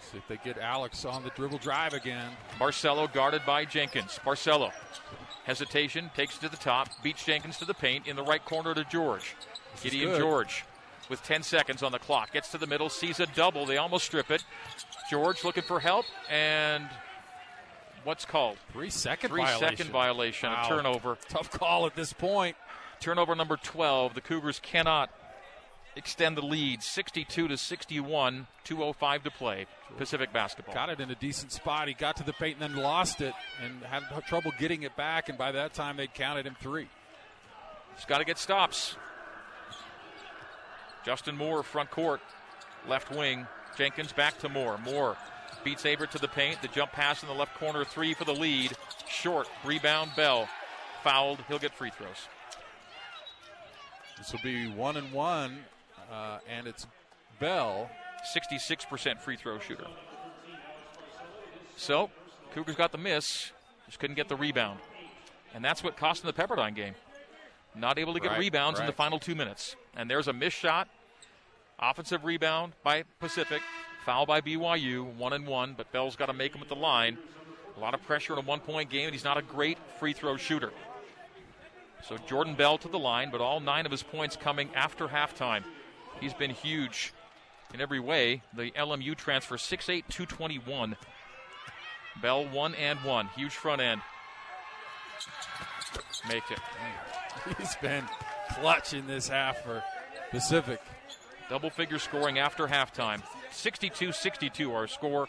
See 0.01 0.17
if 0.17 0.27
they 0.27 0.39
get 0.43 0.57
Alex 0.57 1.05
on 1.05 1.23
the 1.23 1.29
dribble 1.37 1.59
drive 1.59 1.93
again. 1.93 2.31
Barcelo 2.59 3.13
guarded 3.13 3.43
by 3.45 3.67
Jenkins. 3.67 4.19
Barcelo, 4.25 4.73
Hesitation, 5.45 6.11
takes 6.17 6.39
it 6.39 6.41
to 6.41 6.49
the 6.49 6.57
top, 6.57 6.89
beats 7.03 7.25
Jenkins 7.27 7.59
to 7.59 7.67
the 7.67 7.75
paint 7.75 8.07
in 8.07 8.17
the 8.17 8.23
right 8.23 8.43
corner 8.43 8.73
to 8.75 8.85
George. 8.85 9.37
is 9.77 9.83
Gideon. 9.83 10.19
George 10.19 10.65
with 11.11 11.23
10 11.25 11.43
seconds 11.43 11.83
on 11.83 11.93
the 11.93 11.99
clock. 11.99 12.33
Gets 12.33 12.51
to 12.53 12.59
the 12.59 12.67
middle, 12.67 12.89
sees 12.89 13.21
a 13.21 13.27
double. 13.27 13.67
They 13.67 13.77
almost 13.77 14.07
strip 14.07 14.31
it. 14.31 14.43
George 15.11 15.45
looking 15.45 15.65
for 15.65 15.79
help, 15.79 16.07
and 16.31 16.89
what's 18.05 18.25
called? 18.25 18.57
Three 18.73 18.89
second 18.89 19.29
Three 19.29 19.43
violation. 19.43 19.77
second 19.77 19.93
violation, 19.93 20.51
Wow. 20.51 20.63
a 20.65 20.69
turnover. 20.69 21.19
Tough 21.29 21.51
call 21.51 21.85
at 21.85 21.95
this 21.97 22.15
point. 22.15 22.57
Turnover 22.99 23.35
number 23.35 23.59
12. 23.59 24.15
The 24.15 24.21
Cougars 24.23 24.59
cannot 24.61 25.11
extend 26.01 26.35
the 26.35 26.43
lead 26.43 26.83
62 26.83 27.49
to 27.49 27.57
61, 27.57 28.47
205 28.65 29.23
to 29.25 29.31
play. 29.31 29.67
Pacific 29.99 30.33
basketball. 30.33 30.75
Got 30.75 30.89
it 30.89 30.99
in 30.99 31.11
a 31.11 31.15
decent 31.15 31.53
spot. 31.53 31.89
He 31.89 31.95
got 31.95 32.17
to 32.17 32.25
the 32.25 32.33
paint 32.33 32.57
and 32.59 32.75
then 32.75 32.83
lost 32.83 33.21
it 33.21 33.35
and 33.63 33.83
had 33.83 34.03
trouble 34.27 34.51
getting 34.59 34.83
it 34.83 34.97
back. 34.97 35.29
And 35.29 35.37
by 35.37 35.53
that 35.53 35.75
time, 35.75 35.99
they'd 35.99 36.13
counted 36.15 36.47
him 36.47 36.57
three. 36.59 36.89
He's 37.97 38.07
got 38.07 38.19
to 38.19 38.25
get 38.25 38.39
stops. 38.39 38.97
Justin 41.05 41.37
Moore, 41.37 41.63
front 41.63 41.91
court, 41.91 42.21
left 42.89 43.15
wing. 43.15 43.47
Jenkins 43.77 44.13
back 44.13 44.39
to 44.39 44.49
Moore. 44.49 44.79
Moore 44.79 45.19
beats 45.65 45.85
Averette 45.85 46.13
to 46.13 46.19
the 46.19 46.29
paint. 46.29 46.63
The 46.63 46.69
jump 46.69 46.93
pass 46.93 47.23
in 47.23 47.29
the 47.29 47.35
left 47.35 47.59
corner, 47.59 47.85
three 47.85 48.15
for 48.15 48.25
the 48.25 48.33
lead. 48.33 48.73
Short. 49.07 49.49
Rebound, 49.65 50.13
Bell. 50.17 50.49
Fouled. 51.05 51.41
He'll 51.49 51.59
get 51.59 51.75
free 51.75 51.91
throws. 51.91 52.29
This 54.21 54.33
will 54.33 54.41
be 54.43 54.69
one 54.69 54.99
and 54.99 55.11
one, 55.13 55.61
uh, 56.11 56.39
and 56.49 56.67
it's 56.67 56.87
Bell. 57.39 57.91
66% 58.35 59.19
free 59.19 59.37
throw 59.37 59.59
shooter. 59.59 59.87
So, 61.77 62.11
Cougars 62.55 62.77
got 62.77 62.93
the 62.93 62.99
miss, 62.99 63.53
just 63.87 63.99
couldn't 63.99 64.17
get 64.17 64.29
the 64.29 64.37
rebound. 64.37 64.79
And 65.55 65.65
that's 65.65 65.83
what 65.83 65.97
cost 65.97 66.23
them 66.23 66.33
the 66.35 66.43
Pepperdine 66.43 66.75
game. 66.75 66.95
Not 67.75 67.99
able 67.99 68.15
to 68.15 68.21
get 68.21 68.33
Right, 68.33 68.41
rebounds 68.41 68.81
in 68.81 68.87
the 68.87 68.93
final 68.93 69.19
two 69.19 69.35
minutes. 69.35 69.77
And 69.97 70.11
there's 70.11 70.29
a 70.29 70.33
missed 70.33 70.57
shot. 70.57 70.89
Offensive 71.79 72.25
rebound 72.25 72.73
by 72.83 73.05
Pacific. 73.21 73.63
Foul 74.05 74.27
by 74.27 74.41
BYU. 74.41 75.05
One 75.15 75.33
and 75.33 75.47
one, 75.47 75.75
but 75.77 75.91
Bell's 75.93 76.17
got 76.17 76.27
to 76.27 76.33
make 76.33 76.53
them 76.53 76.63
at 76.63 76.69
the 76.69 76.77
line. 76.77 77.17
A 77.77 77.81
lot 77.81 77.95
of 77.95 78.03
pressure 78.03 78.33
in 78.35 78.39
a 78.39 78.43
one 78.43 78.61
point 78.61 78.91
game, 78.91 79.05
and 79.07 79.13
he's 79.13 79.25
not 79.25 79.39
a 79.39 79.43
great 79.43 79.79
free 79.99 80.13
throw 80.13 80.37
shooter. 80.37 80.73
So 82.07 82.17
Jordan 82.27 82.55
Bell 82.55 82.77
to 82.79 82.89
the 82.89 82.99
line, 82.99 83.31
but 83.31 83.41
all 83.41 83.61
nine 83.61 83.87
of 83.87 83.93
his 83.93 84.03
points 84.03 84.37
coming 84.37 84.69
after 84.75 85.09
halftime. 85.09 85.63
He's 86.21 86.35
been 86.35 86.51
huge 86.51 87.13
in 87.73 87.81
every 87.81 88.01
way. 88.01 88.43
The 88.55 88.71
LMU 88.73 89.17
transfer 89.17 89.57
6'8, 89.57 90.05
221. 90.09 90.97
Bell 92.21 92.47
one 92.47 92.75
and 92.75 92.99
one. 93.01 93.29
Huge 93.37 93.55
front 93.55 93.81
end. 93.81 94.03
Make 96.29 96.51
it. 96.51 96.59
He's 97.59 97.75
been 97.77 98.05
clutch 98.55 98.93
in 98.93 99.07
this 99.07 99.29
half 99.29 99.63
for 99.63 99.83
Pacific. 100.31 100.81
Double 101.49 101.71
figure 101.71 101.99
scoring 101.99 102.39
after 102.39 102.67
halftime. 102.67 103.23
62 103.51 104.13
62 104.13 104.73
our 104.73 104.87
score. 104.87 105.27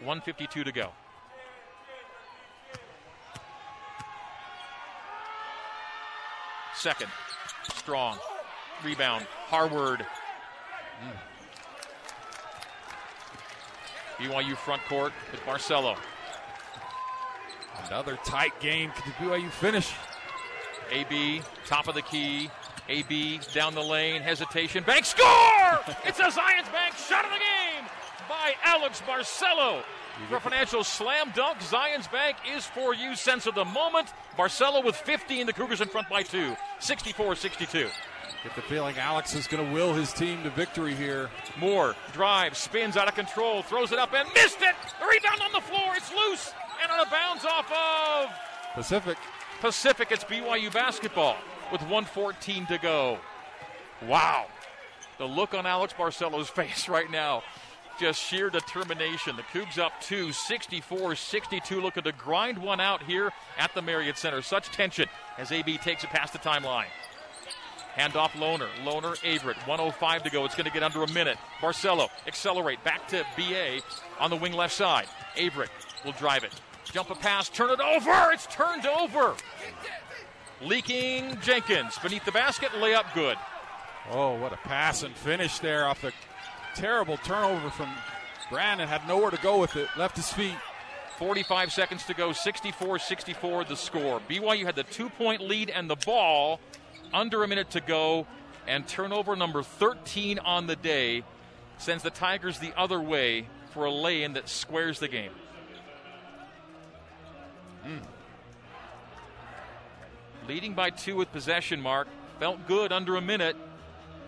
152 0.00 0.64
to 0.64 0.72
go. 0.72 0.90
Second. 6.74 7.10
Strong. 7.74 8.18
Rebound. 8.84 9.24
Harward. 9.46 10.04
BYU 14.18 14.56
front 14.56 14.82
court 14.84 15.12
with 15.30 15.40
Barcelo. 15.42 15.96
Another 17.86 18.18
tight 18.24 18.58
game. 18.60 18.90
Could 18.90 19.04
the 19.04 19.24
BYU 19.24 19.50
finish? 19.50 19.92
AB, 20.90 21.42
top 21.66 21.88
of 21.88 21.94
the 21.94 22.02
key. 22.02 22.50
AB 22.88 23.40
down 23.54 23.74
the 23.74 23.82
lane, 23.82 24.22
hesitation. 24.22 24.84
Bank 24.84 25.04
score! 25.04 25.80
it's 26.04 26.18
a 26.18 26.24
Zions 26.24 26.70
Bank 26.72 26.94
shot 26.96 27.24
of 27.24 27.30
the 27.30 27.38
game 27.38 27.88
by 28.28 28.54
Alex 28.64 29.00
Barcelo. 29.02 29.82
For 30.28 30.36
a 30.36 30.40
financial 30.40 30.84
slam 30.84 31.32
dunk, 31.34 31.58
Zions 31.60 32.10
Bank 32.12 32.36
is 32.54 32.66
for 32.66 32.94
you. 32.94 33.16
Sense 33.16 33.46
of 33.46 33.54
the 33.54 33.64
moment. 33.64 34.12
Barcelo 34.36 34.84
with 34.84 34.96
15, 34.96 35.46
the 35.46 35.52
Cougars 35.52 35.80
in 35.80 35.88
front 35.88 36.08
by 36.08 36.22
two. 36.22 36.54
64 36.80 37.36
62. 37.36 37.88
Get 38.42 38.54
the 38.56 38.62
feeling 38.62 38.98
Alex 38.98 39.34
is 39.34 39.46
going 39.46 39.66
to 39.66 39.72
will 39.72 39.94
his 39.94 40.12
team 40.12 40.42
to 40.42 40.50
victory 40.50 40.94
here. 40.94 41.30
Moore 41.58 41.94
drives, 42.12 42.58
spins 42.58 42.96
out 42.96 43.08
of 43.08 43.14
control, 43.14 43.62
throws 43.62 43.92
it 43.92 43.98
up 43.98 44.12
and 44.14 44.28
missed 44.34 44.60
it. 44.60 44.74
The 45.00 45.06
rebound 45.06 45.40
on 45.42 45.52
the 45.52 45.60
floor. 45.60 45.94
It's 45.96 46.10
loose 46.12 46.52
and 46.82 46.90
on 46.90 47.06
a 47.06 47.10
bounce 47.10 47.44
off 47.44 47.70
of 47.70 48.30
Pacific. 48.74 49.18
Pacific. 49.60 50.08
It's 50.10 50.24
BYU 50.24 50.72
basketball 50.72 51.36
with 51.70 51.80
114 51.82 52.66
to 52.66 52.78
go. 52.78 53.18
Wow. 54.06 54.46
The 55.18 55.26
look 55.26 55.54
on 55.54 55.66
Alex 55.66 55.92
Barcelo's 55.96 56.48
face 56.50 56.88
right 56.88 57.10
now. 57.10 57.42
Just 58.00 58.20
sheer 58.20 58.50
determination. 58.50 59.36
The 59.36 59.42
Cougs 59.42 59.78
up 59.78 59.92
two, 60.00 60.32
64 60.32 61.14
62, 61.14 61.80
looking 61.80 62.02
to 62.02 62.12
grind 62.12 62.58
one 62.58 62.80
out 62.80 63.02
here 63.02 63.30
at 63.58 63.74
the 63.74 63.82
Marriott 63.82 64.16
Center. 64.16 64.42
Such 64.42 64.68
tension 64.70 65.08
as 65.38 65.52
AB 65.52 65.78
takes 65.78 66.02
it 66.02 66.10
past 66.10 66.32
the 66.32 66.38
timeline. 66.38 66.86
Handoff 67.96 68.30
Lohner. 68.30 68.68
Lohner 68.84 69.16
Averette. 69.24 69.66
105 69.66 70.22
to 70.22 70.30
go. 70.30 70.44
It's 70.44 70.54
going 70.54 70.66
to 70.66 70.72
get 70.72 70.82
under 70.82 71.02
a 71.02 71.10
minute. 71.10 71.36
Barcelo 71.60 72.08
accelerate 72.26 72.82
back 72.84 73.06
to 73.08 73.24
BA 73.36 73.80
on 74.18 74.30
the 74.30 74.36
wing 74.36 74.52
left 74.52 74.74
side. 74.74 75.06
Averette 75.38 75.70
will 76.04 76.12
drive 76.12 76.44
it. 76.44 76.52
Jump 76.84 77.10
a 77.10 77.14
pass. 77.14 77.48
Turn 77.48 77.70
it 77.70 77.80
over. 77.80 78.32
It's 78.32 78.46
turned 78.46 78.86
over. 78.86 79.34
Leaking 80.62 81.36
Jenkins 81.42 81.98
beneath 81.98 82.24
the 82.24 82.32
basket. 82.32 82.70
Layup 82.70 83.12
good. 83.14 83.36
Oh, 84.10 84.34
what 84.34 84.52
a 84.52 84.56
pass 84.56 85.02
and 85.02 85.14
finish 85.14 85.58
there 85.58 85.86
off 85.86 86.02
the 86.02 86.12
terrible 86.74 87.16
turnover 87.18 87.70
from 87.70 87.90
Brandon. 88.50 88.88
Had 88.88 89.06
nowhere 89.06 89.30
to 89.30 89.38
go 89.38 89.58
with 89.60 89.76
it. 89.76 89.88
Left 89.96 90.16
his 90.16 90.32
feet. 90.32 90.56
45 91.18 91.72
seconds 91.72 92.04
to 92.06 92.14
go. 92.14 92.32
64 92.32 92.98
64 92.98 93.64
the 93.64 93.76
score. 93.76 94.20
BYU 94.28 94.64
had 94.64 94.76
the 94.76 94.82
two 94.84 95.08
point 95.10 95.40
lead 95.40 95.70
and 95.70 95.88
the 95.88 95.96
ball. 95.96 96.58
Under 97.12 97.42
a 97.42 97.48
minute 97.48 97.70
to 97.70 97.80
go. 97.80 98.26
And 98.66 98.86
turnover 98.86 99.34
number 99.34 99.62
13 99.62 100.38
on 100.38 100.66
the 100.66 100.76
day 100.76 101.24
sends 101.78 102.02
the 102.02 102.10
Tigers 102.10 102.58
the 102.58 102.72
other 102.76 103.00
way 103.00 103.46
for 103.70 103.86
a 103.86 103.90
lay 103.90 104.22
in 104.22 104.34
that 104.34 104.48
squares 104.48 105.00
the 105.00 105.08
game. 105.08 105.32
Hmm. 107.82 107.98
Leading 110.46 110.74
by 110.74 110.90
two 110.90 111.16
with 111.16 111.32
possession, 111.32 111.80
Mark. 111.80 112.08
Felt 112.38 112.66
good 112.66 112.92
under 112.92 113.16
a 113.16 113.20
minute. 113.20 113.56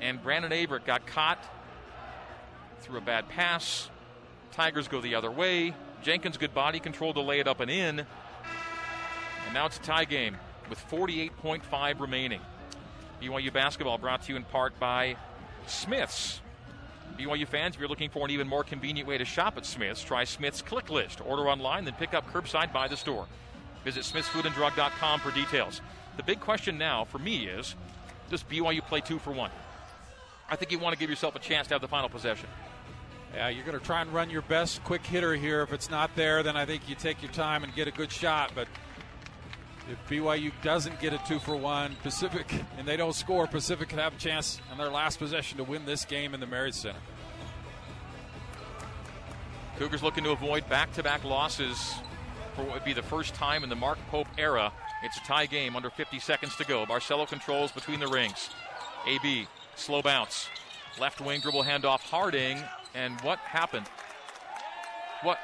And 0.00 0.22
Brandon 0.22 0.52
Averette 0.52 0.84
got 0.84 1.06
caught 1.06 1.42
through 2.80 2.98
a 2.98 3.00
bad 3.00 3.28
pass. 3.28 3.88
Tigers 4.52 4.88
go 4.88 5.00
the 5.00 5.14
other 5.14 5.30
way. 5.30 5.74
Jenkins, 6.02 6.36
good 6.36 6.54
body 6.54 6.80
control 6.80 7.14
to 7.14 7.20
lay 7.20 7.40
it 7.40 7.48
up 7.48 7.60
and 7.60 7.70
in. 7.70 8.00
And 8.00 9.54
now 9.54 9.66
it's 9.66 9.78
a 9.78 9.82
tie 9.82 10.04
game 10.04 10.36
with 10.68 10.78
48.5 10.90 12.00
remaining. 12.00 12.40
BYU 13.22 13.52
basketball 13.52 13.98
brought 13.98 14.22
to 14.22 14.32
you 14.32 14.36
in 14.36 14.44
part 14.44 14.78
by 14.78 15.16
Smith's. 15.66 16.40
BYU 17.18 17.46
fans, 17.46 17.74
if 17.74 17.80
you're 17.80 17.88
looking 17.88 18.10
for 18.10 18.24
an 18.24 18.30
even 18.30 18.48
more 18.48 18.64
convenient 18.64 19.08
way 19.08 19.18
to 19.18 19.24
shop 19.24 19.56
at 19.56 19.64
Smith's, 19.64 20.02
try 20.02 20.24
Smith's 20.24 20.62
Click 20.62 20.90
List. 20.90 21.20
Order 21.24 21.48
online, 21.48 21.84
then 21.84 21.94
pick 21.94 22.12
up 22.12 22.30
curbside 22.32 22.72
by 22.72 22.88
the 22.88 22.96
store. 22.96 23.26
Visit 23.84 24.02
smithsfoodanddrug.com 24.02 25.20
for 25.20 25.30
details. 25.30 25.80
The 26.16 26.22
big 26.22 26.40
question 26.40 26.78
now 26.78 27.04
for 27.04 27.18
me 27.18 27.46
is 27.46 27.74
does 28.30 28.42
BYU 28.42 28.80
play 28.84 29.00
two 29.00 29.18
for 29.18 29.32
one? 29.32 29.50
I 30.48 30.56
think 30.56 30.72
you 30.72 30.78
want 30.78 30.94
to 30.94 30.98
give 30.98 31.10
yourself 31.10 31.36
a 31.36 31.38
chance 31.38 31.68
to 31.68 31.74
have 31.74 31.80
the 31.80 31.88
final 31.88 32.08
possession. 32.08 32.48
Yeah, 33.34 33.48
you're 33.48 33.64
going 33.64 33.78
to 33.78 33.84
try 33.84 34.00
and 34.00 34.12
run 34.12 34.30
your 34.30 34.42
best 34.42 34.82
quick 34.84 35.04
hitter 35.04 35.34
here. 35.34 35.62
If 35.62 35.72
it's 35.72 35.90
not 35.90 36.14
there, 36.14 36.42
then 36.42 36.56
I 36.56 36.66
think 36.66 36.88
you 36.88 36.94
take 36.94 37.20
your 37.22 37.32
time 37.32 37.64
and 37.64 37.74
get 37.74 37.88
a 37.88 37.90
good 37.90 38.12
shot. 38.12 38.52
But 38.54 38.68
if 39.90 39.98
BYU 40.08 40.52
doesn't 40.62 40.98
get 41.00 41.12
a 41.12 41.18
two 41.26 41.38
for 41.38 41.56
one, 41.56 41.96
Pacific, 42.02 42.52
and 42.78 42.88
they 42.88 42.96
don't 42.96 43.14
score, 43.14 43.46
Pacific 43.46 43.88
could 43.88 43.98
have 43.98 44.14
a 44.14 44.18
chance 44.18 44.60
on 44.70 44.78
their 44.78 44.90
last 44.90 45.18
possession 45.18 45.58
to 45.58 45.64
win 45.64 45.84
this 45.84 46.04
game 46.04 46.34
in 46.34 46.40
the 46.40 46.46
Marriott 46.46 46.74
Center. 46.74 46.98
Cougars 49.78 50.02
looking 50.02 50.24
to 50.24 50.30
avoid 50.30 50.68
back 50.68 50.92
to 50.94 51.02
back 51.02 51.24
losses 51.24 51.94
for 52.54 52.62
what 52.62 52.74
would 52.74 52.84
be 52.84 52.92
the 52.92 53.02
first 53.02 53.34
time 53.34 53.62
in 53.64 53.68
the 53.68 53.76
Mark 53.76 53.98
Pope 54.10 54.28
era. 54.38 54.72
It's 55.02 55.18
a 55.18 55.20
tie 55.22 55.46
game 55.46 55.76
under 55.76 55.90
50 55.90 56.18
seconds 56.20 56.56
to 56.56 56.64
go. 56.64 56.86
Barcelo 56.86 57.28
controls 57.28 57.72
between 57.72 58.00
the 58.00 58.06
rings. 58.06 58.50
AB, 59.06 59.46
slow 59.74 60.00
bounce. 60.00 60.48
Left 61.00 61.20
wing 61.20 61.40
dribble 61.40 61.64
handoff 61.64 62.00
Harding. 62.00 62.58
And 62.94 63.20
what 63.22 63.38
happened? 63.40 63.86
What? 65.22 65.38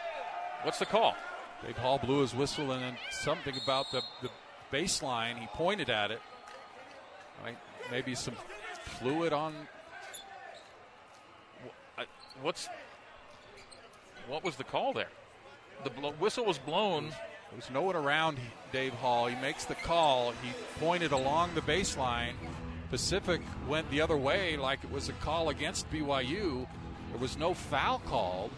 What's 0.62 0.78
the 0.78 0.86
call? 0.86 1.16
Dave 1.64 1.76
Hall 1.76 1.98
blew 1.98 2.20
his 2.20 2.34
whistle 2.34 2.72
and 2.72 2.82
then 2.82 2.96
something 3.10 3.54
about 3.62 3.90
the, 3.92 4.02
the 4.22 4.30
baseline. 4.72 5.38
He 5.38 5.46
pointed 5.48 5.90
at 5.90 6.10
it. 6.10 6.20
Like 7.44 7.56
maybe 7.90 8.14
some 8.14 8.34
fluid 8.82 9.32
on. 9.32 9.54
What's 12.42 12.68
what 14.28 14.42
was 14.44 14.56
the 14.56 14.64
call 14.64 14.92
there? 14.92 15.10
The 15.84 15.90
whistle 15.90 16.44
was 16.44 16.58
blown. 16.58 17.08
There 17.08 17.56
was 17.56 17.70
no 17.70 17.82
one 17.82 17.96
around 17.96 18.38
Dave 18.72 18.92
Hall. 18.94 19.26
He 19.26 19.34
makes 19.40 19.64
the 19.64 19.74
call. 19.74 20.32
He 20.42 20.52
pointed 20.78 21.12
along 21.12 21.54
the 21.54 21.62
baseline. 21.62 22.34
Pacific 22.90 23.40
went 23.68 23.90
the 23.90 24.00
other 24.00 24.16
way 24.16 24.56
like 24.56 24.82
it 24.84 24.90
was 24.90 25.08
a 25.08 25.12
call 25.14 25.48
against 25.48 25.90
BYU. 25.90 26.66
There 27.10 27.18
was 27.18 27.36
no 27.36 27.54
foul 27.54 28.00
called. 28.06 28.50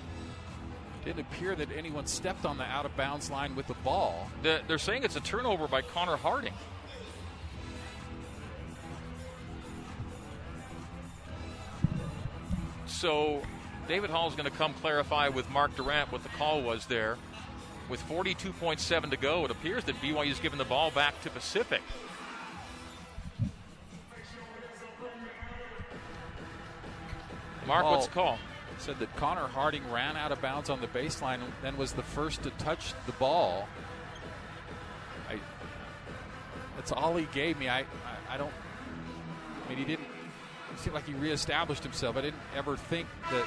Didn't 1.05 1.21
appear 1.21 1.57
that 1.57 1.69
anyone 1.77 2.07
stepped 2.07 2.45
on 2.45 2.59
the 2.59 2.65
out 2.65 2.87
of 2.87 2.97
bounds 2.97 3.31
line 3.31 3.57
with 3.57 3.67
the 3.67 3.75
ball. 3.85 4.29
The, 4.43 4.61
they're 4.69 4.79
saying 4.79 5.03
it's 5.03 5.17
a 5.17 5.21
turnover 5.21 5.67
by 5.67 5.83
Connor 5.83 6.17
Harding. 6.17 6.55
So 12.87 13.43
David 13.89 14.11
Hall 14.11 14.29
is 14.29 14.37
going 14.37 14.49
to 14.49 14.57
come 14.57 14.75
clarify 14.75 15.29
with 15.29 15.51
Mark 15.51 15.75
Durant 15.75 16.13
what 16.13 16.23
the 16.23 16.29
call 16.31 16.63
was 16.63 16.87
there. 16.87 17.19
With 17.89 18.01
42.7 18.09 19.11
to 19.11 19.17
go, 19.17 19.45
it 19.45 19.51
appears 19.51 19.85
that 19.85 19.97
BYU 19.97 20.31
is 20.31 20.39
giving 20.39 20.59
the 20.59 20.65
ball 20.65 20.93
back 20.93 21.21
to 21.23 21.31
Pacific. 21.31 21.83
Mark, 27.67 27.83
call, 27.83 27.93
what's 27.93 28.07
the 28.07 28.13
oh. 28.13 28.23
call? 28.23 28.39
Said 28.79 28.99
that 28.99 29.15
Connor 29.17 29.47
Harding 29.47 29.89
ran 29.91 30.17
out 30.17 30.33
of 30.33 30.41
bounds 30.41 30.69
on 30.69 30.81
the 30.81 30.89
baseline 30.89 31.43
and 31.43 31.53
then 31.63 31.77
was 31.77 31.93
the 31.93 32.03
first 32.03 32.43
to 32.43 32.51
touch 32.51 32.95
the 33.07 33.13
ball. 33.13 33.69
I, 35.29 35.39
that's 36.77 36.91
all 36.91 37.17
he 37.17 37.27
gave 37.27 37.59
me. 37.59 37.69
I, 37.69 37.81
I, 37.81 37.85
I 38.31 38.37
don't. 38.37 38.53
I 39.65 39.69
mean, 39.69 39.79
he 39.79 39.85
didn't. 39.85 40.07
It 40.73 40.79
seemed 40.79 40.95
like 40.95 41.07
he 41.07 41.15
reestablished 41.15 41.83
himself. 41.85 42.17
I 42.17 42.23
didn't 42.23 42.41
ever 42.57 42.77
think 42.77 43.07
that 43.31 43.47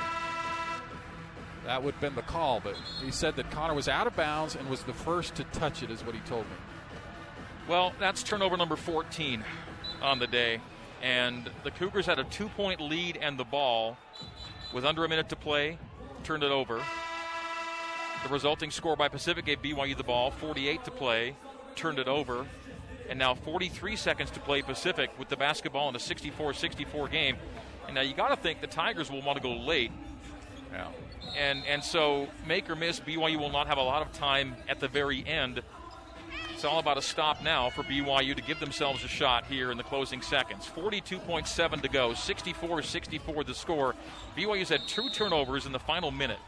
that 1.65 1.83
would 1.83 1.95
have 1.95 2.01
been 2.01 2.15
the 2.15 2.21
call, 2.21 2.61
but 2.63 2.75
he 3.03 3.11
said 3.11 3.35
that 3.37 3.49
Connor 3.51 3.73
was 3.73 3.87
out 3.87 4.07
of 4.07 4.15
bounds 4.15 4.55
and 4.55 4.69
was 4.69 4.83
the 4.83 4.93
first 4.93 5.35
to 5.35 5.43
touch 5.45 5.81
it, 5.81 5.89
is 5.89 6.05
what 6.05 6.13
he 6.13 6.21
told 6.21 6.45
me. 6.45 6.55
Well, 7.67 7.93
that's 7.99 8.21
turnover 8.21 8.55
number 8.55 8.75
14 8.75 9.43
on 10.01 10.19
the 10.19 10.27
day. 10.27 10.61
And 11.01 11.49
the 11.63 11.71
Cougars 11.71 12.05
had 12.05 12.19
a 12.19 12.23
two 12.25 12.47
point 12.49 12.79
lead 12.79 13.17
and 13.17 13.37
the 13.37 13.43
ball 13.43 13.97
with 14.75 14.83
under 14.83 15.05
a 15.05 15.09
minute 15.09 15.29
to 15.29 15.37
play, 15.37 15.77
turned 16.25 16.43
it 16.43 16.51
over. 16.51 16.81
The 18.23 18.29
resulting 18.29 18.71
score 18.71 18.97
by 18.97 19.07
Pacific 19.07 19.45
gave 19.45 19.61
BYU 19.61 19.95
the 19.95 20.03
ball, 20.03 20.31
48 20.31 20.83
to 20.83 20.91
play, 20.91 21.37
turned 21.75 21.97
it 21.97 22.09
over. 22.09 22.45
And 23.09 23.17
now 23.17 23.35
43 23.35 23.95
seconds 23.95 24.31
to 24.31 24.41
play 24.41 24.61
Pacific 24.61 25.11
with 25.17 25.29
the 25.29 25.37
basketball 25.37 25.87
in 25.87 25.95
a 25.95 25.99
64 25.99 26.53
64 26.53 27.07
game. 27.07 27.37
And 27.85 27.95
now 27.95 28.01
you 28.01 28.13
got 28.13 28.29
to 28.29 28.35
think 28.35 28.59
the 28.59 28.67
Tigers 28.67 29.09
will 29.09 29.21
want 29.21 29.37
to 29.37 29.41
go 29.41 29.53
late. 29.53 29.91
Yeah. 30.73 30.89
And, 31.37 31.63
and 31.65 31.81
so, 31.81 32.27
make 32.45 32.69
or 32.69 32.75
miss, 32.75 32.99
BYU 32.99 33.37
will 33.37 33.51
not 33.51 33.67
have 33.67 33.77
a 33.77 33.83
lot 33.83 34.01
of 34.01 34.11
time 34.11 34.55
at 34.67 34.81
the 34.81 34.89
very 34.89 35.25
end 35.25 35.61
it's 36.55 36.63
all 36.63 36.79
about 36.79 36.97
a 36.97 37.01
stop 37.01 37.43
now 37.43 37.69
for 37.69 37.83
BYU 37.83 38.33
to 38.33 38.41
give 38.41 38.61
themselves 38.61 39.03
a 39.03 39.09
shot 39.09 39.45
here 39.45 39.71
in 39.71 39.77
the 39.77 39.83
closing 39.83 40.21
seconds. 40.21 40.71
42.7 40.73 41.81
to 41.81 41.89
go, 41.89 42.13
64 42.13 42.81
64 42.81 43.43
the 43.43 43.53
score. 43.53 43.93
BYU's 44.37 44.69
had 44.69 44.87
two 44.87 45.09
turnovers 45.09 45.65
in 45.65 45.73
the 45.73 45.79
final 45.79 46.11
minute. 46.11 46.39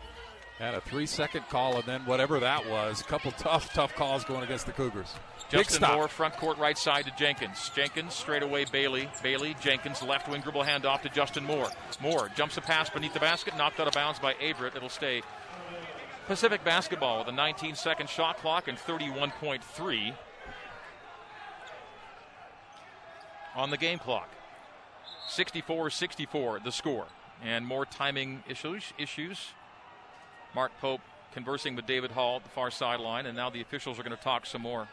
Had 0.60 0.76
a 0.76 0.82
three 0.82 1.08
second 1.08 1.50
call, 1.50 1.76
and 1.76 1.84
then 1.84 2.06
whatever 2.06 2.40
that 2.40 2.66
was, 2.70 3.02
a 3.02 3.04
couple 3.04 3.32
tough, 3.32 3.74
tough 3.74 3.94
calls 3.96 4.24
going 4.24 4.44
against 4.44 4.66
the 4.66 4.72
Cougars. 4.72 5.14
Justin 5.50 5.86
Moore, 5.92 6.08
front 6.08 6.36
court 6.38 6.58
right 6.58 6.78
side 6.78 7.04
to 7.04 7.12
Jenkins. 7.18 7.70
Jenkins 7.76 8.14
straight 8.14 8.44
away 8.44 8.64
Bailey. 8.64 9.10
Bailey, 9.22 9.58
Jenkins, 9.62 10.02
left 10.02 10.30
wing 10.30 10.40
dribble 10.40 10.64
handoff 10.64 11.02
to 11.02 11.10
Justin 11.10 11.44
Moore. 11.44 11.70
Moore 12.02 12.32
jumps 12.34 12.56
a 12.56 12.62
pass 12.62 12.90
beneath 12.90 13.14
the 13.14 13.20
basket, 13.20 13.58
knocked 13.58 13.82
out 13.82 13.88
of 13.88 13.94
bounds 13.94 14.20
by 14.20 14.34
Averette. 14.36 14.78
It'll 14.78 14.88
stay 14.88 15.22
Pacific 16.28 16.62
basketball 16.66 17.20
with 17.20 17.30
a 17.30 17.32
19 17.32 17.76
second 17.76 18.10
shot 18.10 18.38
clock 18.38 18.68
and 18.68 18.78
31.3 18.78 20.14
on 23.56 23.70
the 23.70 23.78
game 23.78 23.98
clock. 23.98 24.30
64 25.30 25.90
64 25.90 26.60
the 26.60 26.72
score. 26.72 27.06
And 27.44 27.66
more 27.66 27.86
timing 27.86 28.44
issues. 28.50 28.92
issues. 28.98 29.54
Mark 30.54 30.72
Pope 30.82 31.02
conversing 31.32 31.76
with 31.76 31.86
David 31.86 32.12
Hall 32.12 32.38
at 32.38 32.44
the 32.44 32.50
far 32.50 32.72
sideline, 32.72 33.26
and 33.26 33.38
now 33.38 33.50
the 33.50 33.62
officials 33.62 34.00
are 34.00 34.04
going 34.04 34.16
to 34.16 34.22
talk 34.22 34.46
some 34.46 34.62
more. 34.62 34.88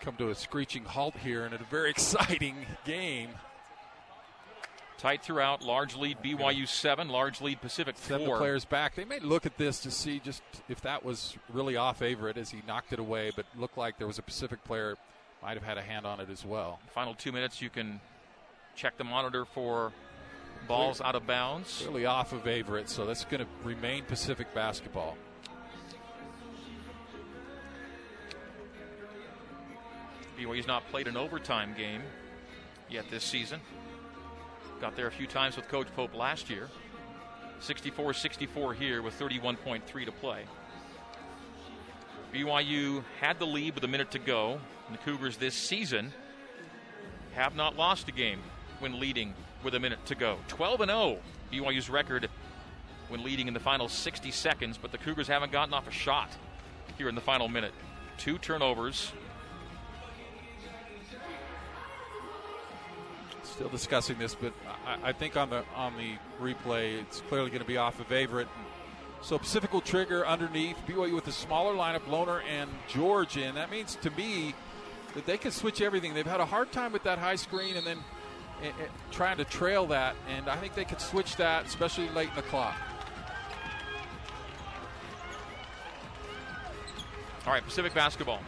Come 0.00 0.16
to 0.16 0.30
a 0.30 0.34
screeching 0.34 0.84
halt 0.84 1.16
here 1.16 1.44
in 1.44 1.52
a 1.54 1.58
very 1.70 1.90
exciting 1.96 2.66
game. 2.84 3.30
Tight 4.98 5.22
throughout, 5.22 5.62
large 5.62 5.94
lead 5.94 6.18
BYU 6.22 6.66
seven, 6.66 7.08
large 7.08 7.42
lead 7.42 7.60
Pacific 7.60 7.96
four. 7.96 8.18
Seven 8.18 8.36
players 8.38 8.64
back. 8.64 8.94
They 8.94 9.04
may 9.04 9.18
look 9.20 9.44
at 9.44 9.58
this 9.58 9.80
to 9.80 9.90
see 9.90 10.20
just 10.20 10.42
if 10.68 10.80
that 10.82 11.04
was 11.04 11.36
really 11.52 11.76
off 11.76 12.00
Averette 12.00 12.38
as 12.38 12.50
he 12.50 12.62
knocked 12.66 12.92
it 12.94 12.98
away, 12.98 13.30
but 13.36 13.44
looked 13.56 13.76
like 13.76 13.98
there 13.98 14.06
was 14.06 14.18
a 14.18 14.22
Pacific 14.22 14.64
player 14.64 14.96
might 15.42 15.54
have 15.54 15.62
had 15.62 15.76
a 15.76 15.82
hand 15.82 16.06
on 16.06 16.18
it 16.18 16.30
as 16.30 16.44
well. 16.46 16.80
Final 16.94 17.14
two 17.14 17.30
minutes, 17.30 17.60
you 17.60 17.68
can 17.68 18.00
check 18.74 18.96
the 18.96 19.04
monitor 19.04 19.44
for 19.44 19.92
balls 20.66 20.98
Clear. 20.98 21.08
out 21.08 21.14
of 21.14 21.26
bounds. 21.26 21.84
Really 21.86 22.06
off 22.06 22.32
of 22.32 22.46
Averette, 22.46 22.88
so 22.88 23.04
that's 23.04 23.24
going 23.26 23.40
to 23.40 23.46
remain 23.64 24.04
Pacific 24.04 24.52
basketball. 24.54 25.16
BYU's 30.38 30.66
not 30.66 30.86
played 30.88 31.06
an 31.06 31.16
overtime 31.16 31.74
game 31.76 32.02
yet 32.90 33.04
this 33.10 33.24
season. 33.24 33.60
Got 34.80 34.94
there 34.94 35.06
a 35.06 35.10
few 35.10 35.26
times 35.26 35.56
with 35.56 35.68
Coach 35.68 35.88
Pope 35.96 36.14
last 36.14 36.50
year. 36.50 36.68
64 37.60 38.12
64 38.12 38.74
here 38.74 39.00
with 39.00 39.18
31.3 39.18 40.04
to 40.04 40.12
play. 40.12 40.44
BYU 42.34 43.02
had 43.20 43.38
the 43.38 43.46
lead 43.46 43.74
with 43.74 43.84
a 43.84 43.88
minute 43.88 44.10
to 44.10 44.18
go. 44.18 44.60
And 44.86 44.96
the 44.96 45.02
Cougars 45.02 45.38
this 45.38 45.54
season 45.54 46.12
have 47.34 47.56
not 47.56 47.76
lost 47.76 48.08
a 48.08 48.12
game 48.12 48.40
when 48.78 49.00
leading 49.00 49.34
with 49.64 49.74
a 49.74 49.80
minute 49.80 50.04
to 50.06 50.14
go. 50.14 50.38
12 50.48 50.82
and 50.82 50.90
0, 50.90 51.18
BYU's 51.52 51.88
record 51.88 52.28
when 53.08 53.22
leading 53.22 53.48
in 53.48 53.54
the 53.54 53.60
final 53.60 53.88
60 53.88 54.30
seconds, 54.30 54.78
but 54.80 54.92
the 54.92 54.98
Cougars 54.98 55.28
haven't 55.28 55.52
gotten 55.52 55.72
off 55.72 55.88
a 55.88 55.92
shot 55.92 56.30
here 56.98 57.08
in 57.08 57.14
the 57.14 57.20
final 57.20 57.48
minute. 57.48 57.72
Two 58.18 58.38
turnovers, 58.38 59.12
Still 63.56 63.68
discussing 63.70 64.18
this, 64.18 64.34
but 64.34 64.52
I, 64.86 65.08
I 65.08 65.12
think 65.12 65.34
on 65.34 65.48
the 65.48 65.64
on 65.74 65.94
the 65.96 66.12
replay, 66.44 67.00
it's 67.00 67.22
clearly 67.22 67.48
going 67.48 67.62
to 67.62 67.66
be 67.66 67.78
off 67.78 67.98
of 68.00 68.12
Averette. 68.12 68.48
So 69.22 69.38
Pacific 69.38 69.72
will 69.72 69.80
trigger 69.80 70.26
underneath 70.26 70.76
BYU 70.86 71.14
with 71.14 71.26
a 71.26 71.32
smaller 71.32 71.74
lineup, 71.74 72.00
Lohner 72.00 72.42
and 72.46 72.68
George 72.86 73.38
in. 73.38 73.54
That 73.54 73.70
means 73.70 73.96
to 74.02 74.10
me 74.10 74.54
that 75.14 75.24
they 75.24 75.38
can 75.38 75.52
switch 75.52 75.80
everything. 75.80 76.12
They've 76.12 76.26
had 76.26 76.40
a 76.40 76.44
hard 76.44 76.70
time 76.70 76.92
with 76.92 77.02
that 77.04 77.18
high 77.18 77.36
screen 77.36 77.76
and 77.76 77.86
then 77.86 77.98
eh, 78.62 78.66
eh, 78.68 78.86
trying 79.10 79.38
to 79.38 79.44
trail 79.46 79.86
that, 79.86 80.16
and 80.28 80.50
I 80.50 80.56
think 80.56 80.74
they 80.74 80.84
could 80.84 81.00
switch 81.00 81.36
that, 81.36 81.64
especially 81.64 82.10
late 82.10 82.28
in 82.28 82.36
the 82.36 82.42
clock. 82.42 82.76
All 87.46 87.54
right, 87.54 87.64
Pacific 87.64 87.94
basketball. 87.94 88.42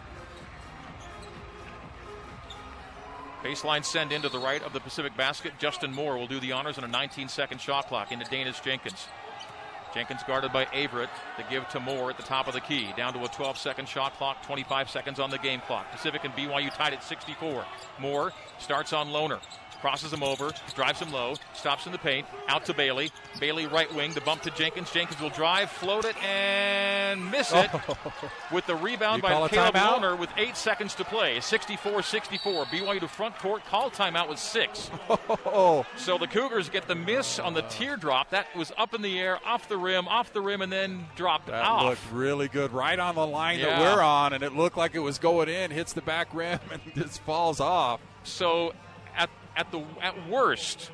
Baseline 3.43 3.85
send 3.85 4.13
into 4.13 4.29
the 4.29 4.39
right 4.39 4.63
of 4.63 4.73
the 4.73 4.81
Pacific 4.81 5.17
basket. 5.17 5.53
Justin 5.59 5.93
Moore 5.93 6.19
will 6.19 6.27
do 6.27 6.41
the 6.41 6.53
honors 6.53 6.77
on 6.77 6.85
a 6.85 6.89
19 6.89 7.29
second 7.29 7.61
shot 7.61 7.89
clock 7.89 8.11
into 8.11 8.25
Daniss 8.27 8.63
Jenkins. 8.63 9.07
Jenkins 9.95 10.23
guarded 10.27 10.53
by 10.53 10.65
Averette. 10.67 11.11
The 11.37 11.45
give 11.49 11.69
to 11.69 11.81
Moore 11.81 12.11
at 12.11 12.17
the 12.17 12.23
top 12.23 12.49
of 12.49 12.55
the 12.55 12.61
key. 12.61 12.93
Down 12.97 13.15
to 13.15 13.25
a 13.25 13.29
12 13.29 13.57
second 13.57 13.89
shot 13.89 14.15
clock, 14.15 14.43
25 14.43 14.91
seconds 14.91 15.19
on 15.21 15.31
the 15.31 15.39
game 15.39 15.61
clock. 15.61 15.91
Pacific 15.93 16.25
and 16.25 16.35
BYU 16.35 16.73
tied 16.75 16.93
at 16.93 17.03
64. 17.03 17.65
Moore 17.99 18.33
starts 18.59 18.93
on 18.93 19.09
Lohner. 19.09 19.41
Crosses 19.81 20.13
him 20.13 20.23
over, 20.25 20.51
drives 20.75 21.01
him 21.01 21.13
low, 21.13 21.35
stops 21.55 21.87
in 21.87 21.93
the 21.93 21.99
paint, 21.99 22.27
out 22.49 22.65
to 22.65 22.75
Bailey. 22.75 23.11
Bailey 23.39 23.67
right 23.67 23.93
wing, 23.95 24.13
the 24.13 24.21
bump 24.21 24.43
to 24.43 24.51
Jenkins. 24.51 24.91
Jenkins 24.91 25.21
will 25.21 25.31
drive, 25.31 25.71
float 25.71 26.05
it, 26.05 26.17
and 26.23 27.31
miss 27.31 27.53
it 27.55 27.71
with 28.53 28.67
the 28.67 28.75
rebound 28.75 29.23
You 29.23 29.29
by 29.29 29.49
Caleb? 29.49 29.75
Lohner 29.75 30.19
with 30.19 30.31
eight 30.37 30.57
seconds 30.57 30.95
to 30.97 31.05
play. 31.05 31.39
64 31.41 32.03
64. 32.03 32.65
BYU 32.67 33.01
to 33.01 33.09
front 33.09 33.37
court, 33.39 33.65
call 33.67 33.91
timeout 33.91 34.29
with 34.29 34.39
six. 34.39 34.91
Oh, 35.09 35.87
So 35.97 36.19
the 36.19 36.27
Cougars 36.27 36.69
get 36.69 36.89
the 36.89 36.95
miss 36.97 37.39
on 37.39 37.55
the 37.55 37.63
teardrop. 37.63 38.31
That 38.31 38.47
was 38.57 38.73
up 38.77 38.95
in 38.95 39.03
the 39.03 39.19
air, 39.19 39.39
off 39.47 39.69
the 39.69 39.77
rim, 39.77 40.09
off 40.09 40.33
the 40.33 40.41
rim, 40.41 40.61
and 40.61 40.73
then 40.73 41.07
dropped 41.15 41.47
that 41.47 41.63
off. 41.65 41.85
looked 41.85 42.13
really 42.13 42.49
good, 42.49 42.73
right 42.73 42.99
on 42.99 43.15
the 43.15 43.27
line 43.27 43.61
that 43.61 43.81
we're 43.81 44.03
on, 44.03 44.33
and 44.33 44.43
it 44.43 44.55
looked 44.55 44.77
like 44.77 44.95
it 44.95 45.01
was 45.01 45.19
going 45.19 45.49
in, 45.49 45.71
hits 45.71 45.93
the 45.93 46.03
back 46.03 46.35
rim, 46.35 46.59
and 46.73 46.81
just 46.97 47.21
falls 47.21 47.61
off. 47.61 48.01
So 48.25 48.73
at 49.59 49.73
the 49.73 49.83
at 50.01 50.29
worst, 50.29 50.91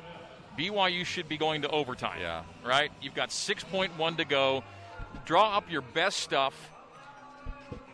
BYU 0.57 1.05
should 1.05 1.29
be 1.29 1.37
going 1.37 1.61
to 1.61 1.69
overtime. 1.69 2.19
Yeah. 2.19 2.43
Right? 2.65 2.91
You've 3.01 3.13
got 3.13 3.29
6.1 3.29 4.17
to 4.17 4.25
go. 4.25 4.63
Draw 5.25 5.57
up 5.57 5.71
your 5.71 5.81
best 5.81 6.19
stuff. 6.19 6.71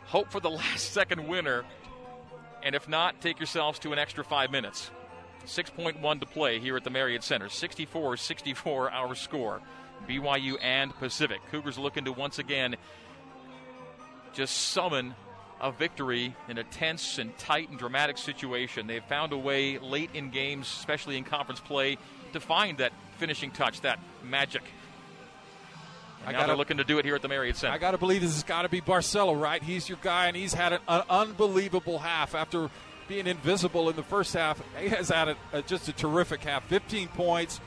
Hope 0.06 0.32
for 0.32 0.40
the 0.40 0.50
last 0.62 0.92
second 0.94 1.28
winner. 1.28 1.66
And 2.64 2.74
if 2.74 2.88
not, 2.88 3.20
take 3.22 3.40
yourselves 3.40 3.80
to 3.80 3.92
an 3.92 4.00
extra 4.00 4.24
five 4.24 4.50
minutes. 4.50 4.90
6.1 5.46 6.20
to 6.20 6.26
play 6.26 6.60
here 6.60 6.78
at 6.78 6.84
the 6.84 6.90
Marriott 6.90 7.24
Center. 7.24 7.50
64 7.50 8.18
64 8.18 8.92
our 8.92 9.14
score. 9.14 9.62
BYU 10.08 10.56
and 10.62 10.96
Pacific. 11.00 11.42
Cougars 11.52 11.78
looking 11.78 12.06
to 12.06 12.14
once 12.14 12.40
again 12.40 12.76
just 14.34 14.70
summon 14.70 15.14
a 15.62 15.72
victory 15.72 16.36
in 16.50 16.58
a 16.58 16.64
tense 16.64 17.18
and 17.20 17.38
tight 17.38 17.70
and 17.70 17.78
dramatic 17.80 18.18
situation. 18.18 18.88
They've 18.88 19.04
found 19.04 19.32
a 19.32 19.38
way 19.38 19.78
late 19.78 20.10
in 20.14 20.30
games, 20.32 20.68
especially 20.68 21.18
in 21.18 21.24
conference 21.24 21.60
play, 21.62 21.98
to 22.34 22.40
find 22.40 22.80
that 22.80 22.92
finishing 23.18 23.52
touch, 23.52 23.82
that 23.82 24.00
magic. 24.24 24.64
And 26.22 26.30
I 26.30 26.32
now 26.32 26.38
gotta- 26.40 26.48
they're 26.50 26.58
looking 26.58 26.78
to 26.78 26.84
do 26.84 26.98
it 27.00 27.06
here 27.06 27.16
at 27.16 27.22
the 27.22 27.28
Marriott 27.28 27.56
Center. 27.58 27.74
I 27.74 27.78
got 27.78 27.92
to 27.92 27.98
believe 27.98 28.22
this 28.22 28.34
has 28.34 28.44
got 28.44 28.64
to 28.64 28.70
be 28.70 28.82
Barcelo, 28.82 29.40
right? 29.40 29.62
He's 29.62 29.88
your 29.90 29.98
guy, 30.02 30.28
and 30.28 30.36
he's 30.36 30.54
had 30.54 30.74
an, 30.74 30.80
an 30.88 31.04
unbelievable 31.10 32.00
half 32.00 32.36
after 32.36 32.70
being 33.08 33.28
invisible 33.28 33.90
in 33.90 33.96
the 33.96 34.04
first 34.04 34.34
half. 34.34 34.62
He 34.80 34.90
has 34.90 35.10
had 35.10 35.30
a, 35.30 35.38
a- 35.54 35.62
just 35.62 35.88
a 35.90 35.94
terrific 35.94 36.42
half 36.44 36.64
15 36.66 37.08
points, 37.10 37.60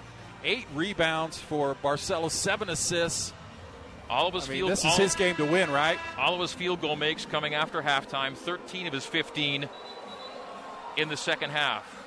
eight 0.44 0.66
rebounds 0.74 1.38
for 1.38 1.74
Barcelo, 1.82 2.30
seven 2.30 2.68
assists. 2.70 3.32
All 4.10 4.28
of 4.28 4.34
his 4.34 4.46
I 4.46 4.52
mean, 4.52 4.58
field, 4.58 4.70
this 4.70 4.84
is 4.84 4.96
his 4.96 5.14
game 5.14 5.34
to 5.36 5.44
win, 5.44 5.70
right? 5.70 5.98
all 6.18 6.34
of 6.34 6.40
his 6.40 6.52
field 6.52 6.80
goal 6.80 6.96
makes 6.96 7.24
coming 7.24 7.54
after 7.54 7.80
halftime. 7.80 8.36
13 8.36 8.86
of 8.86 8.92
his 8.92 9.06
15 9.06 9.68
in 10.96 11.08
the 11.08 11.16
second 11.16 11.50
half. 11.50 12.04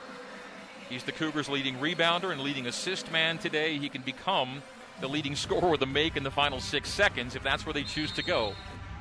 He's 0.90 1.04
the 1.04 1.12
Cougars' 1.12 1.50
leading 1.50 1.78
rebounder 1.78 2.32
and 2.32 2.42
leading 2.42 2.68
assist 2.68 3.12
man 3.12 3.38
today. 3.40 3.78
He 3.78 3.90
can 3.90 4.02
become 4.04 4.62
the 5.02 5.08
leading 5.08 5.36
scorer 5.36 5.70
with 5.70 5.82
a 5.82 5.88
make 5.88 6.16
in 6.16 6.24
the 6.24 6.32
final 6.32 6.60
six 6.60 6.90
seconds 6.90 7.36
if 7.36 7.44
that's 7.44 7.66
where 7.66 7.74
they 7.74 7.84
choose 7.84 8.12
to 8.14 8.24
go. 8.24 8.54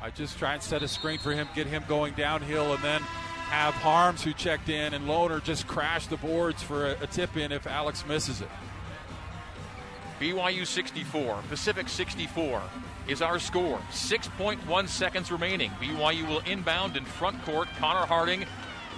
I 0.02 0.10
just 0.10 0.38
try 0.38 0.54
and 0.54 0.62
set 0.62 0.82
a 0.82 0.88
screen 0.88 1.18
for 1.18 1.32
him, 1.32 1.48
get 1.54 1.66
him 1.66 1.84
going 1.88 2.14
downhill, 2.14 2.72
and 2.74 2.82
then 2.82 3.00
have 3.00 3.74
Haarms, 3.74 4.22
who 4.22 4.32
checked 4.32 4.68
in, 4.68 4.92
and 4.94 5.06
Lohner 5.06 5.42
just 5.42 5.66
crash 5.66 6.06
the 6.06 6.16
boards 6.16 6.62
for 6.62 6.86
a, 6.86 7.02
a 7.02 7.06
tip 7.06 7.36
in 7.36 7.52
if 7.52 7.66
Alex 7.66 8.04
misses 8.06 8.40
it. 8.40 8.48
BYU 10.20 10.66
64, 10.66 11.42
Pacific 11.48 11.88
64 11.88 12.62
is 13.06 13.20
our 13.20 13.38
score. 13.38 13.78
6.1 13.90 14.88
seconds 14.88 15.30
remaining. 15.30 15.70
BYU 15.72 16.26
will 16.26 16.40
inbound 16.40 16.96
in 16.96 17.04
front 17.04 17.42
court. 17.44 17.68
Connor 17.78 18.06
Harding, 18.06 18.46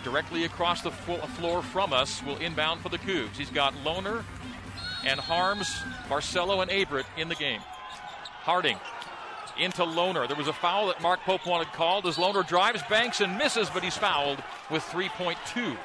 directly 0.05 0.45
across 0.45 0.83
the 0.83 0.93
floor 0.93 1.63
from 1.63 1.93
us, 1.93 2.23
will 2.23 2.37
inbound 2.37 2.81
for 2.81 2.89
the 2.89 2.99
Cougs. 2.99 3.37
He's 3.37 3.51
got 3.51 3.75
Lohner 3.85 4.25
and 5.05 5.19
Haarms, 5.19 5.67
Barcelo, 6.09 6.63
and 6.63 6.71
Averette 6.71 7.07
in 7.17 7.29
the 7.29 7.35
game. 7.35 7.61
Harding 8.43 8.79
into 9.59 9.83
Lohner. 9.83 10.29
There 10.29 10.37
was 10.37 10.47
a 10.47 10.53
foul 10.53 10.87
that 10.87 11.03
Mark 11.03 11.21
Pope 11.21 11.45
wanted 11.45 11.73
called 11.73 12.07
as 12.07 12.17
Lohner 12.17 12.47
drives, 12.47 12.81
banks, 12.89 13.21
and 13.21 13.37
misses, 13.37 13.69
but 13.71 13.83
he's 13.83 13.97
fouled 13.97 14.41
with 14.71 14.85
3.2. 14.85 15.77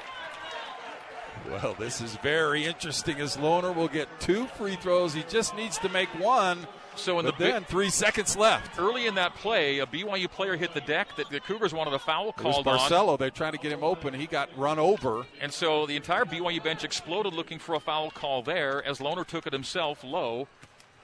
Well, 1.50 1.74
this 1.78 2.00
is 2.00 2.16
very 2.16 2.64
interesting 2.64 3.20
as 3.20 3.36
Lohner 3.36 3.74
will 3.74 3.88
get 3.88 4.08
two 4.20 4.46
free 4.46 4.76
throws. 4.76 5.12
He 5.12 5.24
just 5.28 5.54
needs 5.54 5.78
to 5.78 5.88
make 5.88 6.08
one. 6.18 6.66
So 6.96 7.18
in 7.18 7.26
but 7.26 7.38
the 7.38 7.44
then 7.44 7.64
three 7.64 7.90
seconds 7.90 8.36
left. 8.36 8.78
Early 8.78 9.06
in 9.06 9.16
that 9.16 9.34
play, 9.34 9.80
a 9.80 9.86
BYU 9.86 10.30
player 10.30 10.56
hit 10.56 10.74
the 10.74 10.80
deck 10.80 11.16
that 11.16 11.28
the 11.28 11.40
Cougars 11.40 11.74
wanted 11.74 11.92
a 11.92 11.98
foul 11.98 12.32
called 12.32 12.66
it 12.66 12.70
was 12.70 12.80
Barcelo. 12.80 13.08
On. 13.10 13.16
They're 13.18 13.30
trying 13.30 13.52
to 13.52 13.58
get 13.58 13.72
him 13.72 13.82
open. 13.82 14.14
He 14.14 14.26
got 14.26 14.48
run 14.56 14.78
over. 14.78 15.26
And 15.40 15.52
so 15.52 15.86
the 15.86 15.96
entire 15.96 16.24
BYU 16.24 16.62
bench 16.62 16.84
exploded 16.84 17.34
looking 17.34 17.58
for 17.58 17.74
a 17.74 17.80
foul 17.80 18.10
call 18.10 18.42
there 18.42 18.82
as 18.84 19.00
Lohner 19.00 19.26
took 19.26 19.46
it 19.46 19.52
himself 19.52 20.04
low 20.04 20.46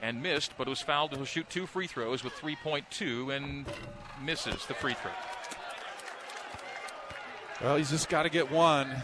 and 0.01 0.23
missed, 0.23 0.53
but 0.57 0.67
was 0.67 0.81
fouled 0.81 1.11
to 1.11 1.25
shoot 1.25 1.49
two 1.49 1.67
free 1.67 1.87
throws 1.87 2.23
with 2.23 2.33
3.2 2.33 3.35
and 3.35 3.65
misses 4.23 4.65
the 4.65 4.73
free 4.73 4.93
throw. 4.93 5.11
Well, 7.61 7.75
he's 7.75 7.91
just 7.91 8.09
got 8.09 8.23
to 8.23 8.29
get 8.29 8.49
one 8.49 8.95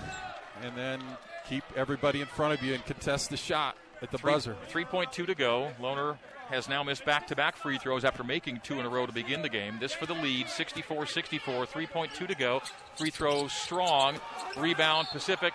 and 0.63 0.75
then 0.75 1.01
keep 1.49 1.63
everybody 1.75 2.21
in 2.21 2.27
front 2.27 2.53
of 2.53 2.63
you 2.63 2.73
and 2.73 2.85
contest 2.85 3.29
the 3.29 3.37
shot 3.37 3.77
at 4.01 4.11
the 4.11 4.17
Three, 4.17 4.33
buzzer. 4.33 4.55
3.2 4.69 5.25
to 5.27 5.35
go. 5.35 5.71
Lohner 5.79 6.17
has 6.49 6.69
now 6.69 6.83
missed 6.83 7.05
back 7.05 7.27
to 7.27 7.35
back 7.35 7.57
free 7.57 7.77
throws 7.77 8.05
after 8.05 8.23
making 8.23 8.61
two 8.63 8.79
in 8.79 8.85
a 8.85 8.89
row 8.89 9.05
to 9.05 9.11
begin 9.11 9.41
the 9.41 9.49
game. 9.49 9.77
This 9.79 9.93
for 9.93 10.05
the 10.05 10.13
lead 10.13 10.49
64 10.49 11.05
64, 11.05 11.65
3.2 11.65 12.27
to 12.27 12.35
go. 12.35 12.61
Free 12.95 13.09
throw 13.09 13.47
strong. 13.47 14.17
Rebound 14.57 15.07
Pacific 15.11 15.53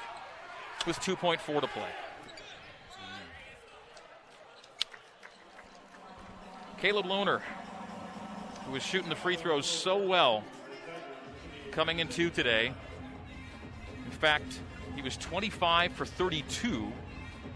with 0.86 0.98
2.4 1.00 1.60
to 1.60 1.66
play. 1.66 1.88
Caleb 6.78 7.06
Lohner, 7.06 7.40
who 8.66 8.72
was 8.72 8.82
shooting 8.82 9.08
the 9.08 9.14
free 9.14 9.36
throws 9.36 9.66
so 9.66 9.96
well 9.96 10.42
coming 11.70 12.00
in 12.00 12.08
two 12.08 12.28
today. 12.28 12.72
In 14.04 14.10
fact, 14.10 14.60
he 14.94 15.02
was 15.02 15.16
25 15.16 15.92
for 15.92 16.04
32 16.06 16.92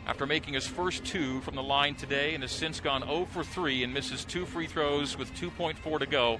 after 0.07 0.27
making 0.27 0.55
his 0.55 0.67
first 0.67 1.05
two 1.05 1.41
from 1.41 1.57
the 1.57 1.63
line 1.63 1.95
today 1.95 2.35
and 2.35 2.43
has 2.43 2.53
since 2.53 2.81
gone 2.81 3.03
0 3.03 3.27
for 3.27 3.43
3 3.43 3.83
and 3.83 3.93
misses 3.93 4.25
two 4.25 4.47
free 4.47 4.67
throws 4.67 5.19
with 5.19 5.33
2.4 5.35 5.99
to 5.99 6.07
go 6.07 6.39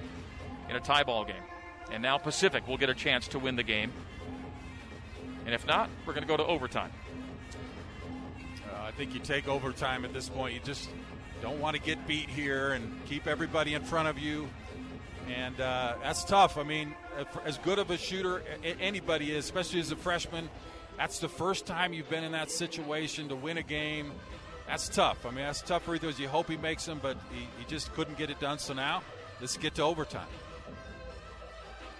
in 0.69 0.75
a 0.75 0.79
tie 0.79 1.03
ball 1.03 1.25
game. 1.25 1.35
And 1.91 2.01
now 2.01 2.17
Pacific 2.17 2.67
will 2.67 2.77
get 2.77 2.89
a 2.89 2.93
chance 2.93 3.27
to 3.29 3.39
win 3.39 3.55
the 3.55 3.63
game. 3.63 3.91
And 5.45 5.53
if 5.53 5.65
not, 5.65 5.89
we're 6.05 6.13
going 6.13 6.23
to 6.23 6.27
go 6.27 6.37
to 6.37 6.45
overtime. 6.45 6.91
Uh, 8.65 8.83
I 8.83 8.91
think 8.91 9.13
you 9.13 9.19
take 9.19 9.47
overtime 9.47 10.03
at 10.03 10.13
this 10.13 10.27
point. 10.27 10.53
You 10.53 10.59
just 10.63 10.89
don't 11.41 11.59
want 11.59 11.75
to 11.75 11.81
get 11.81 12.05
beat 12.07 12.29
here 12.29 12.73
and 12.73 12.99
keep 13.05 13.27
everybody 13.27 13.73
in 13.73 13.83
front 13.83 14.07
of 14.07 14.17
you. 14.17 14.49
And 15.29 15.59
uh, 15.59 15.95
that's 16.01 16.23
tough. 16.23 16.57
I 16.57 16.63
mean, 16.63 16.93
as 17.45 17.57
good 17.59 17.79
of 17.79 17.91
a 17.91 17.97
shooter 17.97 18.43
anybody 18.79 19.31
is, 19.35 19.45
especially 19.45 19.79
as 19.79 19.91
a 19.91 19.95
freshman, 19.95 20.49
that's 20.97 21.19
the 21.19 21.29
first 21.29 21.65
time 21.65 21.93
you've 21.93 22.09
been 22.09 22.23
in 22.23 22.31
that 22.33 22.51
situation 22.51 23.29
to 23.29 23.35
win 23.35 23.57
a 23.57 23.63
game. 23.63 24.11
That's 24.67 24.89
tough. 24.89 25.25
I 25.25 25.29
mean, 25.29 25.45
that's 25.45 25.61
tough 25.61 25.83
for 25.83 25.97
those. 25.97 26.19
You 26.19 26.27
hope 26.27 26.49
he 26.49 26.57
makes 26.57 26.85
them, 26.85 26.99
but 27.01 27.15
he, 27.31 27.47
he 27.57 27.65
just 27.67 27.93
couldn't 27.93 28.17
get 28.17 28.29
it 28.29 28.39
done. 28.39 28.59
So 28.59 28.73
now, 28.73 29.01
let's 29.39 29.55
get 29.55 29.75
to 29.75 29.83
overtime. 29.83 30.27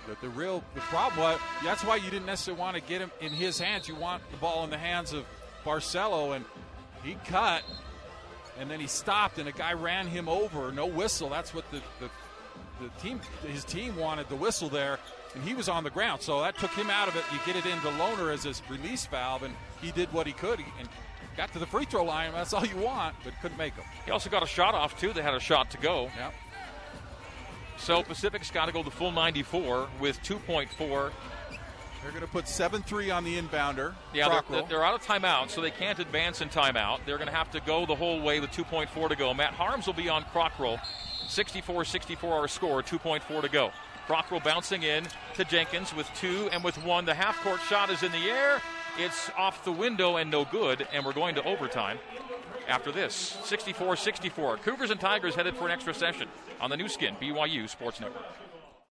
But 0.07 0.19
the 0.21 0.29
real 0.29 0.63
the 0.73 0.81
problem 0.81 1.21
was 1.21 1.39
that's 1.63 1.83
why 1.83 1.97
you 1.97 2.09
didn't 2.09 2.25
necessarily 2.25 2.59
want 2.59 2.75
to 2.75 2.81
get 2.81 3.01
him 3.01 3.11
in 3.21 3.31
his 3.31 3.59
hands. 3.59 3.87
You 3.87 3.95
want 3.95 4.23
the 4.31 4.37
ball 4.37 4.63
in 4.63 4.69
the 4.69 4.77
hands 4.77 5.13
of 5.13 5.25
Barcelo, 5.63 6.35
and 6.35 6.45
he 7.03 7.15
cut 7.25 7.63
and 8.59 8.69
then 8.69 8.79
he 8.79 8.87
stopped, 8.87 9.37
and 9.37 9.47
a 9.47 9.51
guy 9.51 9.73
ran 9.73 10.07
him 10.07 10.27
over. 10.27 10.71
No 10.71 10.85
whistle. 10.85 11.29
That's 11.29 11.53
what 11.53 11.69
the, 11.71 11.81
the, 11.99 12.09
the 12.81 12.89
team, 13.01 13.19
his 13.47 13.63
team 13.63 13.95
wanted 13.95 14.29
the 14.29 14.35
whistle 14.35 14.69
there, 14.69 14.99
and 15.35 15.43
he 15.43 15.53
was 15.53 15.69
on 15.69 15.83
the 15.83 15.89
ground. 15.89 16.21
So 16.21 16.41
that 16.41 16.57
took 16.57 16.71
him 16.71 16.89
out 16.89 17.07
of 17.07 17.15
it. 17.15 17.23
You 17.31 17.39
get 17.45 17.55
it 17.55 17.69
into 17.69 17.87
Lohner 17.87 18.33
as 18.33 18.43
his 18.43 18.61
release 18.69 19.05
valve, 19.05 19.43
and 19.43 19.53
he 19.81 19.91
did 19.91 20.11
what 20.13 20.27
he 20.27 20.33
could 20.33 20.59
and 20.79 20.89
got 21.35 21.51
to 21.53 21.59
the 21.59 21.65
free 21.65 21.85
throw 21.85 22.03
line. 22.03 22.31
That's 22.33 22.53
all 22.53 22.65
you 22.65 22.77
want, 22.77 23.15
but 23.23 23.33
couldn't 23.41 23.57
make 23.57 23.75
them. 23.75 23.85
He 24.05 24.11
also 24.11 24.29
got 24.29 24.43
a 24.43 24.47
shot 24.47 24.73
off 24.73 24.99
too. 24.99 25.13
They 25.13 25.21
had 25.21 25.35
a 25.35 25.39
shot 25.39 25.71
to 25.71 25.77
go. 25.77 26.09
Yep. 26.17 26.33
So 27.77 28.01
Pacific's 28.01 28.49
got 28.49 28.65
to 28.65 28.71
go 28.71 28.81
the 28.81 28.91
full 28.91 29.11
94 29.11 29.87
with 29.99 30.21
2.4 30.23 31.11
they're 32.07 32.11
going 32.11 32.25
to 32.25 32.31
put 32.31 32.47
7 32.47 32.83
3 32.83 33.11
on 33.11 33.23
the 33.23 33.37
inbounder. 33.37 33.93
Yeah, 34.13 34.41
they're, 34.49 34.61
they're, 34.63 34.85
out 34.85 34.95
of 34.95 35.05
timeout, 35.05 35.49
so 35.49 35.59
they 35.59 35.71
can't 35.71 35.99
advance 35.99 36.39
in 36.39 36.47
timeout. 36.47 36.99
They're 37.05 37.17
going 37.17 37.27
to 37.27 37.35
have 37.35 37.51
to 37.51 37.59
go 37.59 37.85
the 37.85 37.95
whole 37.95 38.21
way 38.21 38.39
with 38.39 38.51
2.4 38.51 39.09
to 39.09 39.15
go. 39.15 39.33
Matt 39.33 39.53
Haarms 39.53 39.87
will 39.87 39.93
be 39.93 40.07
on 40.07 40.23
Crockrell. 40.25 40.79
64 41.27 41.83
64 41.83 42.33
our 42.33 42.47
score, 42.47 42.81
2.4 42.81 43.41
to 43.41 43.49
go. 43.49 43.71
Crockrell 44.07 44.43
bouncing 44.43 44.83
in 44.83 45.03
to 45.35 45.43
Jenkins 45.43 45.93
with 45.93 46.09
two 46.15 46.49
and 46.53 46.63
with 46.63 46.81
one. 46.83 47.05
The 47.05 47.13
half 47.13 47.41
court 47.43 47.59
shot 47.69 47.89
is 47.89 48.03
in 48.03 48.11
the 48.11 48.29
air. 48.29 48.61
It's 48.97 49.29
off 49.37 49.63
the 49.65 49.71
window 49.71 50.15
and 50.15 50.31
no 50.31 50.45
good, 50.45 50.87
and 50.93 51.05
we're 51.05 51.13
going 51.13 51.35
to 51.35 51.43
overtime 51.43 51.99
after 52.67 52.91
this. 52.91 53.37
64 53.43 53.97
64. 53.97 54.57
Cougars 54.57 54.91
and 54.91 54.99
Tigers 54.99 55.35
headed 55.35 55.55
for 55.55 55.65
an 55.65 55.71
extra 55.71 55.93
session 55.93 56.27
on 56.61 56.69
the 56.69 56.77
Nu 56.77 56.87
Skin, 56.87 57.15
BYU 57.21 57.69
Sports 57.69 57.99
Network. 57.99 58.23